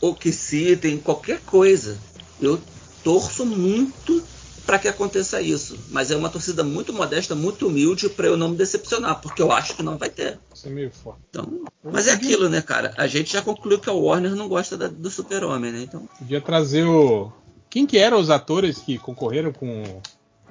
ou 0.00 0.14
que 0.14 0.32
citem, 0.32 0.98
qualquer 0.98 1.40
coisa. 1.40 1.98
Eu 2.40 2.60
torço 3.02 3.44
muito 3.44 4.22
para 4.66 4.78
que 4.78 4.88
aconteça 4.88 5.40
isso. 5.40 5.78
Mas 5.90 6.10
é 6.10 6.16
uma 6.16 6.28
torcida 6.28 6.64
muito 6.64 6.92
modesta, 6.92 7.34
muito 7.34 7.66
humilde 7.66 8.08
para 8.08 8.26
eu 8.26 8.36
não 8.36 8.50
me 8.50 8.56
decepcionar, 8.56 9.20
porque 9.20 9.42
eu 9.42 9.52
acho 9.52 9.76
que 9.76 9.82
não 9.82 9.96
vai 9.96 10.08
ter. 10.08 10.38
Isso 10.54 10.66
é 10.66 10.70
meio 10.70 10.90
forte. 10.90 11.20
Então, 11.30 11.64
mas 11.82 12.08
é 12.08 12.12
aquilo, 12.12 12.48
né, 12.48 12.62
cara? 12.62 12.92
A 12.96 13.06
gente 13.06 13.32
já 13.32 13.42
concluiu 13.42 13.78
que 13.78 13.90
a 13.90 13.92
Warner 13.92 14.34
não 14.34 14.48
gosta 14.48 14.76
da, 14.76 14.88
do 14.88 15.10
Super-Homem, 15.10 15.72
né? 15.72 15.82
Então. 15.82 16.08
Podia 16.18 16.40
trazer 16.40 16.84
o. 16.84 17.30
Quem 17.68 17.86
que 17.86 17.98
eram 17.98 18.18
os 18.18 18.30
atores 18.30 18.78
que 18.78 18.98
concorreram 18.98 19.52
com. 19.52 20.00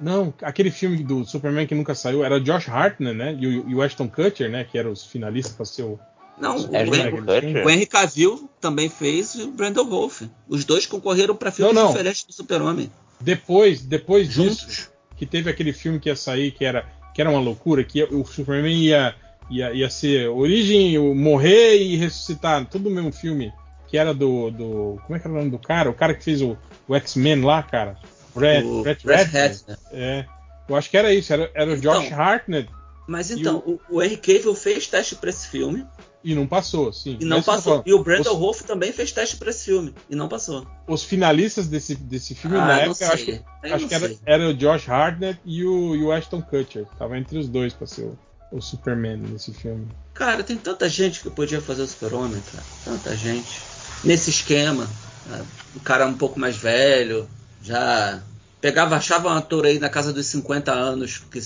Não, 0.00 0.34
aquele 0.42 0.70
filme 0.72 1.02
do 1.04 1.24
Superman 1.24 1.66
que 1.66 1.74
nunca 1.74 1.94
saiu 1.94 2.24
era 2.24 2.40
Josh 2.40 2.68
Hartnett, 2.68 3.16
né? 3.16 3.36
E 3.38 3.46
o, 3.46 3.70
e 3.70 3.74
o 3.74 3.82
Ashton 3.82 4.08
Kutcher, 4.08 4.50
né? 4.50 4.64
Que 4.64 4.76
eram 4.76 4.90
os 4.90 5.04
finalistas 5.04 5.54
para 5.54 5.64
ser 5.64 5.82
o 5.82 5.98
não, 6.38 6.56
o, 6.56 7.64
o, 7.64 7.70
Henry 7.70 7.86
Cavill 7.86 8.50
também 8.60 8.88
fez 8.88 9.34
e 9.34 9.42
o 9.42 9.52
Brandon 9.52 9.84
Wolf. 9.84 10.22
Os 10.48 10.64
dois 10.64 10.84
concorreram 10.84 11.36
para 11.36 11.52
filmes 11.52 11.74
não, 11.74 11.84
não. 11.84 11.90
diferentes 11.90 12.24
do 12.24 12.32
Super-Homem. 12.32 12.90
Depois, 13.20 13.82
depois 13.82 14.28
Juntos. 14.28 14.66
disso, 14.66 14.92
que 15.16 15.24
teve 15.24 15.48
aquele 15.48 15.72
filme 15.72 16.00
que 16.00 16.08
ia 16.08 16.16
sair 16.16 16.50
que 16.50 16.64
era, 16.64 16.86
que 17.14 17.20
era 17.20 17.30
uma 17.30 17.40
loucura, 17.40 17.84
que 17.84 18.02
o 18.02 18.24
Superman 18.24 18.74
ia, 18.74 19.14
ia, 19.48 19.72
ia 19.72 19.88
ser 19.88 20.28
origem, 20.28 20.98
morrer 21.14 21.76
e 21.76 21.96
ressuscitar, 21.96 22.64
tudo 22.66 22.90
no 22.90 22.96
mesmo 22.96 23.12
filme, 23.12 23.52
que 23.86 23.96
era 23.96 24.12
do, 24.12 24.50
do. 24.50 25.00
Como 25.06 25.16
é 25.16 25.20
que 25.20 25.26
era 25.26 25.34
o 25.34 25.38
nome 25.38 25.50
do 25.50 25.58
cara? 25.58 25.88
O 25.88 25.94
cara 25.94 26.14
que 26.14 26.24
fez 26.24 26.42
o, 26.42 26.58
o 26.88 26.94
X-Men 26.96 27.42
lá, 27.42 27.62
cara. 27.62 27.96
Brett, 28.34 28.66
O 28.66 28.82
Brett 28.82 29.06
Ratner. 29.06 29.50
Ratner. 29.50 29.78
É. 29.92 30.26
Eu 30.68 30.74
acho 30.74 30.90
que 30.90 30.96
era 30.96 31.12
isso, 31.12 31.32
era, 31.32 31.50
era 31.54 31.70
o 31.70 31.74
Então. 31.74 32.00
Josh 32.00 32.12
Hartnett 32.12 32.70
Mas 33.06 33.30
então, 33.30 33.58
o, 33.58 33.78
o 33.88 34.02
Henry 34.02 34.16
Cavill 34.16 34.54
fez 34.54 34.86
teste 34.86 35.14
pra 35.14 35.30
esse 35.30 35.46
filme 35.48 35.86
e 36.24 36.34
não 36.34 36.46
passou, 36.46 36.92
sim. 36.92 37.18
e 37.20 37.24
não 37.24 37.36
Mas 37.36 37.46
passou. 37.46 37.82
E 37.84 37.92
o 37.92 38.02
Brandon 38.02 38.32
Os- 38.32 38.38
Rolf 38.38 38.62
também 38.62 38.92
fez 38.92 39.12
teste 39.12 39.36
pra 39.36 39.50
esse 39.50 39.66
filme 39.66 39.94
e 40.08 40.16
não 40.16 40.26
passou. 40.28 40.66
Os 40.88 41.02
finalistas 41.04 41.68
desse, 41.68 41.94
desse 41.94 42.34
filme 42.34 42.56
Ah, 42.56 42.66
na 42.66 42.80
época, 42.80 43.04
eu 43.04 43.12
acho 43.12 43.24
que. 43.24 43.40
Eu 43.62 43.74
acho 43.74 43.88
que 43.88 43.94
era, 43.94 44.16
era 44.24 44.48
o 44.48 44.54
Josh 44.54 44.88
Hartnett 44.88 45.38
e 45.44 45.64
o, 45.64 45.94
e 45.94 46.02
o 46.02 46.10
Ashton 46.10 46.40
Kutcher. 46.42 46.86
Tava 46.98 47.18
entre 47.18 47.38
os 47.38 47.48
dois 47.48 47.72
pra 47.74 47.86
ser 47.86 48.02
o, 48.02 48.18
o 48.52 48.60
Superman 48.62 49.18
nesse 49.18 49.52
filme. 49.52 49.86
Cara, 50.14 50.42
tem 50.42 50.56
tanta 50.56 50.88
gente 50.88 51.20
que 51.20 51.28
podia 51.30 51.60
fazer 51.60 51.82
o 51.82 51.86
Super-Homem, 51.86 52.42
cara. 52.52 52.64
Tanta 52.84 53.14
gente. 53.16 53.60
Nesse 54.02 54.30
esquema. 54.30 54.88
né? 55.26 55.44
O 55.76 55.80
cara 55.80 56.06
um 56.06 56.14
pouco 56.14 56.38
mais 56.40 56.56
velho, 56.56 57.28
já 57.62 58.22
pegava, 58.64 58.96
achava 58.96 59.28
um 59.28 59.32
ator 59.32 59.66
aí 59.66 59.78
na 59.78 59.90
casa 59.90 60.10
dos 60.10 60.24
50 60.24 60.72
anos, 60.72 61.18
que 61.30 61.38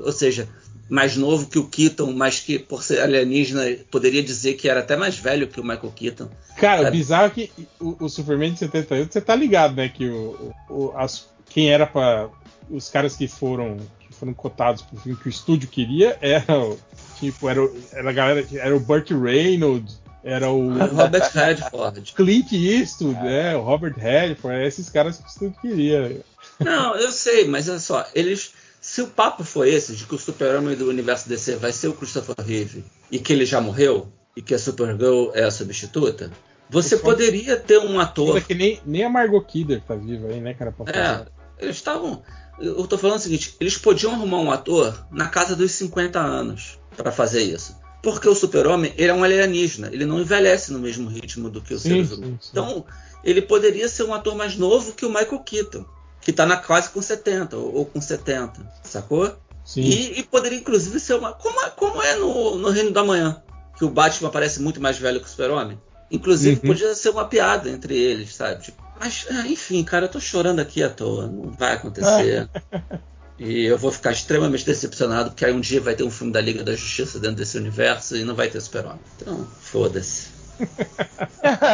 ou 0.00 0.12
seja, 0.12 0.46
mais 0.86 1.16
novo 1.16 1.46
que 1.46 1.58
o 1.58 1.66
Keaton, 1.66 2.12
mas 2.12 2.40
que 2.40 2.58
por 2.58 2.82
ser 2.82 3.00
alienígena 3.00 3.62
poderia 3.90 4.22
dizer 4.22 4.52
que 4.52 4.68
era 4.68 4.80
até 4.80 4.94
mais 4.94 5.16
velho 5.16 5.48
que 5.48 5.58
o 5.58 5.64
Michael 5.64 5.92
Keaton. 5.96 6.28
Cara, 6.58 6.82
É. 6.82 6.88
o 6.88 6.92
bizarro 6.92 7.24
é 7.26 7.30
que 7.30 7.50
o, 7.80 8.04
o 8.04 8.08
Superman 8.10 8.52
de 8.52 8.58
78, 8.58 9.10
você 9.14 9.20
tá 9.22 9.34
ligado, 9.34 9.76
né? 9.76 9.88
Que 9.88 10.10
o, 10.10 10.52
o- 10.68 10.92
as- 10.94 11.26
quem 11.48 11.70
era 11.70 11.86
pra. 11.86 12.28
Os 12.70 12.90
caras 12.90 13.16
que 13.16 13.26
foram, 13.26 13.78
que 13.98 14.14
foram 14.14 14.34
cotados 14.34 14.82
pro 14.82 15.00
filme 15.00 15.18
que 15.18 15.26
o 15.28 15.30
estúdio 15.30 15.70
queria 15.70 16.18
era 16.20 16.58
o. 16.58 16.78
Tipo, 17.18 17.48
era, 17.48 17.66
era 17.94 18.10
a 18.10 18.12
galera. 18.12 18.46
Era 18.52 18.76
o 18.76 18.80
Burt 18.80 19.10
Reynolds, 19.10 19.98
era 20.22 20.50
o 20.50 20.68
Robert 20.94 21.30
Redford. 21.32 22.12
Clint 22.14 22.52
Eastwood, 22.52 23.18
né? 23.22 23.56
O 23.56 23.62
Robert 23.62 23.94
Redford, 23.96 24.58
é 24.58 24.66
esses 24.66 24.90
caras 24.90 25.16
que 25.16 25.24
o 25.24 25.28
estúdio 25.28 25.56
queria. 25.62 26.20
Não, 26.58 26.96
eu 26.96 27.10
sei, 27.12 27.46
mas 27.46 27.68
olha 27.68 27.78
só, 27.78 28.06
eles. 28.14 28.52
Se 28.80 29.02
o 29.02 29.08
papo 29.08 29.42
foi 29.42 29.70
esse, 29.70 29.96
de 29.96 30.04
que 30.04 30.14
o 30.14 30.18
super-homem 30.18 30.76
do 30.76 30.88
universo 30.88 31.28
DC 31.28 31.56
vai 31.56 31.72
ser 31.72 31.88
o 31.88 31.92
Christopher 31.92 32.36
Reeve 32.44 32.84
e 33.10 33.18
que 33.18 33.32
ele 33.32 33.44
já 33.44 33.60
morreu, 33.60 34.08
e 34.38 34.40
que 34.40 34.54
a 34.54 34.58
Supergirl 34.58 35.32
é 35.34 35.42
a 35.42 35.50
substituta, 35.50 36.30
você 36.70 36.96
poderia 36.96 37.56
ter 37.56 37.78
um 37.78 37.98
ator. 37.98 38.40
Que 38.40 38.54
nem, 38.54 38.80
nem 38.86 39.02
a 39.02 39.08
Margot 39.08 39.40
Kidder 39.42 39.82
tá 39.82 39.96
viva 39.96 40.28
aí, 40.28 40.40
né, 40.40 40.54
cara? 40.54 40.70
Pra 40.70 40.92
É, 40.92 41.26
eles 41.58 41.74
estavam. 41.74 42.22
Eu 42.60 42.86
tô 42.86 42.96
falando 42.96 43.18
o 43.18 43.20
seguinte: 43.20 43.56
eles 43.58 43.76
podiam 43.76 44.12
arrumar 44.12 44.38
um 44.38 44.52
ator 44.52 45.06
na 45.10 45.26
casa 45.26 45.56
dos 45.56 45.72
50 45.72 46.20
anos 46.20 46.78
para 46.96 47.10
fazer 47.10 47.42
isso. 47.42 47.76
Porque 48.00 48.28
o 48.28 48.34
super-homem, 48.34 48.94
ele 48.96 49.10
é 49.10 49.14
um 49.14 49.24
alienígena, 49.24 49.88
ele 49.92 50.04
não 50.04 50.20
envelhece 50.20 50.72
no 50.72 50.78
mesmo 50.78 51.08
ritmo 51.08 51.50
do 51.50 51.60
que 51.60 51.76
sim, 51.76 52.02
humanos. 52.02 52.10
sim. 52.10 52.48
Então, 52.52 52.84
ele 53.24 53.42
poderia 53.42 53.88
ser 53.88 54.04
um 54.04 54.14
ator 54.14 54.36
mais 54.36 54.56
novo 54.56 54.92
que 54.92 55.04
o 55.04 55.08
Michael 55.08 55.40
Keaton, 55.40 55.84
que 56.20 56.32
tá 56.32 56.44
na 56.46 56.56
quase 56.56 56.90
com 56.90 57.00
70 57.00 57.56
ou, 57.56 57.74
ou 57.76 57.86
com 57.86 58.00
70, 58.00 58.60
sacou? 58.84 59.34
Sim. 59.64 59.82
E, 59.82 60.20
e 60.20 60.22
poderia 60.22 60.58
inclusive 60.58 60.98
ser 60.98 61.14
uma. 61.14 61.32
Como 61.32 61.60
é, 61.62 61.70
como 61.70 62.02
é 62.02 62.16
no, 62.16 62.56
no 62.56 62.70
Reino 62.70 62.90
da 62.90 63.04
Manhã, 63.04 63.42
que 63.76 63.84
o 63.84 63.90
Batman 63.90 64.30
parece 64.30 64.60
muito 64.62 64.80
mais 64.80 64.98
velho 64.98 65.20
que 65.20 65.26
o 65.26 65.30
Super-Homem. 65.30 65.78
Inclusive, 66.10 66.58
Uhum. 66.62 66.68
podia 66.68 66.94
ser 66.94 67.10
uma 67.10 67.26
piada 67.26 67.68
entre 67.68 67.94
eles, 67.94 68.34
sabe? 68.34 68.62
Tipo, 68.62 68.82
mas, 68.98 69.26
ah, 69.30 69.46
enfim, 69.46 69.84
cara, 69.84 70.06
eu 70.06 70.10
tô 70.10 70.18
chorando 70.18 70.60
aqui 70.60 70.82
à 70.82 70.88
toa. 70.88 71.26
Não 71.26 71.50
vai 71.50 71.74
acontecer. 71.74 72.48
e 73.38 73.66
eu 73.66 73.76
vou 73.78 73.92
ficar 73.92 74.12
extremamente 74.12 74.64
decepcionado, 74.64 75.30
porque 75.30 75.44
aí 75.44 75.52
um 75.52 75.60
dia 75.60 75.80
vai 75.80 75.94
ter 75.94 76.02
um 76.02 76.10
filme 76.10 76.32
da 76.32 76.40
Liga 76.40 76.64
da 76.64 76.74
Justiça 76.74 77.20
dentro 77.20 77.36
desse 77.36 77.58
universo 77.58 78.16
e 78.16 78.24
não 78.24 78.34
vai 78.34 78.48
ter 78.48 78.60
Super-Homem. 78.60 79.00
Então, 79.20 79.46
foda-se. 79.60 80.28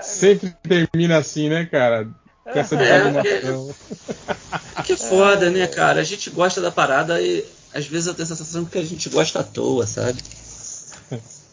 Sempre 0.00 0.54
termina 0.62 1.18
assim, 1.18 1.48
né, 1.48 1.66
cara? 1.66 2.08
Com 2.44 2.50
essa 2.50 2.74
É, 2.76 3.02
desanimação. 3.10 3.74
Que 4.84 4.96
foda, 4.96 5.50
né, 5.50 5.66
cara? 5.66 6.00
A 6.00 6.04
gente 6.04 6.28
gosta 6.30 6.60
da 6.60 6.70
parada 6.70 7.20
e 7.20 7.44
às 7.72 7.86
vezes 7.86 8.06
eu 8.08 8.14
tenho 8.14 8.24
a 8.24 8.28
sensação 8.28 8.64
que 8.64 8.78
a 8.78 8.84
gente 8.84 9.08
gosta 9.08 9.40
à 9.40 9.44
toa, 9.44 9.86
sabe? 9.86 10.20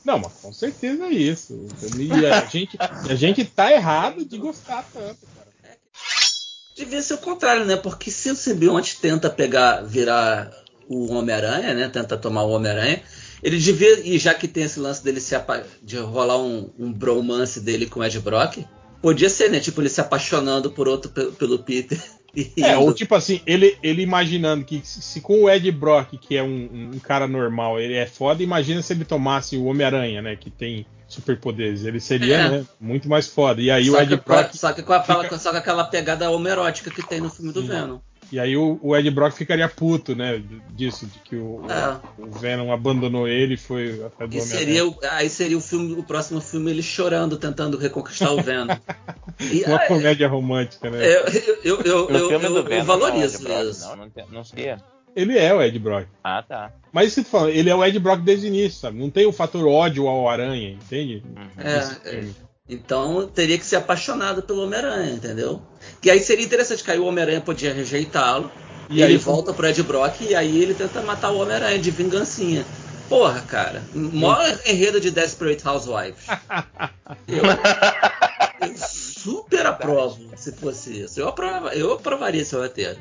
Não, 0.03 0.17
mas 0.17 0.31
com 0.41 0.51
certeza 0.53 1.03
é 1.05 1.09
isso. 1.11 1.67
E 1.97 2.25
a 2.25 2.45
gente, 2.45 2.77
a 2.79 3.15
gente 3.15 3.45
tá 3.45 3.71
errado 3.71 4.25
de 4.25 4.37
gostar 4.37 4.83
tanto, 4.93 5.19
cara. 5.35 5.77
Devia 6.75 7.01
ser 7.01 7.15
o 7.15 7.17
contrário, 7.19 7.65
né? 7.65 7.75
Porque 7.75 8.09
se 8.09 8.31
o 8.31 8.35
simbionte 8.35 8.97
tenta 9.01 9.29
pegar, 9.29 9.81
virar 9.83 10.49
o 10.87 11.11
Homem-Aranha, 11.13 11.73
né? 11.73 11.89
Tenta 11.89 12.17
tomar 12.17 12.43
o 12.43 12.51
Homem-Aranha, 12.51 13.03
ele 13.43 13.57
devia, 13.59 13.99
e 13.99 14.17
já 14.17 14.33
que 14.33 14.47
tem 14.47 14.63
esse 14.63 14.79
lance 14.79 15.03
dele 15.03 15.19
se 15.21 15.35
apa- 15.35 15.63
de 15.83 15.97
rolar 15.97 16.37
um, 16.37 16.69
um 16.79 16.91
bromance 16.91 17.59
dele 17.59 17.85
com 17.85 17.99
o 17.99 18.03
Ed 18.03 18.17
Brock, 18.21 18.65
podia 19.01 19.29
ser, 19.29 19.49
né? 19.49 19.59
Tipo, 19.59 19.81
ele 19.81 19.89
se 19.89 20.01
apaixonando 20.01 20.71
por 20.71 20.87
outro 20.87 21.09
pelo, 21.11 21.59
Peter. 21.59 21.99
É, 22.57 22.77
ou 22.77 22.93
tipo 22.93 23.15
assim, 23.15 23.41
ele, 23.43 23.75
ele 23.81 24.03
imaginando 24.03 24.63
que 24.63 24.79
se, 24.83 25.19
com 25.19 25.41
o 25.43 25.49
Ed 25.49 25.69
Brock, 25.71 26.11
que 26.15 26.37
é 26.37 26.43
um, 26.43 26.91
um 26.93 26.99
cara 26.99 27.27
normal, 27.27 27.79
ele 27.79 27.95
é 27.95 28.05
foda, 28.05 28.43
imagina 28.43 28.83
se 28.83 28.93
ele 28.93 29.03
tomasse 29.03 29.57
o 29.57 29.65
Homem-Aranha, 29.65 30.21
né? 30.21 30.35
Que 30.35 30.51
tem 30.51 30.85
superpoderes. 31.07 31.85
Ele 31.85 31.99
seria, 31.99 32.35
É. 32.37 32.49
né, 32.51 32.65
muito 32.79 33.09
mais 33.09 33.25
foda. 33.27 33.59
E 33.59 33.71
aí 33.71 33.87
só, 33.87 33.93
o 33.97 34.01
Ed 34.01 34.07
que, 34.09 34.13
a- 34.13 34.17
Brock. 34.17 34.53
só 34.55 34.71
que 34.71 34.83
com 34.83 34.93
aquela, 34.93 35.23
fica- 35.23 35.39
só 35.39 35.49
com 35.51 35.57
aquela 35.57 35.83
pegada 35.85 36.29
homerótica 36.29 36.91
que 36.91 37.01
tem 37.01 37.19
no 37.19 37.31
filme 37.31 37.51
do 37.51 37.61
Sim. 37.61 37.67
Venom. 37.69 37.97
E 38.31 38.39
aí 38.39 38.55
o, 38.55 38.79
o 38.81 38.95
Ed 38.95 39.09
Brock 39.09 39.33
ficaria 39.33 39.67
puto, 39.67 40.15
né? 40.15 40.41
Disso, 40.71 41.07
de 41.07 41.19
que 41.19 41.35
o, 41.35 41.61
É. 41.69 41.99
o 42.21 42.29
Venom 42.31 42.71
abandonou 42.71 43.27
ele 43.27 43.55
e 43.55 43.57
foi 43.57 44.03
atrás 44.05 44.29
do 44.29 44.37
E 44.37 44.41
seria, 44.41 44.85
o- 44.87 44.95
aí 45.11 45.29
seria 45.29 45.57
o 45.57 45.61
filme, 45.61 45.93
o 45.93 46.03
próximo 46.03 46.39
filme 46.39 46.69
ele 46.69 46.83
chorando, 46.83 47.37
tentando 47.37 47.77
reconquistar 47.77 48.31
o 48.31 48.41
Venom. 48.41 48.67
E, 49.39 49.63
Uma 49.63 49.77
ah, 49.77 49.87
comédia 49.87 50.27
romântica, 50.27 50.89
né? 50.89 50.99
eu, 51.01 51.23
eu, 51.63 51.81
eu, 51.81 52.09
eu, 52.09 52.09
eu, 52.09 52.63
Venom, 52.63 52.83
valorizo 52.83 53.41
não, 53.41 53.51
Ed 53.51 53.61
Brock, 53.63 53.69
isso. 53.71 53.87
Não, 53.87 53.95
não, 53.95 54.11
não 54.31 54.43
sei. 54.43 54.75
Ele 55.15 55.37
é 55.37 55.53
o 55.53 55.61
Ed 55.61 55.79
Brock. 55.79 56.07
Ah, 56.23 56.43
tá. 56.43 56.73
Mas 56.91 57.07
isso 57.07 57.15
que 57.15 57.19
eu 57.21 57.23
tô 57.25 57.29
falando, 57.31 57.49
ele 57.55 57.69
é 57.69 57.75
o 57.75 57.83
Ed 57.85 57.97
Brock 57.99 58.19
desde 58.21 58.47
o 58.47 58.49
início, 58.49 58.79
sabe? 58.81 58.99
Não 58.99 59.09
tem 59.09 59.25
o 59.25 59.31
fator 59.31 59.65
ódio 59.65 60.07
ao 60.07 60.27
Aranha, 60.27 60.71
entende? 60.71 61.23
Uhum. 61.25 61.47
É, 61.57 62.15
é. 62.15 62.23
Então 62.69 63.27
teria 63.27 63.57
que 63.57 63.65
ser 63.65 63.77
apaixonado 63.77 64.43
pelo 64.43 64.63
Homem-Aranha, 64.63 65.11
entendeu? 65.13 65.61
E 66.03 66.11
aí 66.11 66.19
seria 66.19 66.45
interessante 66.45 66.83
que 66.83 66.91
aí 66.91 66.99
o 66.99 67.05
Homem-Aranha 67.05 67.41
podia 67.41 67.73
rejeitá-lo. 67.73 68.51
E, 68.89 68.97
E 68.97 69.03
aí 69.03 69.11
ele 69.11 69.17
volta 69.17 69.53
pro 69.53 69.67
Ed 69.67 69.81
Brock 69.83 70.21
e 70.21 70.35
aí 70.35 70.61
ele 70.61 70.73
tenta 70.73 71.01
matar 71.01 71.31
o 71.31 71.39
Homem-Aranha 71.39 71.79
de 71.79 71.89
vingancinha. 71.89 72.65
Porra, 73.09 73.41
cara. 73.41 73.83
Maior 73.93 74.59
enredo 74.67 75.01
de 75.01 75.09
Desperate 75.09 75.67
Housewives. 75.67 76.27
Eu, 77.27 77.43
eu 78.69 78.77
super 78.77 79.65
aprovo 79.65 80.31
se 80.35 80.51
fosse 80.51 81.01
isso. 81.01 81.19
Eu, 81.19 81.27
aprova, 81.27 81.73
eu 81.73 81.93
aprovaria 81.93 82.43
esse 82.43 82.55
roteiro. 82.55 82.99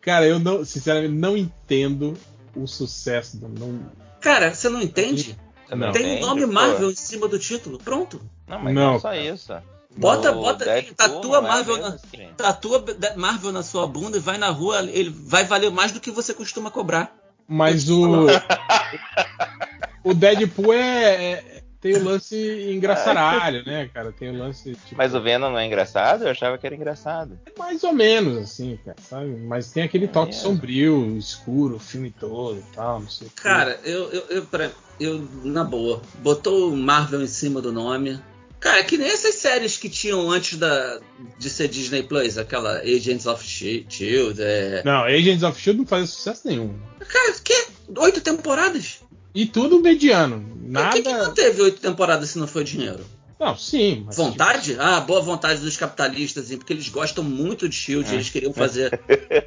Cara, 0.00 0.24
eu 0.26 0.38
não, 0.38 0.64
sinceramente, 0.64 1.14
não 1.14 1.36
entendo 1.36 2.16
o 2.54 2.66
sucesso 2.66 3.36
do. 3.38 3.48
Não, 3.48 3.90
Cara, 4.20 4.54
você 4.54 4.68
não 4.68 4.80
entende? 4.80 5.36
Não. 5.70 5.90
Tem 5.90 6.18
o 6.18 6.20
nome 6.20 6.42
pô? 6.42 6.52
Marvel 6.52 6.90
em 6.90 6.94
cima 6.94 7.26
do 7.26 7.38
título. 7.38 7.78
Pronto. 7.78 8.20
Não, 8.52 8.58
mas 8.60 8.74
Não, 8.74 8.92
não, 8.92 9.00
só 9.00 9.14
isso. 9.14 9.52
Bota- 9.96 10.32
No 10.32 10.40
bota- 10.40 10.64
Deadpool 10.64 10.94
tatua 10.94 11.38
é 11.38 11.40
Marvel 11.40 11.76
mesmo 11.76 11.88
na- 11.90 11.94
assim. 11.96 12.28
Tatua 12.36 12.84
Marvel 13.16 13.52
na 13.52 13.62
sua 13.62 13.86
bunda 13.86 14.16
e 14.16 14.20
vai 14.20 14.38
na 14.38 14.48
rua, 14.50 14.80
ele 14.82 15.10
vai 15.10 15.44
valer 15.44 15.70
mais 15.70 15.92
do 15.92 16.00
que 16.00 16.10
você 16.10 16.32
costuma 16.32 16.70
cobrar. 16.70 17.14
mas 17.48 17.90
o. 17.90 18.26
o 20.04 20.14
Deadpool 20.14 20.72
é, 20.72 21.32
é- 21.32 21.62
Tem 21.80 21.94
o 21.96 22.04
lance 22.04 22.36
engraçaralho, 22.72 23.64
né, 23.66 23.90
cara? 23.92 24.12
Tem 24.12 24.30
o 24.30 24.38
lance. 24.38 24.72
Tipo, 24.72 24.94
Mas 24.96 25.14
o 25.16 25.20
Venom 25.20 25.50
não 25.50 25.58
é 25.58 25.66
engraçado? 25.66 26.22
Eu 26.22 26.30
achava 26.30 26.56
que 26.56 26.64
era 26.64 26.76
engraçado. 26.76 27.38
é 27.44 27.58
mais 27.58 27.82
ou 27.82 27.92
menos, 27.92 28.36
assim, 28.38 28.78
cara, 28.84 28.96
sabe? 29.02 29.26
Mas 29.40 29.72
tem 29.72 29.82
aquele 29.82 30.06
toque 30.06 30.30
É. 30.30 30.34
sombrio, 30.38 31.16
escuro, 31.18 31.76
o 31.76 31.80
filme 31.80 32.10
todo 32.12 32.58
e 32.60 32.74
tal, 32.74 33.00
não 33.00 33.08
sei. 33.08 33.28
Cara, 33.34 33.80
eu, 33.84 34.10
eu, 34.12 34.22
eu, 34.30 34.46
pra- 34.46 34.70
eu, 35.00 35.26
na 35.42 35.64
boa, 35.64 36.00
botou 36.20 36.72
o 36.72 36.76
Marvel 36.76 37.20
em 37.20 37.26
cima 37.26 37.60
do 37.60 37.72
nome. 37.72 38.18
Cara, 38.62 38.78
é 38.78 38.82
que 38.84 38.96
nem 38.96 39.08
essas 39.08 39.34
séries 39.34 39.76
que 39.76 39.88
tinham 39.90 40.30
antes 40.30 40.56
da, 40.56 41.00
de 41.36 41.50
ser 41.50 41.66
Disney 41.68 42.04
Plus, 42.04 42.38
aquela 42.38 42.78
Agents 42.78 43.26
of 43.26 43.44
Shi- 43.44 43.84
Shield. 43.88 44.40
É... 44.40 44.82
Não, 44.84 45.02
Agents 45.04 45.42
of 45.42 45.60
Shield 45.60 45.80
não 45.80 45.86
fazia 45.86 46.06
sucesso 46.06 46.42
nenhum. 46.46 46.72
Cara, 47.00 47.32
que? 47.42 47.66
Oito 47.98 48.20
temporadas? 48.20 49.00
E 49.34 49.46
tudo 49.46 49.80
mediano. 49.80 50.40
Por 50.72 50.90
que, 50.90 51.02
que 51.02 51.08
não 51.08 51.18
Nada. 51.18 51.32
teve 51.32 51.60
oito 51.62 51.80
temporadas 51.80 52.30
se 52.30 52.38
não 52.38 52.46
foi 52.46 52.62
dinheiro? 52.62 53.04
Não, 53.40 53.56
sim. 53.56 54.04
Mas, 54.06 54.16
Vontade? 54.16 54.76
Ah, 54.78 55.00
boa 55.00 55.20
vontade 55.20 55.60
dos 55.60 55.76
capitalistas, 55.76 56.52
hein, 56.52 56.58
porque 56.58 56.72
eles 56.72 56.88
gostam 56.88 57.24
muito 57.24 57.68
de 57.68 57.74
Shield. 57.74 58.14
Eles 58.14 58.30
queriam 58.30 58.52
fazer 58.52 59.00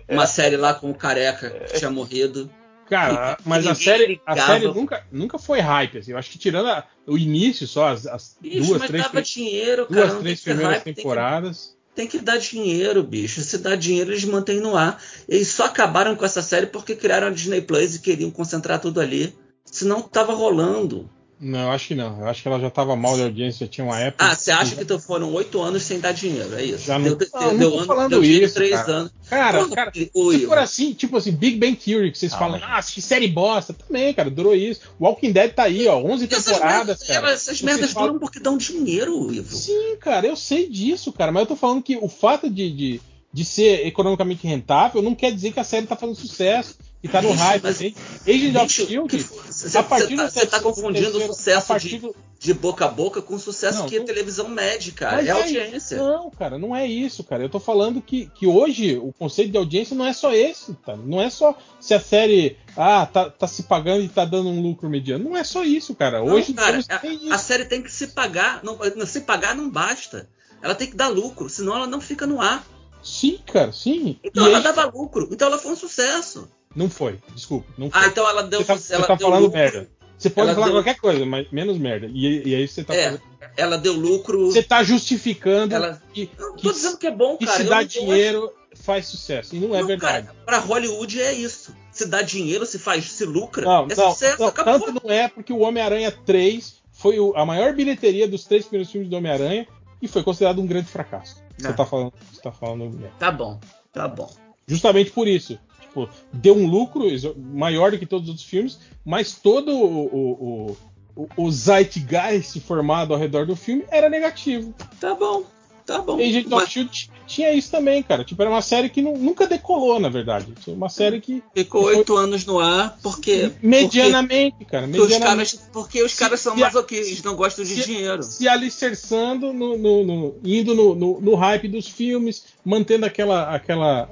uma 0.09 0.27
série 0.27 0.57
lá 0.57 0.73
com 0.73 0.91
o 0.91 0.93
careca 0.93 1.49
que 1.49 1.77
tinha 1.79 1.89
morrido. 1.89 2.51
Cara, 2.89 3.37
mas 3.45 3.65
a 3.67 3.75
série, 3.75 4.21
a 4.25 4.35
série 4.37 4.67
nunca, 4.67 5.03
nunca 5.11 5.37
foi 5.37 5.59
hype, 5.59 5.97
assim. 5.97 6.11
Eu 6.11 6.17
acho 6.17 6.29
que 6.31 6.37
tirando 6.37 6.67
a- 6.67 6.83
o 7.07 7.17
início 7.17 7.67
só, 7.67 7.87
as, 7.89 8.05
as 8.07 8.35
Bicho, 8.41 8.67
duas, 8.67 8.81
três, 8.87 9.03
dava 9.03 9.21
dinheiro, 9.21 9.85
cara. 9.87 10.01
duas, 10.01 10.13
não 10.13 10.21
três 10.21 10.41
primeiras 10.41 10.73
hype, 10.73 10.83
tem 10.83 10.93
que- 10.93 11.01
temporadas. 11.01 11.75
Tem 11.95 12.07
que 12.07 12.19
dar 12.19 12.37
dinheiro, 12.37 13.01
bicho. 13.03 13.39
Se 13.41 13.57
dá 13.57 13.73
dinheiro, 13.75 14.11
eles 14.11 14.25
mantêm 14.25 14.59
no 14.59 14.75
ar. 14.75 15.01
Eles 15.29 15.47
só 15.47 15.63
acabaram 15.65 16.13
com 16.15 16.25
essa 16.25 16.41
série 16.41 16.65
porque 16.65 16.93
criaram 16.93 17.27
a 17.27 17.29
Disney 17.29 17.61
Plus 17.61 17.95
e 17.95 17.99
queriam 17.99 18.29
concentrar 18.29 18.81
tudo 18.81 18.99
ali. 18.99 19.33
Senão 19.63 20.01
tava 20.01 20.33
rolando. 20.33 21.09
Não, 21.37 21.59
eu 21.63 21.71
acho 21.71 21.89
que 21.89 21.95
não. 21.95 22.21
Eu 22.21 22.27
acho 22.29 22.41
que 22.41 22.47
ela 22.47 22.59
já 22.59 22.69
tava 22.69 22.95
mal 22.95 23.15
de 23.17 23.23
audiência, 23.23 23.67
tinha 23.67 23.83
uma 23.83 23.99
época. 23.99 24.23
Ah, 24.25 24.33
você 24.35 24.51
acha 24.51 24.73
que 24.75 24.83
então 24.83 24.97
foram 24.97 25.33
oito 25.33 25.61
anos 25.61 25.83
sem 25.83 25.99
dar 25.99 26.13
dinheiro, 26.13 26.55
é 26.55 26.63
isso? 26.63 26.85
Já 26.85 26.97
não- 26.97 27.13
deu, 27.15 27.27
Não, 27.33 27.41
não 27.51 27.57
deu 27.57 27.71
tô 27.71 27.77
ano- 27.79 27.85
falando 27.87 28.09
deu 28.11 28.23
isso, 28.23 28.53
três 28.55 28.71
cara. 28.71 28.91
anos. 28.93 29.11
Cara, 29.29 29.59
Porra, 29.63 29.75
cara, 29.75 29.91
se 29.93 30.45
for 30.45 30.57
assim, 30.57 30.93
tipo 30.93 31.17
assim, 31.17 31.31
Big 31.31 31.57
Bang 31.57 31.75
Theory, 31.75 32.11
que 32.11 32.17
vocês 32.17 32.33
Ah, 32.33 32.37
falam, 32.37 32.61
ah, 32.63 32.81
que 32.81 33.01
série 33.01 33.27
bosta, 33.27 33.73
também, 33.73 34.13
cara, 34.13 34.29
durou 34.29 34.55
isso. 34.55 34.81
Walking 34.99 35.33
Dead 35.33 35.51
tá 35.53 35.63
aí, 35.63 35.85
ó, 35.87 35.97
11 35.97 36.25
Essas 36.31 36.45
temporadas, 36.45 36.87
merdas, 36.99 37.07
cara. 37.07 37.31
essas 37.31 37.61
merdas 37.61 37.91
falam- 37.91 38.07
duram 38.09 38.19
porque 38.21 38.39
dão 38.39 38.57
dinheiro, 38.57 39.33
Ivo. 39.33 39.53
Sim, 39.55 39.97
cara, 39.99 40.25
eu 40.25 40.37
sei 40.37 40.69
disso, 40.69 41.11
cara, 41.11 41.31
mas 41.33 41.41
eu 41.41 41.47
tô 41.47 41.55
falando 41.57 41.83
que 41.83 41.97
o 41.97 42.07
fato 42.07 42.49
de, 42.49 42.71
de, 42.71 43.01
de 43.33 43.43
ser 43.43 43.85
economicamente 43.85 44.47
rentável 44.47 45.01
não 45.01 45.13
quer 45.13 45.33
dizer 45.33 45.51
que 45.51 45.59
a 45.59 45.63
série 45.65 45.85
tá 45.85 45.97
fazendo 45.97 46.15
sucesso 46.15 46.75
e 47.05 47.07
tá 47.07 47.21
no 47.21 47.31
hype. 47.31 47.61
mas-? 47.63 47.81
Agent 48.27 48.55
of 48.55 48.69
Shield, 48.73 49.17
Você 49.49 49.77
a 49.77 49.83
partir 49.83 50.15
do 50.15 50.23
tá, 50.23 50.29
você 50.29 50.39
tá 50.45 50.59
terceiro- 50.59 50.63
confundindo 50.63 51.17
o 51.17 51.21
sucesso 51.27 51.77
de, 51.79 52.01
de 52.39 52.53
boca 52.53 52.85
a 52.85 52.87
boca 52.87 53.21
com 53.21 53.35
o 53.35 53.39
sucesso 53.39 53.79
Não, 53.79 53.85
que 53.87 53.95
é 53.95 53.99
não- 53.99 54.05
televisão. 54.05 54.47
Mas 54.49 54.89
É 55.25 55.29
audiência. 55.31 55.97
Não, 55.97 56.29
cara, 56.31 56.57
não 56.57 56.75
é 56.75 56.85
isso, 56.87 57.23
cara. 57.23 57.43
Eu 57.43 57.49
tô 57.49 57.59
falando 57.59 58.01
que, 58.01 58.27
que 58.35 58.47
hoje 58.47 58.97
o 58.97 59.13
conceito 59.13 59.51
de 59.51 59.57
audiência 59.57 59.95
não 59.95 60.05
é 60.05 60.13
só 60.13 60.33
esse, 60.33 60.73
tá? 60.85 60.95
Não 60.95 61.21
é 61.21 61.29
só 61.29 61.57
se 61.79 61.93
a 61.93 61.99
série 61.99 62.57
ah, 62.75 63.05
tá, 63.05 63.29
tá 63.29 63.47
se 63.47 63.63
pagando 63.63 64.03
e 64.03 64.09
tá 64.09 64.25
dando 64.25 64.49
um 64.49 64.61
lucro 64.61 64.89
mediano. 64.89 65.23
Não 65.23 65.37
é 65.37 65.43
só 65.43 65.63
isso, 65.63 65.93
cara. 65.95 66.19
Não, 66.19 66.33
Hoje 66.33 66.53
cara, 66.53 66.79
a, 66.89 66.97
tem 66.99 67.31
a 67.31 67.35
isso. 67.35 67.45
série 67.45 67.65
tem 67.65 67.81
que 67.81 67.91
se 67.91 68.07
pagar. 68.07 68.61
Não, 68.63 68.77
não- 68.95 69.05
se 69.05 69.21
pagar 69.21 69.55
não 69.55 69.69
basta. 69.69 70.27
Ela 70.61 70.73
tem 70.73 70.89
que 70.89 70.95
dar 70.95 71.07
lucro, 71.09 71.47
senão 71.49 71.75
ela 71.75 71.85
não 71.87 72.01
fica 72.01 72.25
no 72.25 72.41
ar. 72.41 72.65
Sim, 73.03 73.37
cara, 73.45 73.71
sim. 73.71 74.17
Então 74.23 74.45
e 74.45 74.47
ela 74.49 74.57
aí, 74.57 74.63
dava 74.63 74.85
lucro. 74.85 75.29
Então 75.31 75.47
ela 75.47 75.59
foi 75.59 75.71
um 75.71 75.75
sucesso. 75.75 76.49
Não 76.75 76.89
foi, 76.89 77.19
desculpa, 77.33 77.67
não 77.77 77.89
foi. 77.89 78.01
Ah, 78.01 78.07
então 78.07 78.27
ela 78.29 78.43
deu, 78.43 78.59
você 78.61 78.65
tá, 78.65 78.77
você 78.77 78.97
tá 79.01 79.15
deu 79.15 79.27
falando 79.27 79.43
lucro. 79.43 79.57
merda. 79.59 79.89
Você 80.17 80.29
pode 80.29 80.47
Ela 80.47 80.55
falar 80.55 80.67
deu- 80.67 80.75
qualquer 80.77 80.95
coisa, 80.99 81.25
mas 81.25 81.51
menos 81.51 81.77
merda. 81.77 82.07
E, 82.07 82.47
e 82.49 82.55
aí 82.55 82.67
você 82.67 82.83
tá 82.83 82.95
É, 82.95 83.03
fazendo- 83.11 83.21
ela 83.57 83.77
deu 83.77 83.93
lucro. 83.93 84.45
Você 84.51 84.63
tá 84.63 84.81
justificando 84.81 85.75
Ela- 85.75 86.01
que, 86.13 86.29
Não 86.39 86.55
que, 86.55 86.63
tô 86.63 86.71
dizendo 86.71 86.97
que 86.97 87.07
é 87.07 87.11
bom, 87.11 87.37
que 87.37 87.45
cara. 87.45 87.57
se 87.57 87.63
eu 87.63 87.69
dá 87.69 87.75
não 87.81 87.85
dinheiro 87.85 88.53
faz 88.75 89.07
sucesso. 89.07 89.55
E 89.55 89.59
não 89.59 89.75
é 89.75 89.81
Não, 89.81 89.87
verdade. 89.87 90.27
Cara, 90.27 90.37
pra 90.45 90.59
Hollywood 90.59 91.21
é 91.21 91.33
isso. 91.33 91.75
Se 91.91 92.05
dá 92.07 92.21
dinheiro, 92.21 92.65
se 92.65 92.77
faz, 92.79 93.09
se 93.11 93.25
lucra, 93.25 93.65
Não, 93.65 93.85
é 93.89 93.95
não, 93.95 94.11
sucesso, 94.11 94.41
não, 94.41 94.47
acabou. 94.47 94.79
tanto 94.79 95.01
não 95.05 95.11
é 95.13 95.27
porque 95.27 95.51
o 95.53 95.59
Homem-Aranha 95.59 96.11
3 96.11 96.75
foi 96.91 97.19
o- 97.19 97.33
a 97.35 97.45
maior 97.45 97.73
bilheteria 97.73 98.27
dos 98.27 98.43
três 98.45 98.65
primeiros 98.65 98.91
filmes 98.91 99.09
do 99.09 99.15
Homem-Aranha 99.17 99.67
e 100.01 100.07
foi 100.07 100.23
considerado 100.23 100.61
um 100.61 100.65
grande 100.67 100.87
fracasso. 100.87 101.35
Você 101.57 101.67
Não. 101.67 101.73
tá 101.75 101.85
falando, 101.85 102.13
você 102.33 102.41
tá 102.41 102.51
falando 102.51 102.89
merda. 102.89 103.13
Tá 103.19 103.31
bom, 103.31 103.59
tá 103.93 104.07
bom. 104.07 104.29
Justamente 104.67 105.11
por 105.11 105.27
isso. 105.27 105.57
Tipo, 105.95 106.09
deu 106.33 106.55
um 106.57 106.67
lucro 106.67 107.05
maior 107.37 107.91
do 107.91 107.97
que 107.97 108.05
todos 108.05 108.25
os 108.25 108.29
outros 108.31 108.45
filmes, 108.47 108.77
mas 109.05 109.31
todo 109.33 109.71
o, 109.71 110.05
o, 110.05 110.77
o, 111.15 111.27
o 111.37 111.51
zeitgeist 111.51 112.59
formado 112.59 113.13
ao 113.13 113.19
redor 113.19 113.45
do 113.45 113.55
filme 113.55 113.85
era 113.89 114.09
negativo. 114.09 114.73
Tá 114.99 115.15
bom, 115.15 115.43
tá 115.85 116.01
bom. 116.01 116.15
Agent 116.19 116.47
Mas 116.49 116.63
of 116.63 116.71
Shield 116.73 117.09
tinha 117.25 117.53
isso 117.53 117.71
também, 117.71 118.03
cara. 118.03 118.25
Tipo, 118.25 118.41
era 118.41 118.51
uma 118.51 118.61
série 118.61 118.89
que 118.89 119.01
nu- 119.01 119.17
nunca 119.17 119.47
decolou, 119.47 119.99
na 119.99 120.09
verdade. 120.09 120.47
Tinha 120.61 120.75
Uma 120.75 120.89
série 120.89 121.21
que. 121.21 121.41
ficou 121.55 121.85
oito 121.85 122.15
anos 122.17 122.45
no 122.45 122.59
ar 122.59 122.97
porque. 123.01 123.51
Medianamente, 123.63 124.65
cara. 124.65 124.85
Porque, 124.85 124.99
os 125.01 125.09
Medianamente. 125.09 125.55
caras, 125.55 125.69
porque 125.71 126.03
os 126.03 126.13
caras 126.13 126.39
são 126.41 126.55
se 126.55 126.61
a- 126.61 126.65
masoquistas, 126.67 127.23
não 127.23 127.35
gostam 127.35 127.63
de 127.63 127.75
se- 127.81 127.85
dinheiro. 127.85 128.21
se 128.21 128.47
alicerçando 128.47 129.53
no, 129.53 129.77
no- 129.77 130.03
no- 130.03 130.35
indo 130.43 130.75
no, 130.75 130.93
no- 130.93 131.21
no 131.21 131.35
hype 131.35 131.67
dos 131.69 131.87
filmes, 131.87 132.43
mantendo 132.65 133.05
aquela, 133.05 133.55
aquela, 133.55 134.09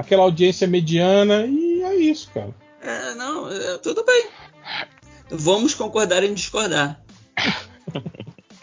aquela 0.00 0.22
audiência 0.22 0.66
mediana, 0.66 1.46
e 1.46 1.82
é 1.82 1.94
isso, 1.96 2.30
cara. 2.32 2.54
É, 2.82 3.14
não, 3.14 3.50
é, 3.50 3.78
tudo 3.78 4.04
bem. 4.04 4.26
Vamos 5.30 5.74
concordar 5.74 6.24
em 6.24 6.34
discordar. 6.34 7.00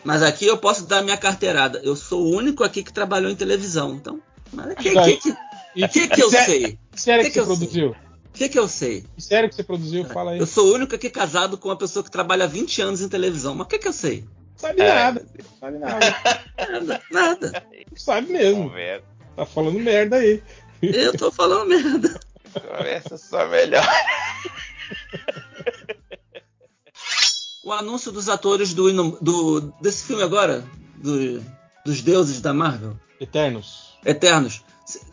Mas 0.03 0.23
aqui 0.23 0.45
eu 0.45 0.57
posso 0.57 0.85
dar 0.85 1.01
minha 1.03 1.17
carteirada. 1.17 1.79
Eu 1.83 1.95
sou 1.95 2.23
o 2.23 2.35
único 2.35 2.63
aqui 2.63 2.81
que 2.83 2.93
trabalhou 2.93 3.29
em 3.29 3.35
televisão. 3.35 3.93
Então, 3.95 4.21
mas 4.53 4.73
que, 4.75 4.93
Daí- 4.93 5.17
que, 5.17 5.31
que, 5.31 5.37
E 5.75 5.87
que, 5.87 6.07
que 6.07 6.23
eu 6.23 6.29
sei? 6.29 6.79
que 6.91 7.01
série 7.01 7.23
Que 7.23 7.29
que, 7.31 7.39
que 7.39 7.45
você 7.45 7.57
produziu? 7.57 7.95
que, 8.33 8.49
que 8.49 8.59
eu 8.59 8.67
sei? 8.67 9.03
Que 9.15 9.21
série 9.21 9.49
que 9.49 9.55
você 9.55 9.63
produziu? 9.63 10.05
Fala 10.05 10.31
aí. 10.31 10.39
Eu 10.39 10.45
sou 10.45 10.67
o 10.67 10.73
único 10.75 10.95
aqui 10.95 11.09
casado 11.09 11.57
com 11.57 11.69
uma 11.69 11.75
pessoa 11.77 12.03
que 12.03 12.11
trabalha 12.11 12.45
há 12.45 12.47
20 12.47 12.81
anos 12.81 13.01
em 13.01 13.09
televisão. 13.09 13.53
Mas 13.55 13.65
o 13.65 13.69
que, 13.69 13.79
que 13.79 13.87
eu 13.87 13.93
sei? 13.93 14.23
Sabe 14.55 14.81
É. 14.81 14.93
nada. 14.93 15.25
Sabe 15.59 15.77
nada. 15.77 16.15
Nada, 16.57 17.01
nada. 17.11 17.63
Não 17.91 17.97
sabe 17.97 18.31
mesmo. 18.31 18.63
Conversa, 18.69 19.05
Tá 19.35 19.45
falando 19.45 19.79
merda 19.79 20.15
aí. 20.17 20.41
Eu 20.81 21.15
tô 21.17 21.31
falando 21.31 21.67
merda. 21.69 22.19
conversa 22.53 23.17
só 23.17 23.47
melhor. 23.47 23.85
O 27.63 27.71
anúncio 27.73 28.11
dos 28.11 28.29
atores 28.29 28.73
do, 28.73 29.11
do 29.21 29.61
desse 29.81 30.05
filme 30.05 30.23
agora, 30.23 30.63
do- 30.95 31.43
dos 31.85 32.01
deuses 32.01 32.39
da 32.41 32.53
Marvel, 32.53 32.97
Eternos. 33.19 33.97
Eternos. 34.05 34.61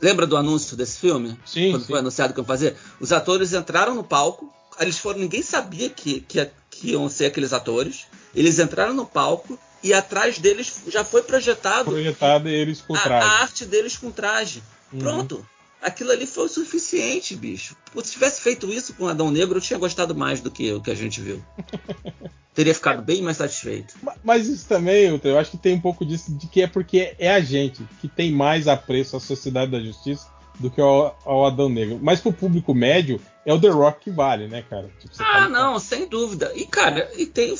Lembra 0.00 0.24
do 0.26 0.36
anúncio 0.36 0.76
desse 0.76 0.98
filme? 1.00 1.36
Sim, 1.44 1.72
Quando 1.72 1.82
sim. 1.82 1.88
foi 1.88 1.98
anunciado 1.98 2.32
que 2.32 2.38
iam 2.38 2.44
fazer? 2.46 2.76
Os 3.00 3.10
atores 3.12 3.52
entraram 3.52 3.94
no 3.94 4.04
palco, 4.04 4.52
eles 4.78 4.98
foram, 4.98 5.18
ninguém 5.18 5.42
sabia 5.42 5.90
que, 5.90 6.20
que, 6.20 6.48
que 6.70 6.90
iam 6.92 7.08
ser 7.08 7.26
aqueles 7.26 7.52
atores. 7.52 8.06
Eles 8.34 8.58
entraram 8.60 8.94
no 8.94 9.04
palco 9.04 9.58
e 9.82 9.92
atrás 9.92 10.38
deles 10.38 10.82
já 10.88 11.04
foi 11.04 11.22
projetado 11.22 11.90
Projetado 11.90 12.48
e 12.48 12.54
eles 12.54 12.80
com 12.80 12.94
a, 12.94 13.00
traje. 13.00 13.26
a 13.26 13.30
arte 13.42 13.64
deles 13.64 13.96
com 13.96 14.10
traje. 14.12 14.62
Uhum. 14.92 14.98
Pronto. 15.00 15.46
Aquilo 15.84 16.10
ali 16.12 16.26
foi 16.26 16.46
o 16.46 16.48
suficiente, 16.48 17.36
bicho. 17.36 17.76
Se 18.02 18.12
tivesse 18.12 18.40
feito 18.40 18.68
isso 18.72 18.94
com 18.94 19.06
Adão 19.06 19.30
Negro, 19.30 19.58
eu 19.58 19.60
tinha 19.60 19.78
gostado 19.78 20.14
mais 20.14 20.40
do 20.40 20.50
que 20.50 20.72
o 20.72 20.80
que 20.80 20.90
a 20.90 20.94
gente 20.94 21.20
viu. 21.20 21.44
Teria 22.54 22.74
ficado 22.74 23.02
bem 23.02 23.20
mais 23.20 23.36
satisfeito. 23.36 23.94
Ma- 24.02 24.14
Mas 24.22 24.46
isso 24.46 24.66
também, 24.68 25.20
eu 25.22 25.38
acho 25.38 25.50
que 25.50 25.58
tem 25.58 25.74
um 25.74 25.80
pouco 25.80 26.04
disso 26.06 26.32
de 26.32 26.46
que 26.46 26.62
é 26.62 26.66
porque 26.66 27.14
é 27.18 27.30
a 27.32 27.40
gente 27.40 27.82
que 28.00 28.08
tem 28.08 28.32
mais 28.32 28.66
apreço 28.68 29.16
à 29.16 29.20
sociedade 29.20 29.72
da 29.72 29.80
justiça 29.80 30.26
do 30.58 30.70
que 30.70 30.80
ao, 30.80 31.18
ao 31.24 31.46
Adão 31.46 31.68
Negro. 31.68 31.98
Mas 32.00 32.20
pro 32.20 32.32
público 32.32 32.72
médio, 32.72 33.20
é 33.44 33.52
o 33.52 33.60
The 33.60 33.68
Rock 33.68 34.04
que 34.04 34.10
vale, 34.10 34.46
né, 34.48 34.62
cara? 34.70 34.88
Tipo, 35.00 35.14
Ah, 35.18 35.24
tá- 35.42 35.48
não, 35.48 35.78
sem 35.80 36.06
dúvida. 36.06 36.52
E, 36.54 36.64
cara, 36.64 37.10
e 37.16 37.26
tem 37.26 37.52
o 37.52 37.56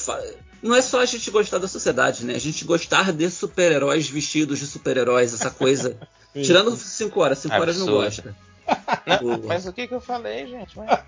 não 0.62 0.74
é 0.74 0.80
só 0.80 1.00
a 1.00 1.04
gente 1.04 1.30
gostar 1.30 1.58
da 1.58 1.68
sociedade, 1.68 2.24
né? 2.24 2.34
A 2.36 2.40
gente 2.40 2.64
gostar 2.64 3.12
de 3.12 3.28
super-heróis 3.30 4.08
vestidos 4.08 4.58
de 4.60 4.66
super-heróis, 4.66 5.34
essa 5.34 5.50
coisa. 5.50 5.98
Sim. 6.34 6.42
Tirando 6.42 6.76
5 6.76 7.20
horas, 7.20 7.38
5 7.38 7.54
horas 7.54 7.78
não 7.78 7.86
gosta. 7.86 8.34
Não, 9.06 9.34
O- 9.34 9.46
mas 9.46 9.66
o 9.66 9.72
que, 9.72 9.86
que 9.86 9.94
eu 9.94 10.00
falei, 10.00 10.46
gente? 10.46 10.76
Mas 10.78 10.98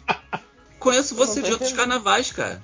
Conheço 0.78 1.14
você 1.14 1.40
de 1.42 1.50
outros 1.52 1.72
carnavais, 1.72 2.30
cara. 2.30 2.60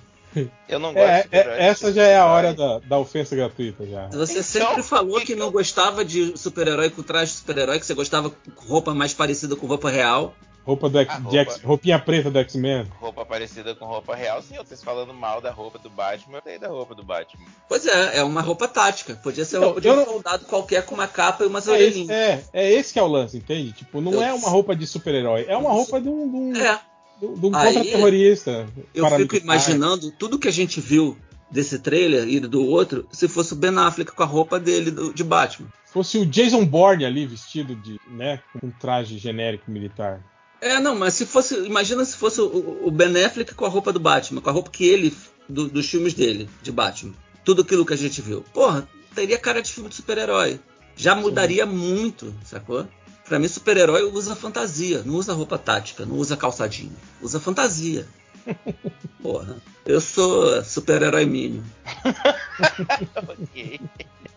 eu 0.69 0.79
não 0.79 0.93
gosto 0.93 1.07
É, 1.09 1.17
de 1.19 1.23
super-herói, 1.25 1.55
é- 1.59 1.67
essa 1.67 1.93
já 1.93 2.03
é 2.03 2.17
a 2.19 2.27
hora 2.27 2.53
da, 2.55 2.79
da 2.81 2.99
ofensa 2.99 3.35
gratuita 3.35 3.87
já. 3.87 4.07
Você 4.09 4.33
Então, 4.35 4.43
sempre 4.43 4.83
falou 4.83 5.19
que 5.21 5.33
então- 5.33 5.47
não 5.47 5.53
gostava 5.53 6.05
de 6.05 6.37
super-herói 6.39 6.91
com 6.91 7.03
traje 7.03 7.33
de 7.33 7.39
super-herói, 7.39 7.81
que 7.81 7.87
você 7.87 7.95
gostava 7.95 8.31
com 8.31 8.67
roupa 8.67 8.95
mais 8.95 9.15
parecida 9.15 9.57
com 9.57 9.67
roupa 9.67 9.89
real. 9.91 10.35
Roupa 10.65 10.89
do 10.89 10.99
X, 10.99 11.15
roupa. 11.19 11.37
X- 11.37 11.61
roupinha 11.63 11.99
preta 11.99 12.31
do 12.31 12.39
X-Men. 12.39 12.87
Roupa 13.01 13.25
parecida 13.27 13.75
com 13.75 13.85
roupa 13.85 14.15
real, 14.15 14.41
sim. 14.43 14.57
Vocês 14.57 14.83
falando 14.83 15.13
mal 15.13 15.41
da 15.41 15.51
roupa 15.51 15.79
do 15.79 15.91
Batman, 15.91 16.37
eu 16.39 16.43
sei 16.45 16.59
da 16.59 16.69
roupa 16.69 16.95
do 16.95 17.03
Batman. 17.03 17.45
Pois 17.69 17.85
é, 17.87 18.19
é 18.19 18.23
uma 18.23 18.41
roupa 18.41 18.69
tática. 18.69 19.15
Podia 19.17 19.45
ser 19.45 19.59
Não, 19.59 19.65
roupa 19.67 19.81
de 19.81 19.89
um 19.91 19.97
não- 19.97 20.05
soldado 20.05 20.45
qualquer 20.47 20.85
com 20.87 20.95
uma 20.95 21.09
capa 21.09 21.43
e 21.43 21.47
umas 21.49 21.67
É 21.67 21.73
esse, 21.73 21.83
orelhinhas. 21.83 22.11
é, 22.11 22.45
é 22.53 22.73
esse 22.73 22.93
que 22.93 22.99
é 22.99 23.03
o 23.03 23.07
lance, 23.09 23.37
entende? 23.37 23.73
Tipo, 23.73 24.01
não 24.01 24.13
Eu- 24.13 24.23
é 24.23 24.33
uma 24.33 24.49
roupa 24.49 24.77
de 24.77 24.87
super-herói, 24.87 25.47
é 25.49 25.57
uma 25.57 25.71
roupa 25.71 26.01
de 26.01 26.09
um, 26.09 26.31
de 26.31 26.37
um, 26.37 26.57
É, 26.65 26.79
de- 27.21 27.27
um 27.47 27.57
Aí, 27.57 27.75
contra-terrorista. 27.75 28.67
eu 28.95 29.11
fico 29.11 29.37
imaginando 29.37 30.11
tudo 30.13 30.39
que 30.39 30.47
a 30.49 30.53
gente 30.53 30.81
viu 30.81 31.17
desse 31.51 31.79
trailer 31.81 32.27
e 32.29 32.41
do 32.41 32.65
outro, 32.67 33.07
se 33.13 33.27
fosse 33.29 33.53
o 33.53 33.57
Ben 33.57 33.77
Affleck 33.79 34.13
com 34.13 34.23
a 34.23 34.27
roupa 34.27 34.59
dele 34.61 34.91
do- 34.91 35.13
de 35.13 35.23
Batman. 35.25 35.69
Se 35.85 35.93
fosse 35.93 36.17
o 36.19 36.25
Jason 36.25 36.65
Bourne 36.65 37.05
ali 37.05 37.27
vestido 37.27 37.75
de, 37.77 38.01
né, 38.09 38.41
com 38.59 38.67
um 38.69 38.71
traje 38.71 39.19
genérico 39.19 39.71
militar. 39.71 40.23
É, 40.63 40.79
não, 40.79 40.95
mas 40.95 41.15
se 41.15 41.27
fosse. 41.27 41.55
Imagina 41.67 42.05
se 42.05 42.17
fosse 42.17 42.41
o, 42.41 42.87
o 42.87 42.91
Ben 42.91 43.25
Affleck 43.25 43.53
com 43.55 43.67
a 43.67 43.69
roupa 43.69 43.93
do 43.93 43.99
Batman, 44.01 44.41
com 44.41 44.49
a 44.49 44.53
roupa 44.53 44.71
que 44.71 44.85
ele. 44.87 45.15
do- 45.49 45.69
dos 45.69 45.87
filmes 45.91 46.15
dele, 46.15 46.49
de 46.63 46.71
Batman. 46.71 47.13
Tudo 47.45 47.63
aquilo 47.63 47.85
que 47.85 47.93
a 47.93 47.97
gente 47.97 48.23
viu. 48.23 48.43
Porra, 48.55 48.89
teria 49.15 49.37
cara 49.39 49.61
de 49.61 49.73
filme 49.73 49.89
de 49.91 49.97
super-herói. 49.97 50.61
Já 50.97 51.15
mudaria 51.17 51.67
muito, 51.67 52.33
sacou? 52.45 52.87
Pra 53.29 53.39
mim, 53.41 53.49
super-herói 53.49 54.03
usa 54.05 54.37
fantasia, 54.37 55.03
não 55.05 55.15
usa 55.17 55.33
roupa 55.33 55.59
tática, 55.59 56.07
não 56.07 56.17
usa 56.17 56.37
calçadinho. 56.37 56.93
Usa 57.21 57.41
fantasia. 57.41 58.07
Porra, 59.23 59.57
eu 59.85 60.01
sou 60.01 60.63
super-herói 60.65 61.25
mínimo. 61.27 61.65
ok. 63.17 63.81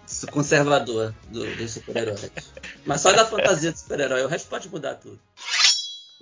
Sou 0.08 0.30
conservador 0.30 1.14
do- 1.30 1.56
dos 1.56 1.72
super-heróis. 1.72 2.32
Mas 2.86 3.02
só 3.02 3.12
da 3.12 3.26
fantasia 3.26 3.72
de 3.72 3.80
super-herói, 3.80 4.24
o 4.24 4.28
resto 4.28 4.48
pode 4.50 4.70
mudar 4.70 4.96
tudo. 4.96 5.20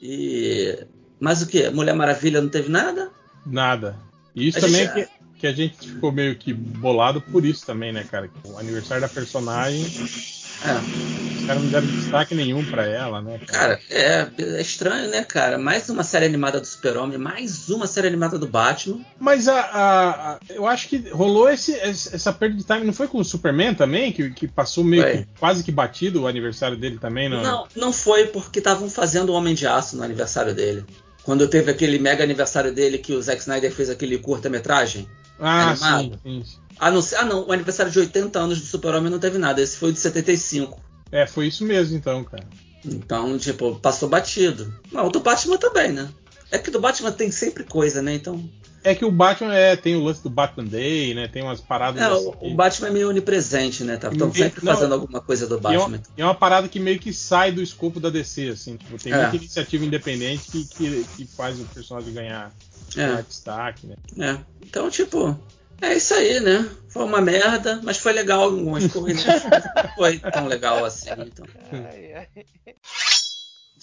E. 0.06 0.86
Mas 1.20 1.42
o 1.42 1.48
que? 1.48 1.70
Mulher 1.70 1.96
Maravilha 1.96 2.42
não 2.42 2.50
teve 2.50 2.70
nada? 2.70 3.10
Nada. 3.46 3.98
E 4.36 4.50
isso 4.50 4.58
A 4.58 4.62
também 4.62 4.82
gente- 4.86 5.00
é 5.00 5.06
que, 5.06 5.12
que 5.44 5.48
a 5.48 5.52
gente 5.52 5.90
ficou 5.90 6.10
meio 6.10 6.38
que 6.38 6.54
bolado 6.54 7.20
por 7.20 7.44
isso 7.44 7.66
também, 7.66 7.92
né, 7.92 8.06
cara? 8.10 8.30
O 8.46 8.58
aniversário 8.58 9.02
da 9.02 9.10
personagem 9.10 9.84
É. 9.84 11.38
Os 11.38 11.46
caras 11.46 11.62
não 11.62 11.70
deram 11.70 11.88
destaque 11.88 12.34
nenhum 12.34 12.64
para 12.64 12.86
ela, 12.86 13.22
né? 13.22 13.42
Cara, 13.46 13.78
é, 13.90 14.26
é 14.40 14.62
estranho, 14.62 15.10
né, 15.10 15.22
cara? 15.26 15.58
Mais 15.58 15.90
uma 15.90 16.02
série 16.02 16.28
animada 16.28 16.62
do 16.62 16.66
Super-Homem, 16.66 17.18
mais 17.18 17.68
uma 17.68 17.86
série 17.88 18.08
animada 18.08 18.40
do 18.40 18.48
Batman. 18.48 19.02
Mas 19.20 19.50
a, 19.50 19.60
a, 19.60 20.32
a 20.32 20.40
eu 20.50 20.66
acho 20.66 20.88
que 20.88 21.10
rolou 21.10 21.50
esse, 21.50 21.78
essa 21.78 22.32
perda 22.32 22.56
de 22.56 22.64
time, 22.64 22.86
não 22.86 22.94
foi 22.94 23.10
com 23.10 23.18
o 23.18 23.26
Superman 23.26 23.76
também, 23.76 24.14
que, 24.14 24.30
que 24.30 24.48
passou 24.48 24.82
meio 24.86 25.04
que, 25.04 25.28
quase 25.38 25.62
que 25.62 25.74
batido 25.74 26.22
o 26.22 26.28
aniversário 26.28 26.78
dele 26.78 26.98
também? 26.98 27.28
Não, 27.28 27.44
não, 27.44 27.68
não 27.76 27.92
foi 27.92 28.28
porque 28.28 28.60
estavam 28.60 28.90
fazendo 28.90 29.32
o 29.32 29.34
Homem 29.34 29.54
de 29.54 29.68
Aço 29.68 29.98
no 29.98 30.04
aniversário 30.04 30.56
dele. 30.56 30.86
Quando 31.24 31.50
teve 31.50 31.70
aquele 31.70 32.00
mega 32.00 32.24
aniversário 32.24 32.74
dele 32.74 32.98
que 32.98 33.12
o 33.12 33.22
Zack 33.22 33.42
Snyder 33.42 33.74
fez 33.74 33.90
aquele 33.90 34.18
curta-metragem. 34.18 35.06
Ah, 35.40 35.72
animado. 35.72 36.20
sim, 36.24 36.44
sim. 36.44 36.58
Ah 36.80 36.92
não, 36.92 37.02
ah, 37.18 37.26
não, 37.26 37.48
o 37.48 37.52
aniversário 37.52 37.92
de 37.92 38.00
80 38.00 38.40
anos 38.40 38.60
do 38.60 38.66
Super-Homem 38.66 39.12
não 39.12 39.20
teve 39.20 39.38
nada. 39.38 39.62
Esse 39.62 39.78
foi 39.78 39.92
de 39.92 40.00
75. 40.00 40.80
É, 41.12 41.28
foi 41.28 41.48
isso 41.48 41.64
mesmo, 41.64 41.96
então, 41.96 42.24
cara. 42.24 42.48
Então, 42.86 43.38
tipo, 43.38 43.76
passou 43.80 44.10
batido. 44.10 44.74
Não, 44.92 45.08
o 45.08 45.10
do 45.10 45.20
Batman 45.20 45.58
também, 45.58 45.92
né? 45.92 46.10
É 46.52 46.58
que 46.58 46.72
do 46.72 46.80
Batman 46.80 47.12
tem 47.12 47.32
sempre 47.32 47.64
coisa, 47.64 48.02
né? 48.02 48.16
Então. 48.16 48.44
É 48.84 48.94
que 48.94 49.06
o 49.06 49.12
Batman 49.12 49.56
é, 49.56 49.76
tem 49.76 49.96
o 49.96 50.04
lance 50.04 50.22
do 50.22 50.30
Batman 50.30 50.66
Day, 50.66 51.14
né? 51.14 51.28
Tem 51.28 51.42
umas 51.42 51.62
paradas. 51.62 52.02
É, 52.02 52.06
assim 52.06 52.32
o, 52.42 52.54
Batman 52.54 52.88
é 52.88 52.92
meio 52.92 53.10
onipresente, 53.10 53.84
né? 53.84 53.96
Estão 53.96 54.12
tá, 54.12 54.38
sempre 54.38 54.66
não, 54.66 54.74
fazendo 54.74 54.94
alguma 54.94 55.22
coisa 55.22 55.48
do 55.48 55.60
Batman. 55.60 55.84
É 55.84 55.88
uma, 55.88 56.02
é 56.18 56.26
uma, 56.26 56.36
parada 56.36 56.68
que 56.68 56.80
meio 56.80 57.00
que 57.00 57.14
sai 57.14 57.52
do 57.52 57.62
escopo 57.62 58.00
da 58.00 58.10
DC, 58.10 58.50
assim. 58.50 58.76
Tipo, 58.76 58.98
tem 59.02 59.14
é. 59.14 59.22
muita 59.22 59.36
iniciativa 59.38 59.86
independente 59.86 60.52
que, 60.52 60.66
que, 60.66 61.06
que, 61.16 61.26
faz 61.26 61.60
o 61.60 61.66
personagem 61.66 62.14
ganhar, 62.14 62.52
é. 62.96 62.96
ganhar 62.96 63.22
destaque, 63.24 63.88
né? 63.88 63.96
É. 64.20 64.38
Então, 64.62 64.90
tipo, 64.90 65.40
é 65.82 65.96
isso 65.96 66.14
aí, 66.14 66.40
né? 66.40 66.70
Foi 66.88 67.04
uma 67.04 67.20
merda, 67.20 67.82
mas 67.84 67.98
foi 67.98 68.14
legal 68.14 68.44
algumas 68.44 68.88
coisas. 68.88 69.24
Não 69.26 69.96
foi 69.96 70.20
tão 70.20 70.48
legal 70.48 70.86
assim, 70.86 71.10
então. 71.18 71.46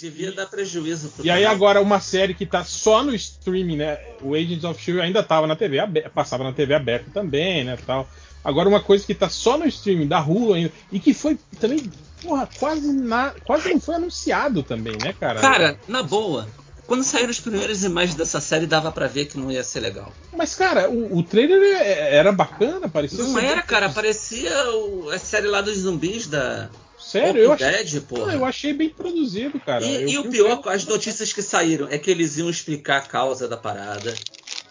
Devia 0.01 0.33
dar 0.33 0.47
prejuízo 0.47 1.11
pro 1.11 1.27
E 1.27 1.31
aí 1.31 1.45
agora 1.45 1.81
uma 1.81 2.01
série 2.01 2.33
que 2.33 2.47
tá 2.47 2.65
só 2.65 3.03
no 3.03 3.15
streaming, 3.15 3.77
né? 3.77 3.99
O 4.23 4.35
Agents 4.35 4.65
of 4.65 4.83
Shield 4.83 5.03
ainda 5.03 5.23
tava 5.23 5.47
na 5.47 5.55
TV 5.55 5.79
aberta, 5.79 6.09
passava 6.09 6.43
na 6.43 6.53
TV 6.53 6.75
aberta 6.75 7.11
também, 7.13 7.65
né, 7.65 7.77
tal. 7.87 8.09
Agora 8.43 8.69
uma 8.69 8.81
coisa 8.81 9.05
que 9.05 9.15
tá 9.15 9.29
só 9.29 9.59
no 9.59 9.67
streaming 9.67 10.07
da 10.07 10.21
Hulu 10.21 10.55
ainda 10.55 10.73
e 10.91 10.99
que 10.99 11.13
foi 11.13 11.39
também, 11.61 11.91
porra, 12.23 12.49
quase 12.59 12.91
na, 12.93 13.35
quase 13.45 13.69
não 13.69 13.81
foi 13.81 13.97
anunciado 13.97 14.63
também, 14.63 14.97
né, 15.03 15.13
cara? 15.13 15.41
Cara, 15.41 15.79
na 15.87 16.03
boa, 16.03 16.49
quando 16.91 17.05
saíram 17.05 17.31
as 17.31 17.39
primeiras 17.39 17.85
imagens 17.85 18.17
dessa 18.17 18.41
série, 18.41 18.67
dava 18.67 18.91
para 18.91 19.07
ver 19.07 19.27
que 19.27 19.39
não 19.39 19.49
ia 19.49 19.63
ser 19.63 19.79
legal. 19.79 20.13
Mas, 20.37 20.57
cara, 20.57 20.91
o, 20.91 21.19
o 21.19 21.23
trailer 21.23 21.63
é, 21.81 22.17
era 22.17 22.33
bacana, 22.33 22.89
parecia. 22.89 23.23
Não 23.23 23.39
era, 23.39 23.63
cara, 23.63 23.91
parecia 23.91 24.51
o, 24.73 25.11
a 25.11 25.19
série 25.19 25.47
lá 25.47 25.61
dos 25.61 25.79
zumbis 25.79 26.27
da. 26.27 26.69
Sério, 27.01 27.43
eu 27.43 27.53
achei, 27.53 27.71
Dead, 27.71 28.05
eu 28.33 28.45
achei 28.45 28.73
bem 28.75 28.91
produzido, 28.91 29.59
cara. 29.59 29.85
E, 29.85 30.13
e 30.13 30.19
o 30.19 30.29
pior, 30.29 30.61
as 30.67 30.85
notícias 30.85 31.33
que 31.33 31.43
saíram 31.43 31.89
é 31.89 31.99
que 31.99 32.11
eles 32.11 32.37
iam 32.37 32.51
explicar 32.51 32.99
a 32.99 33.01
causa 33.01 33.49
da 33.49 33.57
parada. 33.57 34.15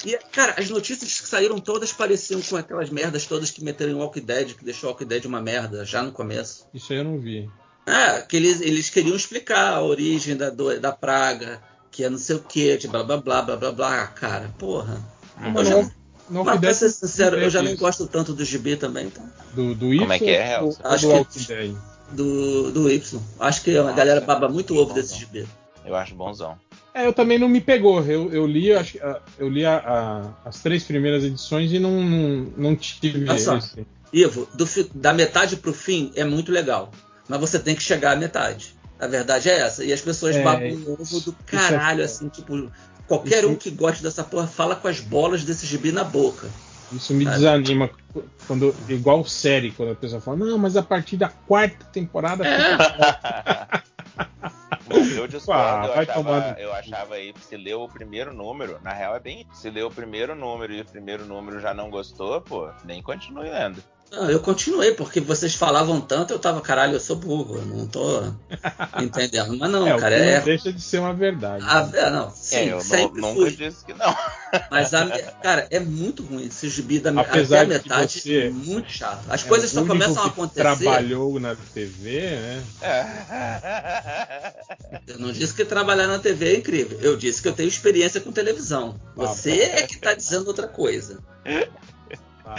E, 0.06 0.18
cara, 0.32 0.54
as 0.58 0.70
notícias 0.70 1.20
que 1.20 1.28
saíram 1.28 1.60
todas 1.60 1.92
pareciam 1.92 2.40
com 2.42 2.56
aquelas 2.56 2.90
merdas 2.90 3.26
todas 3.26 3.50
que 3.50 3.64
meteram 3.64 3.92
em 3.94 3.96
Walking 3.96 4.22
Dead, 4.22 4.54
que 4.54 4.64
deixou 4.64 4.90
o 4.90 4.94
Walking 4.94 5.08
Dead 5.08 5.26
uma 5.26 5.42
merda 5.42 5.84
já 5.84 6.04
no 6.04 6.12
começo. 6.12 6.68
Isso 6.74 6.94
aí 6.94 7.00
eu 7.00 7.04
não 7.04 7.20
vi. 7.20 7.50
É, 7.86 8.22
que 8.22 8.38
eles, 8.38 8.62
eles 8.62 8.90
queriam 8.90 9.16
explicar 9.16 9.74
a 9.74 9.82
origem 9.82 10.38
da, 10.38 10.52
do, 10.52 10.80
da 10.80 10.92
praga, 10.92 11.60
que 11.90 12.04
é 12.04 12.10
não 12.10 12.20
sei 12.20 12.36
o 12.36 12.40
que, 12.40 12.78
de 12.78 12.88
blá 12.88 13.04
blá 13.04 13.18
blá 13.18 13.42
blá 13.42 13.58
blá 13.58 13.72
blá, 13.72 14.08
cara, 14.08 14.54
porra. 14.60 15.04
Ah, 15.36 15.52
eu 15.56 15.66
já, 15.66 15.92
não, 16.30 16.44
mas 16.44 16.60
pra 16.60 16.74
ser 16.74 16.90
sincero, 16.92 17.38
eu 17.38 17.50
já 17.50 17.64
não 17.64 17.76
gosto 17.76 18.06
tanto 18.06 18.34
do 18.34 18.46
GB 18.46 18.78
também, 18.78 19.08
então. 19.08 19.28
Do, 19.56 19.74
do? 19.74 19.98
Como 19.98 20.14
é 20.14 20.20
que 20.20 20.30
é, 20.30 20.54
Helson? 20.54 20.82
Acho 20.84 21.08
do 21.08 21.26
que, 21.26 21.76
do, 22.12 22.72
do 22.72 22.90
Y. 22.90 23.20
Acho 23.40 23.62
que 23.64 23.78
a 23.78 23.92
galera 23.92 24.22
baba 24.22 24.50
muito 24.50 24.76
ovo 24.76 24.94
desse 24.94 25.16
GB. 25.16 25.46
Eu 25.86 25.96
acho 25.96 26.16
bonzão. 26.16 26.58
É, 26.94 27.06
eu 27.06 27.14
também 27.14 27.40
não 27.40 27.48
me 27.48 27.62
pegou. 27.62 28.04
Eu, 28.04 28.32
eu 28.32 28.46
li, 28.46 28.74
acho, 28.74 28.98
eu 29.38 29.48
li 29.48 29.66
a, 29.66 29.78
a, 29.78 30.50
as 30.50 30.60
três 30.62 30.84
primeiras 30.84 31.24
edições 31.24 31.72
e 31.72 31.80
não, 31.80 32.02
não, 32.04 32.54
não 32.58 32.76
tive. 32.76 33.30
Olha 33.30 33.40
só, 33.40 33.60
Ivo, 34.12 34.48
do, 34.54 34.66
da 34.96 35.14
metade 35.14 35.56
pro 35.56 35.74
fim 35.74 36.12
é 36.16 36.24
muito 36.24 36.52
legal. 36.52 36.92
Mas 37.28 37.40
você 37.40 37.60
tem 37.60 37.76
que 37.76 37.84
chegar 37.84 38.14
à 38.14 38.16
metade. 38.16 38.76
A 39.00 39.08
verdade 39.08 39.50
é 39.50 39.60
essa. 39.60 39.84
E 39.86 39.94
as 39.94 40.02
pessoas 40.02 40.36
é, 40.36 40.44
babam 40.44 40.72
o 40.72 40.94
ovo 40.94 41.22
do 41.22 41.32
é 41.32 41.52
caralho, 41.52 42.02
é 42.02 42.06
assim, 42.06 42.28
tipo, 42.28 42.70
qualquer 43.08 43.44
isso... 43.44 43.50
um 43.50 43.56
que 43.56 43.70
goste 43.70 44.04
dessa 44.04 44.24
porra 44.24 44.48
fala 44.48 44.76
com 44.76 44.88
as 44.88 45.00
bolas 45.00 45.44
desse 45.44 45.66
gibi 45.66 45.92
na 45.92 46.04
boca. 46.04 46.50
Isso 46.92 47.14
me 47.14 47.26
sabe? 47.26 47.38
desanima 47.38 47.90
quando 48.48 48.76
igual 48.88 49.24
série, 49.26 49.72
quando 49.72 49.92
a 49.92 49.96
pessoa 49.96 50.20
fala, 50.20 50.38
não, 50.38 50.58
mas 50.58 50.76
a 50.76 50.84
partir 50.84 51.18
da 51.18 51.30
quarta 51.30 51.86
temporada. 51.86 52.46
É. 52.48 52.78
Bom, 54.88 54.98
eu 55.16 55.28
discordo, 55.28 55.62
ah, 55.62 55.86
eu, 55.86 55.94
achava, 56.02 56.56
eu 56.60 56.74
achava 56.74 57.16
aí 57.16 57.34
se 57.40 57.56
leu 57.56 57.84
o 57.84 57.90
primeiro 57.90 58.34
número, 58.34 58.80
na 58.82 58.92
real 58.92 59.16
é 59.16 59.20
bem. 59.20 59.46
Se 59.54 59.70
leu 59.70 59.88
o 59.88 59.92
primeiro 59.92 60.36
número 60.36 60.74
e 60.74 60.82
o 60.82 60.86
primeiro 60.86 61.26
número 61.26 61.60
já 61.60 61.74
não 61.74 61.90
gostou, 61.90 62.42
pô, 62.42 62.70
nem 62.84 63.02
continue 63.02 63.50
lendo. 63.50 63.84
Não, 64.12 64.30
eu 64.30 64.40
continuei, 64.40 64.92
porque 64.94 65.20
vocês 65.20 65.54
falavam 65.54 66.02
tanto, 66.02 66.34
eu 66.34 66.40
tava, 66.40 66.62
caralho, 66.62 66.94
eu 66.94 67.00
sou 67.00 67.16
burro, 67.16 67.58
eu 67.58 67.66
não 67.66 67.86
tô 67.86 68.24
entendendo. 69.00 69.56
Mas 69.56 69.70
não, 69.70 69.88
é, 69.88 70.00
cara, 70.00 70.16
é. 70.16 70.38
Não 70.40 70.46
deixa 70.46 70.74
de 70.74 70.82
ser 70.82 70.98
uma 70.98 71.14
verdade. 71.14 71.64
A, 71.68 71.88
é, 71.94 72.10
não, 72.10 72.32
sim, 72.32 72.56
é, 72.56 72.74
eu 72.74 72.82
sempre 72.82 73.22
não, 73.22 73.36
nunca 73.36 73.52
disse 73.52 73.86
que 73.86 73.94
não. 73.94 74.16
Mas, 74.72 74.96
a, 74.96 75.08
cara, 75.44 75.68
é 75.70 75.80
muito 75.80 76.24
ruim 76.24 76.48
esse 76.48 76.68
gibi 76.70 77.00
da 77.00 77.12
Apesar 77.22 77.62
até 77.62 77.66
a 77.66 77.68
metade, 77.68 78.36
é 78.36 78.50
muito 78.50 78.92
chato. 78.92 79.24
As 79.30 79.46
é 79.46 79.48
coisas 79.48 79.70
só 79.70 79.86
começam 79.86 80.24
a 80.24 80.28
acontecer. 80.28 80.62
trabalhou 80.62 81.40
na 81.40 81.56
TV, 81.56 82.20
né? 82.20 82.64
Eu 85.06 85.20
não 85.20 85.32
disse 85.32 85.54
que 85.54 85.64
trabalhar 85.64 86.08
na 86.08 86.18
TV 86.18 86.56
é 86.56 86.58
incrível. 86.58 87.00
Eu 87.00 87.16
disse 87.16 87.44
que 87.44 87.48
eu 87.48 87.54
tenho 87.54 87.70
experiência 87.70 88.20
com 88.20 88.32
televisão. 88.32 89.00
Ah, 89.00 89.12
você 89.16 89.52
ah, 89.52 89.80
é 89.82 89.84
que 89.84 89.98
tá 89.98 90.16
dizendo 90.16 90.48
outra 90.48 90.68
coisa. 90.68 91.20
Ah, 92.52 92.56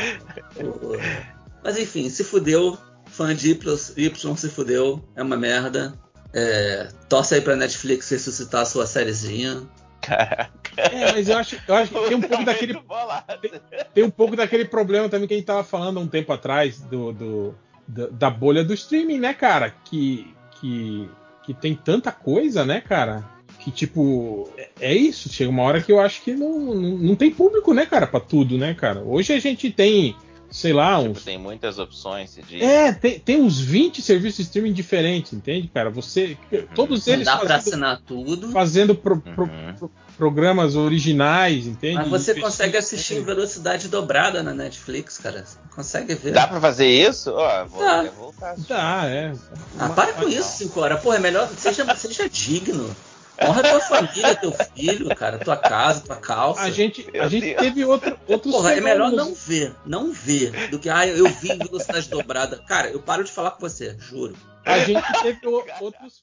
mas 1.63 1.79
enfim, 1.79 2.09
se 2.09 2.25
fudeu. 2.25 2.79
Fã 3.07 3.35
de 3.35 3.51
y, 3.51 3.59
y 3.97 4.37
se 4.37 4.49
fudeu. 4.49 5.03
É 5.17 5.23
uma 5.23 5.37
merda. 5.37 5.95
É, 6.33 6.89
torce 7.09 7.35
aí 7.35 7.41
pra 7.41 7.57
Netflix 7.57 8.09
ressuscitar 8.09 8.63
a 8.63 8.65
sua 8.65 8.87
sériezinha. 8.87 9.69
Caraca. 10.01 10.51
É, 10.77 11.13
mas 11.13 11.29
eu 11.29 11.37
acho, 11.37 11.57
eu 11.67 11.75
acho 11.75 11.93
que 11.93 12.09
tem 12.09 12.17
um 12.17 12.21
pouco 12.21 12.45
daquele. 12.47 12.75
Tem, 12.75 13.53
tem, 13.95 14.05
um 14.05 14.11
pouco 14.11 14.37
daquele 14.37 14.65
problema 14.65 15.09
também 15.09 15.27
que 15.27 15.35
a 15.35 15.37
gente 15.37 15.47
tava 15.47 15.65
falando 15.65 15.99
há 15.99 16.01
um 16.01 16.07
tempo 16.07 16.33
atrás 16.33 16.81
do, 16.81 17.13
do 17.13 17.55
da, 17.87 18.07
da, 18.07 18.31
bolha 18.31 18.65
do 18.65 18.73
streaming, 18.73 19.19
né, 19.19 19.35
cara? 19.35 19.71
Que, 19.71 20.33
que, 20.53 21.09
que 21.45 21.53
tem 21.53 21.75
tanta 21.75 22.13
coisa, 22.13 22.65
né, 22.65 22.81
cara? 22.81 23.25
Que 23.59 23.71
tipo, 23.71 24.49
é, 24.57 24.71
é 24.81 24.95
isso. 24.95 25.29
Chega 25.29 25.51
uma 25.51 25.65
hora 25.65 25.83
que 25.83 25.93
eu 25.93 26.01
acho 26.01 26.23
que 26.23 26.33
não, 26.33 26.61
não, 26.61 26.99
não 26.99 27.17
tem 27.17 27.31
público, 27.31 27.75
né, 27.75 27.85
cara, 27.85 28.07
pra 28.07 28.21
tudo, 28.21 28.57
né, 28.57 28.73
cara? 28.73 29.01
Hoje 29.01 29.33
a 29.33 29.39
gente 29.39 29.71
tem 29.71 30.17
sei 30.51 30.73
lá, 30.73 30.99
tipo, 30.99 31.11
uns. 31.11 31.25
Tem 31.25 31.39
muitas 31.39 31.79
opções, 31.79 32.39
diz. 32.49 32.63
É, 32.63 32.93
tem, 32.93 33.19
tem 33.19 33.41
uns 33.41 33.61
20 33.61 34.03
serviços 34.03 34.37
de 34.37 34.43
streaming 34.43 34.73
diferentes, 34.73 35.33
entende, 35.33 35.69
cara? 35.69 35.91
Você. 35.91 36.37
Uhum. 36.53 36.67
Todos 36.75 37.07
eles. 37.07 37.27
Não 37.27 37.33
dá 37.33 37.39
fazendo, 37.39 37.47
pra 37.47 37.57
assinar 37.57 38.01
tudo. 38.07 38.51
Fazendo 38.51 38.95
pro, 38.95 39.21
pro, 39.21 39.45
uhum. 39.45 39.75
pro, 39.79 39.91
programas 40.17 40.77
originais, 40.77 41.67
entende? 41.67 41.97
Mas 41.97 42.09
você 42.09 42.39
consegue 42.39 42.77
assistir 42.77 43.15
em 43.15 43.23
velocidade 43.23 43.89
dobrada 43.89 44.43
na 44.43 44.53
Netflix, 44.53 45.17
cara. 45.17 45.45
Você 45.47 45.57
consegue 45.75 46.15
ver. 46.15 46.33
Dá 46.33 46.47
pra 46.47 46.61
fazer 46.61 46.89
isso? 46.89 47.33
Ó, 47.33 47.65
vou 47.65 47.83
Dá. 47.83 48.03
voltar. 48.11 48.55
Dá, 48.69 49.07
é. 49.07 49.33
Ah, 49.79 49.89
para 49.89 50.13
com 50.13 50.29
isso, 50.29 50.59
5 50.59 50.79
horas. 50.81 51.01
Pô, 51.01 51.15
é 51.15 51.19
melhor. 51.19 51.49
Seja, 51.57 51.87
seja 51.95 52.29
digno. 52.29 52.95
Honra 53.43 53.63
tua 53.63 53.81
família, 53.81 54.35
teu 54.35 54.53
filho, 54.53 55.15
cara, 55.15 55.39
tua 55.39 55.57
casa, 55.57 56.01
tua 56.01 56.17
calça. 56.17 56.61
A 56.61 56.71
gente, 56.71 57.07
a 57.19 57.27
gente 57.29 57.55
teve 57.55 57.85
outro, 57.85 58.19
outros 58.29 58.55
Porra, 58.55 58.75
é 58.75 58.81
melhor 58.81 59.11
não 59.11 59.35
ver, 59.35 59.75
não 59.87 60.13
ver, 60.13 60.69
do 60.69 60.79
que, 60.79 60.91
ah, 60.91 61.07
eu 61.07 61.27
vi 61.29 61.53
em 61.53 61.59
velocidade 61.59 62.09
dobrada. 62.11 62.59
Cara, 62.67 62.91
eu 62.91 63.01
paro 63.01 63.25
de 63.25 63.31
falar 63.31 63.53
com 63.53 63.61
você, 63.61 63.97
juro. 63.99 64.37
A 64.65 64.79
gente 64.81 65.03
teve 65.23 65.41
outros. 65.47 66.23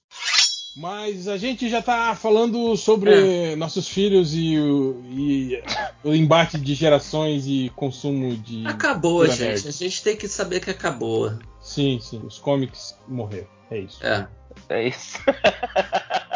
Mas 0.78 1.28
a 1.28 1.38
gente 1.38 1.68
já 1.68 1.82
tá 1.82 2.14
falando 2.14 2.78
sobre 2.78 3.54
é. 3.54 3.56
nossos 3.56 3.88
filhos 3.88 4.36
e 4.36 4.60
o, 4.60 5.04
e 5.10 5.64
o, 6.04 6.14
embate 6.14 6.60
de 6.60 6.76
gerações 6.76 7.46
e 7.48 7.72
consumo 7.76 8.38
de. 8.38 8.64
Acabou, 8.68 9.26
gente. 9.26 9.40
Nerd. 9.40 9.68
A 9.68 9.72
gente 9.72 10.04
tem 10.04 10.16
que 10.16 10.28
saber 10.28 10.60
que 10.60 10.70
acabou. 10.70 11.34
Sim, 11.60 12.00
sim. 12.00 12.22
Os 12.24 12.38
comics 12.38 12.96
morreram. 13.08 13.48
É 13.72 13.80
isso. 13.80 14.06
É. 14.06 14.28
É 14.70 14.88
isso. 14.88 15.18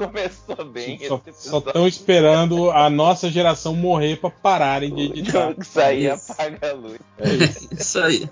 Começou 0.00 0.64
bem. 0.64 0.98
Só 1.06 1.58
estão 1.58 1.86
esperando 1.86 2.70
a 2.70 2.88
nossa 2.88 3.30
geração 3.30 3.74
morrer 3.74 4.16
para 4.16 4.30
pararem 4.30 4.94
de 4.94 5.02
editar. 5.02 5.54
Sair 5.62 6.06
é 6.06 6.10
apaga 6.12 6.70
a 6.70 6.72
luz. 6.72 6.98
É 7.18 7.28
isso. 7.28 7.68
isso 7.78 7.98
aí. 8.00 8.26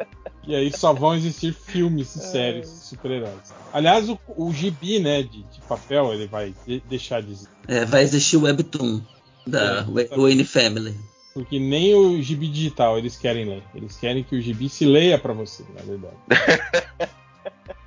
E 0.46 0.54
aí 0.54 0.72
só 0.74 0.94
vão 0.94 1.14
existir 1.14 1.52
filmes 1.52 2.16
e 2.16 2.20
séries 2.20 2.70
de 2.70 2.86
super-heróis. 2.86 3.52
Aliás, 3.70 4.08
o, 4.08 4.18
o 4.34 4.50
gibi, 4.50 4.98
né, 4.98 5.22
de, 5.22 5.42
de 5.42 5.60
papel, 5.68 6.14
ele 6.14 6.26
vai 6.26 6.54
de, 6.66 6.80
deixar 6.88 7.20
de 7.20 7.32
existir. 7.32 7.52
É, 7.68 7.84
vai 7.84 8.02
existir 8.02 8.38
o 8.38 8.44
Webtoon 8.44 9.02
da 9.46 9.84
é, 9.98 10.16
Wayne 10.16 10.44
Family. 10.44 10.94
Porque 11.34 11.58
nem 11.58 11.94
o 11.94 12.22
gibi 12.22 12.48
digital 12.48 12.96
eles 12.96 13.14
querem 13.14 13.44
ler. 13.44 13.62
Eles 13.74 13.94
querem 13.98 14.24
que 14.24 14.34
o 14.34 14.40
gibi 14.40 14.70
se 14.70 14.86
leia 14.86 15.18
para 15.18 15.34
você, 15.34 15.62
na 15.76 15.82
verdade. 15.82 16.16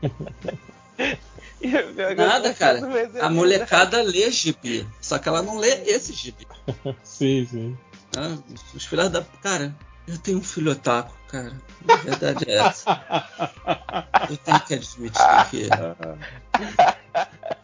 Nada, 2.18 2.54
cara. 2.54 2.80
A 3.22 3.30
molecada 3.30 4.02
lê 4.02 4.32
gibi. 4.32 4.88
Só 5.00 5.20
que 5.20 5.30
ela 5.30 5.42
não 5.42 5.58
lê 5.58 5.84
esse 5.86 6.14
gibi. 6.14 6.48
sim, 7.04 7.48
sim. 7.50 7.78
Ah, 8.18 8.38
os 8.74 8.86
filhos 8.86 9.10
da. 9.10 9.22
Cara, 9.42 9.76
eu 10.08 10.18
tenho 10.18 10.40
um 10.40 10.44
filho 10.44 10.72
otaku, 10.72 11.14
cara. 11.28 11.54
A 11.88 11.96
verdade 11.98 12.46
é 12.50 12.58
essa. 12.58 13.02
Eu 14.30 14.38
tenho 14.38 14.60
que 14.62 14.74
admitir 14.76 15.50
que. 15.50 15.70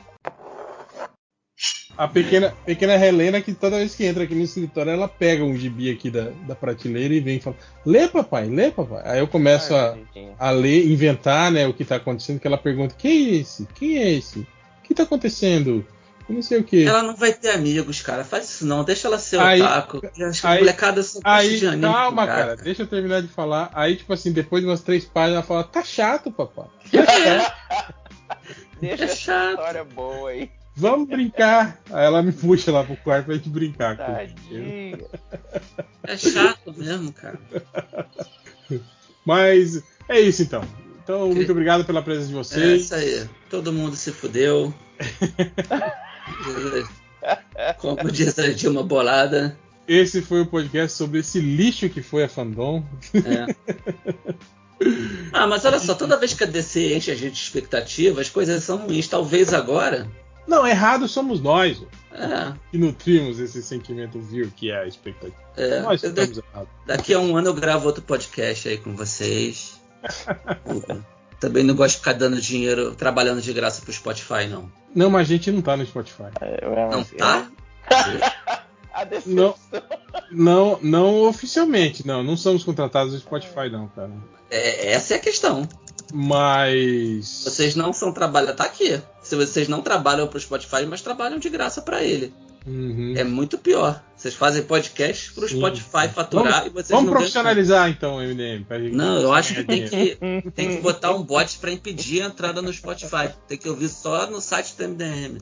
A 1.98 2.08
pequena, 2.08 2.54
pequena 2.64 2.94
Helena, 2.94 3.42
que 3.42 3.54
toda 3.54 3.78
vez 3.78 3.96
que 3.96 4.06
entra 4.06 4.24
aqui 4.24 4.36
no 4.36 4.44
escritório, 4.44 4.92
ela 4.92 5.08
pega 5.08 5.44
um 5.44 5.58
gibi 5.58 5.92
aqui 5.92 6.12
da, 6.12 6.30
da 6.48 6.54
prateleira 6.54 7.14
e 7.14 7.20
vem 7.20 7.38
e 7.38 7.40
fala: 7.40 7.56
Lê, 7.84 8.08
papai, 8.08 8.46
lê, 8.48 8.70
papai. 8.70 9.02
Aí 9.04 9.20
eu 9.20 9.28
começo 9.28 9.76
a, 9.76 9.98
a 10.38 10.52
ler, 10.52 10.86
inventar 10.86 11.52
né, 11.52 11.66
o 11.66 11.74
que 11.74 11.84
tá 11.84 11.96
acontecendo, 11.96 12.40
que 12.40 12.46
ela 12.46 12.58
pergunta: 12.58 12.94
Quem 12.96 13.12
é 13.12 13.30
esse? 13.38 13.68
Quem 13.74 13.98
é 13.98 14.12
esse? 14.12 14.40
O 14.40 14.48
que 14.84 14.94
tá 14.94 15.04
acontecendo? 15.04 15.84
Eu 16.30 16.36
não 16.36 16.42
sei 16.42 16.60
o 16.60 16.64
que. 16.64 16.86
Ela 16.86 17.02
não 17.02 17.16
vai 17.16 17.34
ter 17.34 17.52
amigos, 17.52 18.02
cara. 18.02 18.24
Faz 18.24 18.50
isso 18.50 18.66
não. 18.66 18.84
Deixa 18.84 19.08
ela 19.08 19.18
ser 19.18 19.40
aí, 19.40 19.62
otaku. 19.62 20.02
Acho 20.06 20.42
que 20.42 20.48
aí, 20.48 20.60
molecada 20.60 21.02
são 21.02 21.22
aí, 21.24 21.58
de 21.58 21.80
Calma, 21.80 22.28
cara. 22.28 22.42
cara. 22.42 22.56
Deixa 22.58 22.84
eu 22.84 22.88
terminar 22.88 23.22
de 23.22 23.30
falar. 23.30 23.72
Aí, 23.74 23.96
tipo 23.96 24.12
assim, 24.14 24.32
depois 24.32 24.62
de 24.62 24.70
umas 24.70 24.82
três 24.82 25.06
páginas, 25.06 25.38
ela 25.38 25.44
fala: 25.44 25.64
Tá 25.64 25.84
chato, 25.84 26.30
papai. 26.30 26.68
Deixa 28.80 29.06
é 29.06 29.08
chato. 29.08 29.52
história 29.52 29.84
boa 29.84 30.30
aí. 30.30 30.52
Vamos 30.78 31.10
brincar. 31.10 31.82
Aí 31.90 32.06
ela 32.06 32.22
me 32.22 32.32
puxa 32.32 32.72
lá 32.72 32.84
pro 32.84 32.96
quarto 32.98 33.26
pra 33.26 33.34
gente 33.34 33.50
brincar. 33.50 33.98
Tadinha. 33.98 35.00
É 36.04 36.16
chato 36.16 36.72
mesmo, 36.78 37.12
cara. 37.12 37.40
Mas 39.26 39.82
é 40.08 40.20
isso 40.20 40.44
então. 40.44 40.64
Então, 41.04 41.24
okay. 41.24 41.36
muito 41.36 41.52
obrigado 41.52 41.84
pela 41.84 42.04
presença 42.04 42.28
de 42.28 42.36
vocês. 42.36 42.64
É 42.64 42.76
isso 42.76 42.94
aí. 42.94 43.28
Todo 43.50 43.74
mundo 43.74 43.96
se 43.96 44.12
fudeu. 44.12 44.72
Como 47.80 48.12
diz 48.12 48.38
a 48.38 48.50
Dilma 48.50 48.84
Bolada. 48.84 49.58
Esse 49.88 50.22
foi 50.22 50.42
o 50.42 50.46
podcast 50.46 50.96
sobre 50.96 51.22
esse 51.22 51.40
lixo 51.40 51.90
que 51.90 52.04
foi 52.04 52.24
a 52.24 52.30
Fandom. 52.30 52.86
É. 53.16 53.48
Ah, 55.34 55.48
mas 55.48 55.66
olha 55.66 55.80
só, 55.80 55.96
toda 55.96 56.20
vez 56.20 56.36
que 56.36 56.44
a 56.44 56.48
DC 56.48 56.96
enche 56.96 57.10
a 57.10 57.16
gente 57.16 57.34
de 57.34 57.40
expectativa, 57.40 58.22
as 58.22 58.30
coisas 58.30 58.64
são 58.64 58.78
ruins. 58.78 59.08
Talvez 59.08 59.52
agora 59.54 60.08
não, 60.48 60.66
errado 60.66 61.08
somos 61.08 61.42
nós 61.42 61.82
é. 62.12 62.54
que 62.72 62.78
nutrimos 62.78 63.40
esse 63.40 63.62
sentimento 63.62 64.20
vil 64.20 64.52
que 64.56 64.72
é 64.72 64.80
a 64.80 64.88
expectativa. 64.88 65.36
É, 65.56 65.82
nós 65.82 66.02
estamos 66.02 66.38
errados. 66.38 66.70
Daqui 66.86 67.14
a 67.14 67.20
um 67.20 67.36
ano 67.36 67.50
eu 67.50 67.54
gravo 67.54 67.86
outro 67.86 68.02
podcast 68.02 68.70
aí 68.70 68.78
com 68.78 68.96
vocês. 68.96 69.80
Também 71.40 71.64
não 71.64 71.76
gosto 71.76 71.96
de 71.96 72.00
ficar 72.00 72.14
dando 72.14 72.42
dinheiro, 72.42 72.96
trabalhando 72.96 73.42
de 73.42 73.54
graça 73.54 73.82
pro 73.82 73.94
Spotify, 73.94 74.48
não. 74.50 74.72
Não, 74.96 75.10
mas 75.10 75.28
a 75.28 75.32
gente 75.32 75.52
não 75.52 75.62
tá 75.62 75.78
no 75.78 75.86
Spotify. 75.86 76.24
É, 76.42 76.66
não 76.90 77.04
tá? 77.04 77.48
não, 79.26 79.56
não, 80.32 80.80
não 80.82 81.22
oficialmente, 81.28 82.08
não. 82.08 82.24
Não 82.24 82.36
somos 82.36 82.64
contratados 82.64 83.14
do 83.14 83.20
Spotify, 83.20 83.70
não, 83.72 83.88
cara. 83.90 84.10
É, 84.50 84.94
essa 84.94 85.14
é 85.14 85.18
a 85.18 85.20
questão. 85.20 85.68
Mas. 86.12 87.44
Vocês 87.44 87.76
não 87.76 87.94
são 87.94 88.12
trabalham. 88.12 88.56
Tá 88.56 88.64
aqui. 88.64 89.00
Se 89.28 89.36
vocês 89.36 89.68
não 89.68 89.82
trabalham 89.82 90.26
pro 90.26 90.40
Spotify, 90.40 90.86
mas 90.88 91.02
trabalham 91.02 91.38
de 91.38 91.50
graça 91.50 91.82
para 91.82 92.02
ele. 92.02 92.34
Uhum. 92.66 93.14
É 93.18 93.26
muito 93.26 93.58
pior. 93.58 94.02
Vocês 94.16 94.34
fazem 94.34 94.64
podcast 94.64 95.34
pro 95.34 95.50
Sim. 95.50 95.58
Spotify 95.58 96.08
faturar 96.08 96.54
vamos, 96.54 96.68
e 96.68 96.70
vocês 96.70 96.90
Vamos 96.90 97.12
profissionalizar 97.12 97.90
então 97.90 98.16
o 98.16 98.20
MDM. 98.22 98.66
Não, 98.94 99.20
eu 99.20 99.34
acho 99.34 99.54
que 99.54 99.66
tem 99.66 99.86
que, 99.86 100.18
tem 100.56 100.78
que 100.78 100.82
botar 100.82 101.14
um 101.14 101.24
bot 101.24 101.58
para 101.60 101.72
impedir 101.72 102.22
a 102.22 102.28
entrada 102.28 102.62
no 102.62 102.72
Spotify. 102.72 103.30
Tem 103.50 103.58
que 103.58 103.68
ouvir 103.68 103.90
só 103.90 104.30
no 104.32 104.40
site 104.40 104.76
do 104.78 104.88
MDM. 104.88 105.40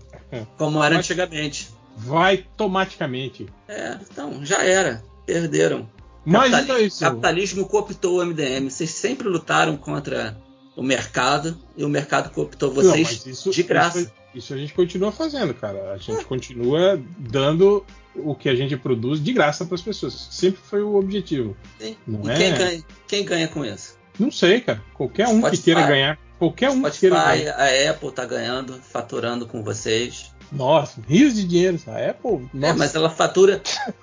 Como 0.57 0.83
era 0.83 0.97
antigamente. 0.97 1.69
Vai 1.95 2.37
automaticamente. 2.37 3.45
É, 3.67 3.99
então, 4.11 4.43
já 4.43 4.63
era. 4.63 5.03
Perderam. 5.27 5.87
Mas 6.25 6.49
Capitali 6.49 6.63
então 6.63 6.75
é 6.77 6.81
isso. 6.81 6.99
Capitalismo 7.01 7.67
cooptou 7.67 8.19
o 8.19 8.25
MDM. 8.25 8.67
Vocês 8.67 8.89
sempre 8.89 9.27
lutaram 9.27 9.77
contra 9.77 10.35
o 10.75 10.83
mercado 10.83 11.57
e 11.77 11.83
o 11.83 11.89
mercado 11.89 12.29
cooptou 12.31 12.71
vocês 12.71 13.25
Não, 13.25 13.31
isso, 13.31 13.51
de 13.51 13.63
graça. 13.63 13.99
Isso, 13.99 14.11
isso, 14.33 14.53
a 14.53 14.57
gente 14.57 14.73
continua 14.73 15.11
fazendo, 15.11 15.53
cara. 15.53 15.93
A 15.93 15.97
gente 15.97 16.21
é. 16.21 16.23
continua 16.23 17.01
dando 17.17 17.85
o 18.15 18.35
que 18.35 18.49
a 18.49 18.55
gente 18.55 18.75
produz 18.75 19.23
de 19.23 19.31
graça 19.33 19.65
para 19.65 19.75
as 19.75 19.81
pessoas. 19.81 20.27
Sempre 20.31 20.61
foi 20.61 20.81
o 20.81 20.95
objetivo. 20.95 21.55
Sim. 21.79 21.95
Não 22.05 22.29
e 22.29 22.31
é... 22.31 22.37
quem, 22.37 22.53
ganha, 22.53 22.83
quem 23.07 23.25
ganha 23.25 23.47
com 23.47 23.63
isso? 23.63 23.97
Não 24.19 24.31
sei, 24.31 24.61
cara. 24.61 24.81
Qualquer 24.93 25.27
um 25.27 25.39
Spotify, 25.39 25.57
que 25.57 25.63
queira 25.63 25.87
ganhar. 25.87 26.19
Qualquer 26.37 26.69
um 26.69 26.79
Spotify, 26.79 26.93
que 26.93 26.99
queira 26.99 27.23
ganhar. 27.23 27.55
A 27.55 27.91
Apple 27.91 28.11
tá 28.11 28.25
ganhando, 28.25 28.73
faturando 28.81 29.47
com 29.47 29.63
vocês. 29.63 30.34
Nossa, 30.51 31.01
rios 31.07 31.35
de 31.35 31.45
dinheiro. 31.45 31.79
A 31.87 32.09
Apple. 32.09 32.49
É, 32.61 32.73
mas 32.73 32.95
ela 32.95 33.09
fatura. 33.09 33.61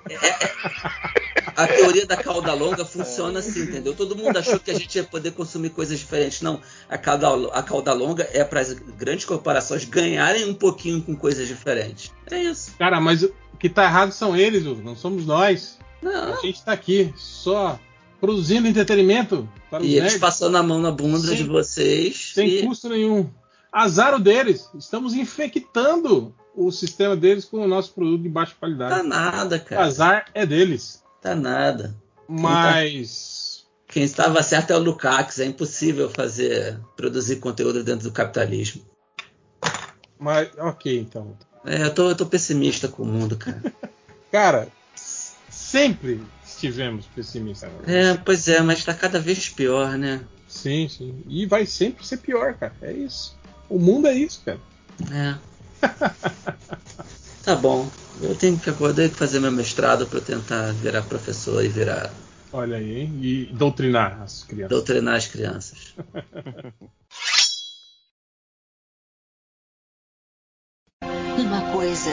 É, 0.09 0.13
é, 0.13 0.53
a 1.55 1.67
teoria 1.67 2.05
da 2.05 2.17
cauda 2.17 2.53
longa 2.53 2.85
funciona 2.85 3.39
assim, 3.39 3.63
entendeu? 3.63 3.93
Todo 3.93 4.15
mundo 4.15 4.37
achou 4.37 4.59
que 4.59 4.71
a 4.71 4.73
gente 4.77 4.95
ia 4.95 5.03
poder 5.03 5.31
consumir 5.31 5.69
coisas 5.69 5.97
diferentes. 5.99 6.41
Não, 6.41 6.61
a 6.89 6.97
cauda, 6.97 7.27
a 7.53 7.63
cauda 7.63 7.93
longa 7.93 8.27
é 8.31 8.43
para 8.43 8.59
as 8.59 8.73
grandes 8.73 9.25
corporações 9.25 9.85
ganharem 9.85 10.45
um 10.45 10.53
pouquinho 10.53 11.01
com 11.01 11.15
coisas 11.15 11.47
diferentes. 11.47 12.11
É 12.29 12.43
isso. 12.43 12.73
Cara, 12.77 12.99
mas 12.99 13.23
o 13.23 13.33
que 13.59 13.69
tá 13.69 13.83
errado 13.83 14.11
são 14.11 14.35
eles, 14.35 14.63
não 14.63 14.95
somos 14.95 15.25
nós. 15.25 15.77
Não. 16.01 16.33
A 16.33 16.41
gente 16.41 16.63
tá 16.63 16.73
aqui 16.73 17.13
só 17.15 17.79
produzindo 18.19 18.67
entretenimento 18.67 19.49
para 19.69 19.83
E 19.83 19.97
eles 19.97 20.17
passando 20.17 20.57
a 20.57 20.63
mão 20.63 20.79
na 20.79 20.91
bunda 20.91 21.27
Sim. 21.27 21.35
de 21.35 21.43
vocês. 21.43 22.31
Sem 22.33 22.47
e... 22.47 22.65
custo 22.65 22.89
nenhum. 22.89 23.29
Azar 23.73 24.13
o 24.13 24.19
deles. 24.19 24.69
Estamos 24.77 25.15
infectando 25.15 26.33
o 26.55 26.71
sistema 26.71 27.15
deles 27.15 27.45
com 27.45 27.57
o 27.57 27.67
nosso 27.67 27.91
produto 27.93 28.21
de 28.21 28.29
baixa 28.29 28.53
qualidade. 28.59 28.95
Tá 28.95 29.03
nada, 29.03 29.57
cara. 29.57 29.85
Azar 29.85 30.25
é 30.35 30.45
deles. 30.45 31.03
Tá 31.19 31.33
nada. 31.33 31.95
Mas. 32.27 33.65
Quem, 33.87 34.03
tá... 34.03 34.03
Quem 34.03 34.03
estava 34.03 34.43
certo 34.43 34.71
é 34.71 34.75
o 34.75 34.79
Lukács. 34.79 35.39
É 35.39 35.45
impossível 35.45 36.07
fazer 36.07 36.79
produzir 36.95 37.37
conteúdo 37.37 37.83
dentro 37.83 38.07
do 38.07 38.13
capitalismo. 38.13 38.85
Mas, 40.19 40.51
ok, 40.57 40.99
então. 40.99 41.35
É, 41.65 41.83
eu 41.83 41.93
tô, 41.93 42.09
eu 42.09 42.15
tô 42.15 42.25
pessimista 42.27 42.87
com 42.87 43.03
o 43.03 43.07
mundo, 43.07 43.37
cara. 43.37 43.61
cara, 44.31 44.67
sempre 45.49 46.21
estivemos 46.45 47.07
pessimistas. 47.07 47.71
É, 47.87 48.13
pois 48.15 48.47
é, 48.47 48.61
mas 48.61 48.83
tá 48.83 48.93
cada 48.93 49.19
vez 49.19 49.49
pior, 49.49 49.97
né? 49.97 50.21
Sim, 50.47 50.87
sim. 50.87 51.23
E 51.27 51.45
vai 51.45 51.65
sempre 51.65 52.05
ser 52.05 52.17
pior, 52.17 52.53
cara. 52.53 52.73
É 52.81 52.93
isso. 52.93 53.35
O 53.69 53.79
mundo 53.79 54.07
é 54.07 54.13
isso, 54.13 54.41
cara. 54.45 54.59
É. 55.11 55.35
tá 57.43 57.55
bom. 57.55 57.89
Eu 58.21 58.35
tenho 58.35 58.57
que 58.57 58.69
acordar 58.69 59.05
e 59.05 59.09
fazer 59.09 59.39
meu 59.39 59.51
mestrado 59.51 60.05
para 60.07 60.21
tentar 60.21 60.71
virar 60.73 61.01
professor 61.03 61.63
e 61.63 61.67
virar. 61.67 62.11
Olha 62.51 62.77
aí, 62.77 63.01
hein? 63.01 63.19
E 63.21 63.45
doutrinar 63.47 64.21
as 64.21 64.43
crianças. 64.43 64.69
Doutrinar 64.69 65.15
as 65.15 65.27
crianças. 65.27 65.95
Uma 71.37 71.61
coisa 71.71 72.11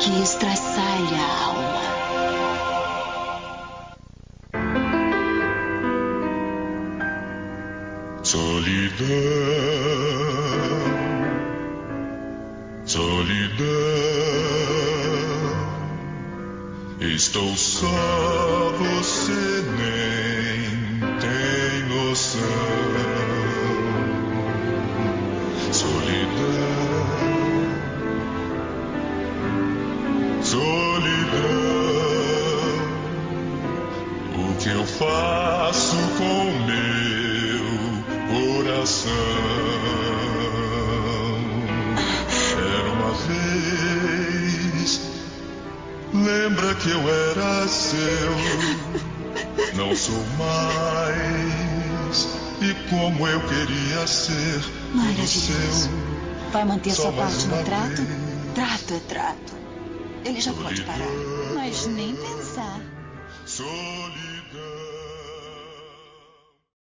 que 0.00 0.22
estraçalha 0.22 1.18
a 1.18 1.44
alma. 1.44 1.80
Solidão 8.24 10.29
solidão. 12.90 13.66
Estou 17.00 17.56
só, 17.56 17.86
você 18.78 19.62
nem 19.78 20.98
tem 21.20 21.88
noção. 21.88 22.40
Solidão, 25.70 27.06
solidão. 30.42 30.80
O 34.34 34.54
que 34.58 34.68
eu 34.68 34.84
faço 34.84 35.96
com 36.18 36.44
meu 36.66 37.62
coração? 38.64 39.49
Lembra 46.24 46.74
que 46.74 46.90
eu 46.90 47.00
era 47.08 47.66
seu, 47.68 48.30
não 49.74 49.96
sou 49.96 50.22
mais. 50.38 52.28
E 52.60 52.74
como 52.90 53.26
eu 53.26 53.40
queria 53.48 54.06
ser 54.06 54.60
tudo 54.92 55.26
seu. 55.26 55.90
Vai 56.52 56.64
manter 56.64 56.92
sua 56.92 57.12
parte 57.12 57.46
no 57.46 57.64
trato? 57.64 58.02
Vez. 58.02 58.20
Trato 58.54 58.94
é 58.94 59.00
trato. 59.08 59.52
Ele 60.24 60.40
já 60.40 60.52
Solidão. 60.52 60.68
pode 60.68 60.82
parar. 60.82 61.10
Mas 61.54 61.86
nem 61.86 62.14
pensar. 62.14 62.80
Solidão. 63.46 64.19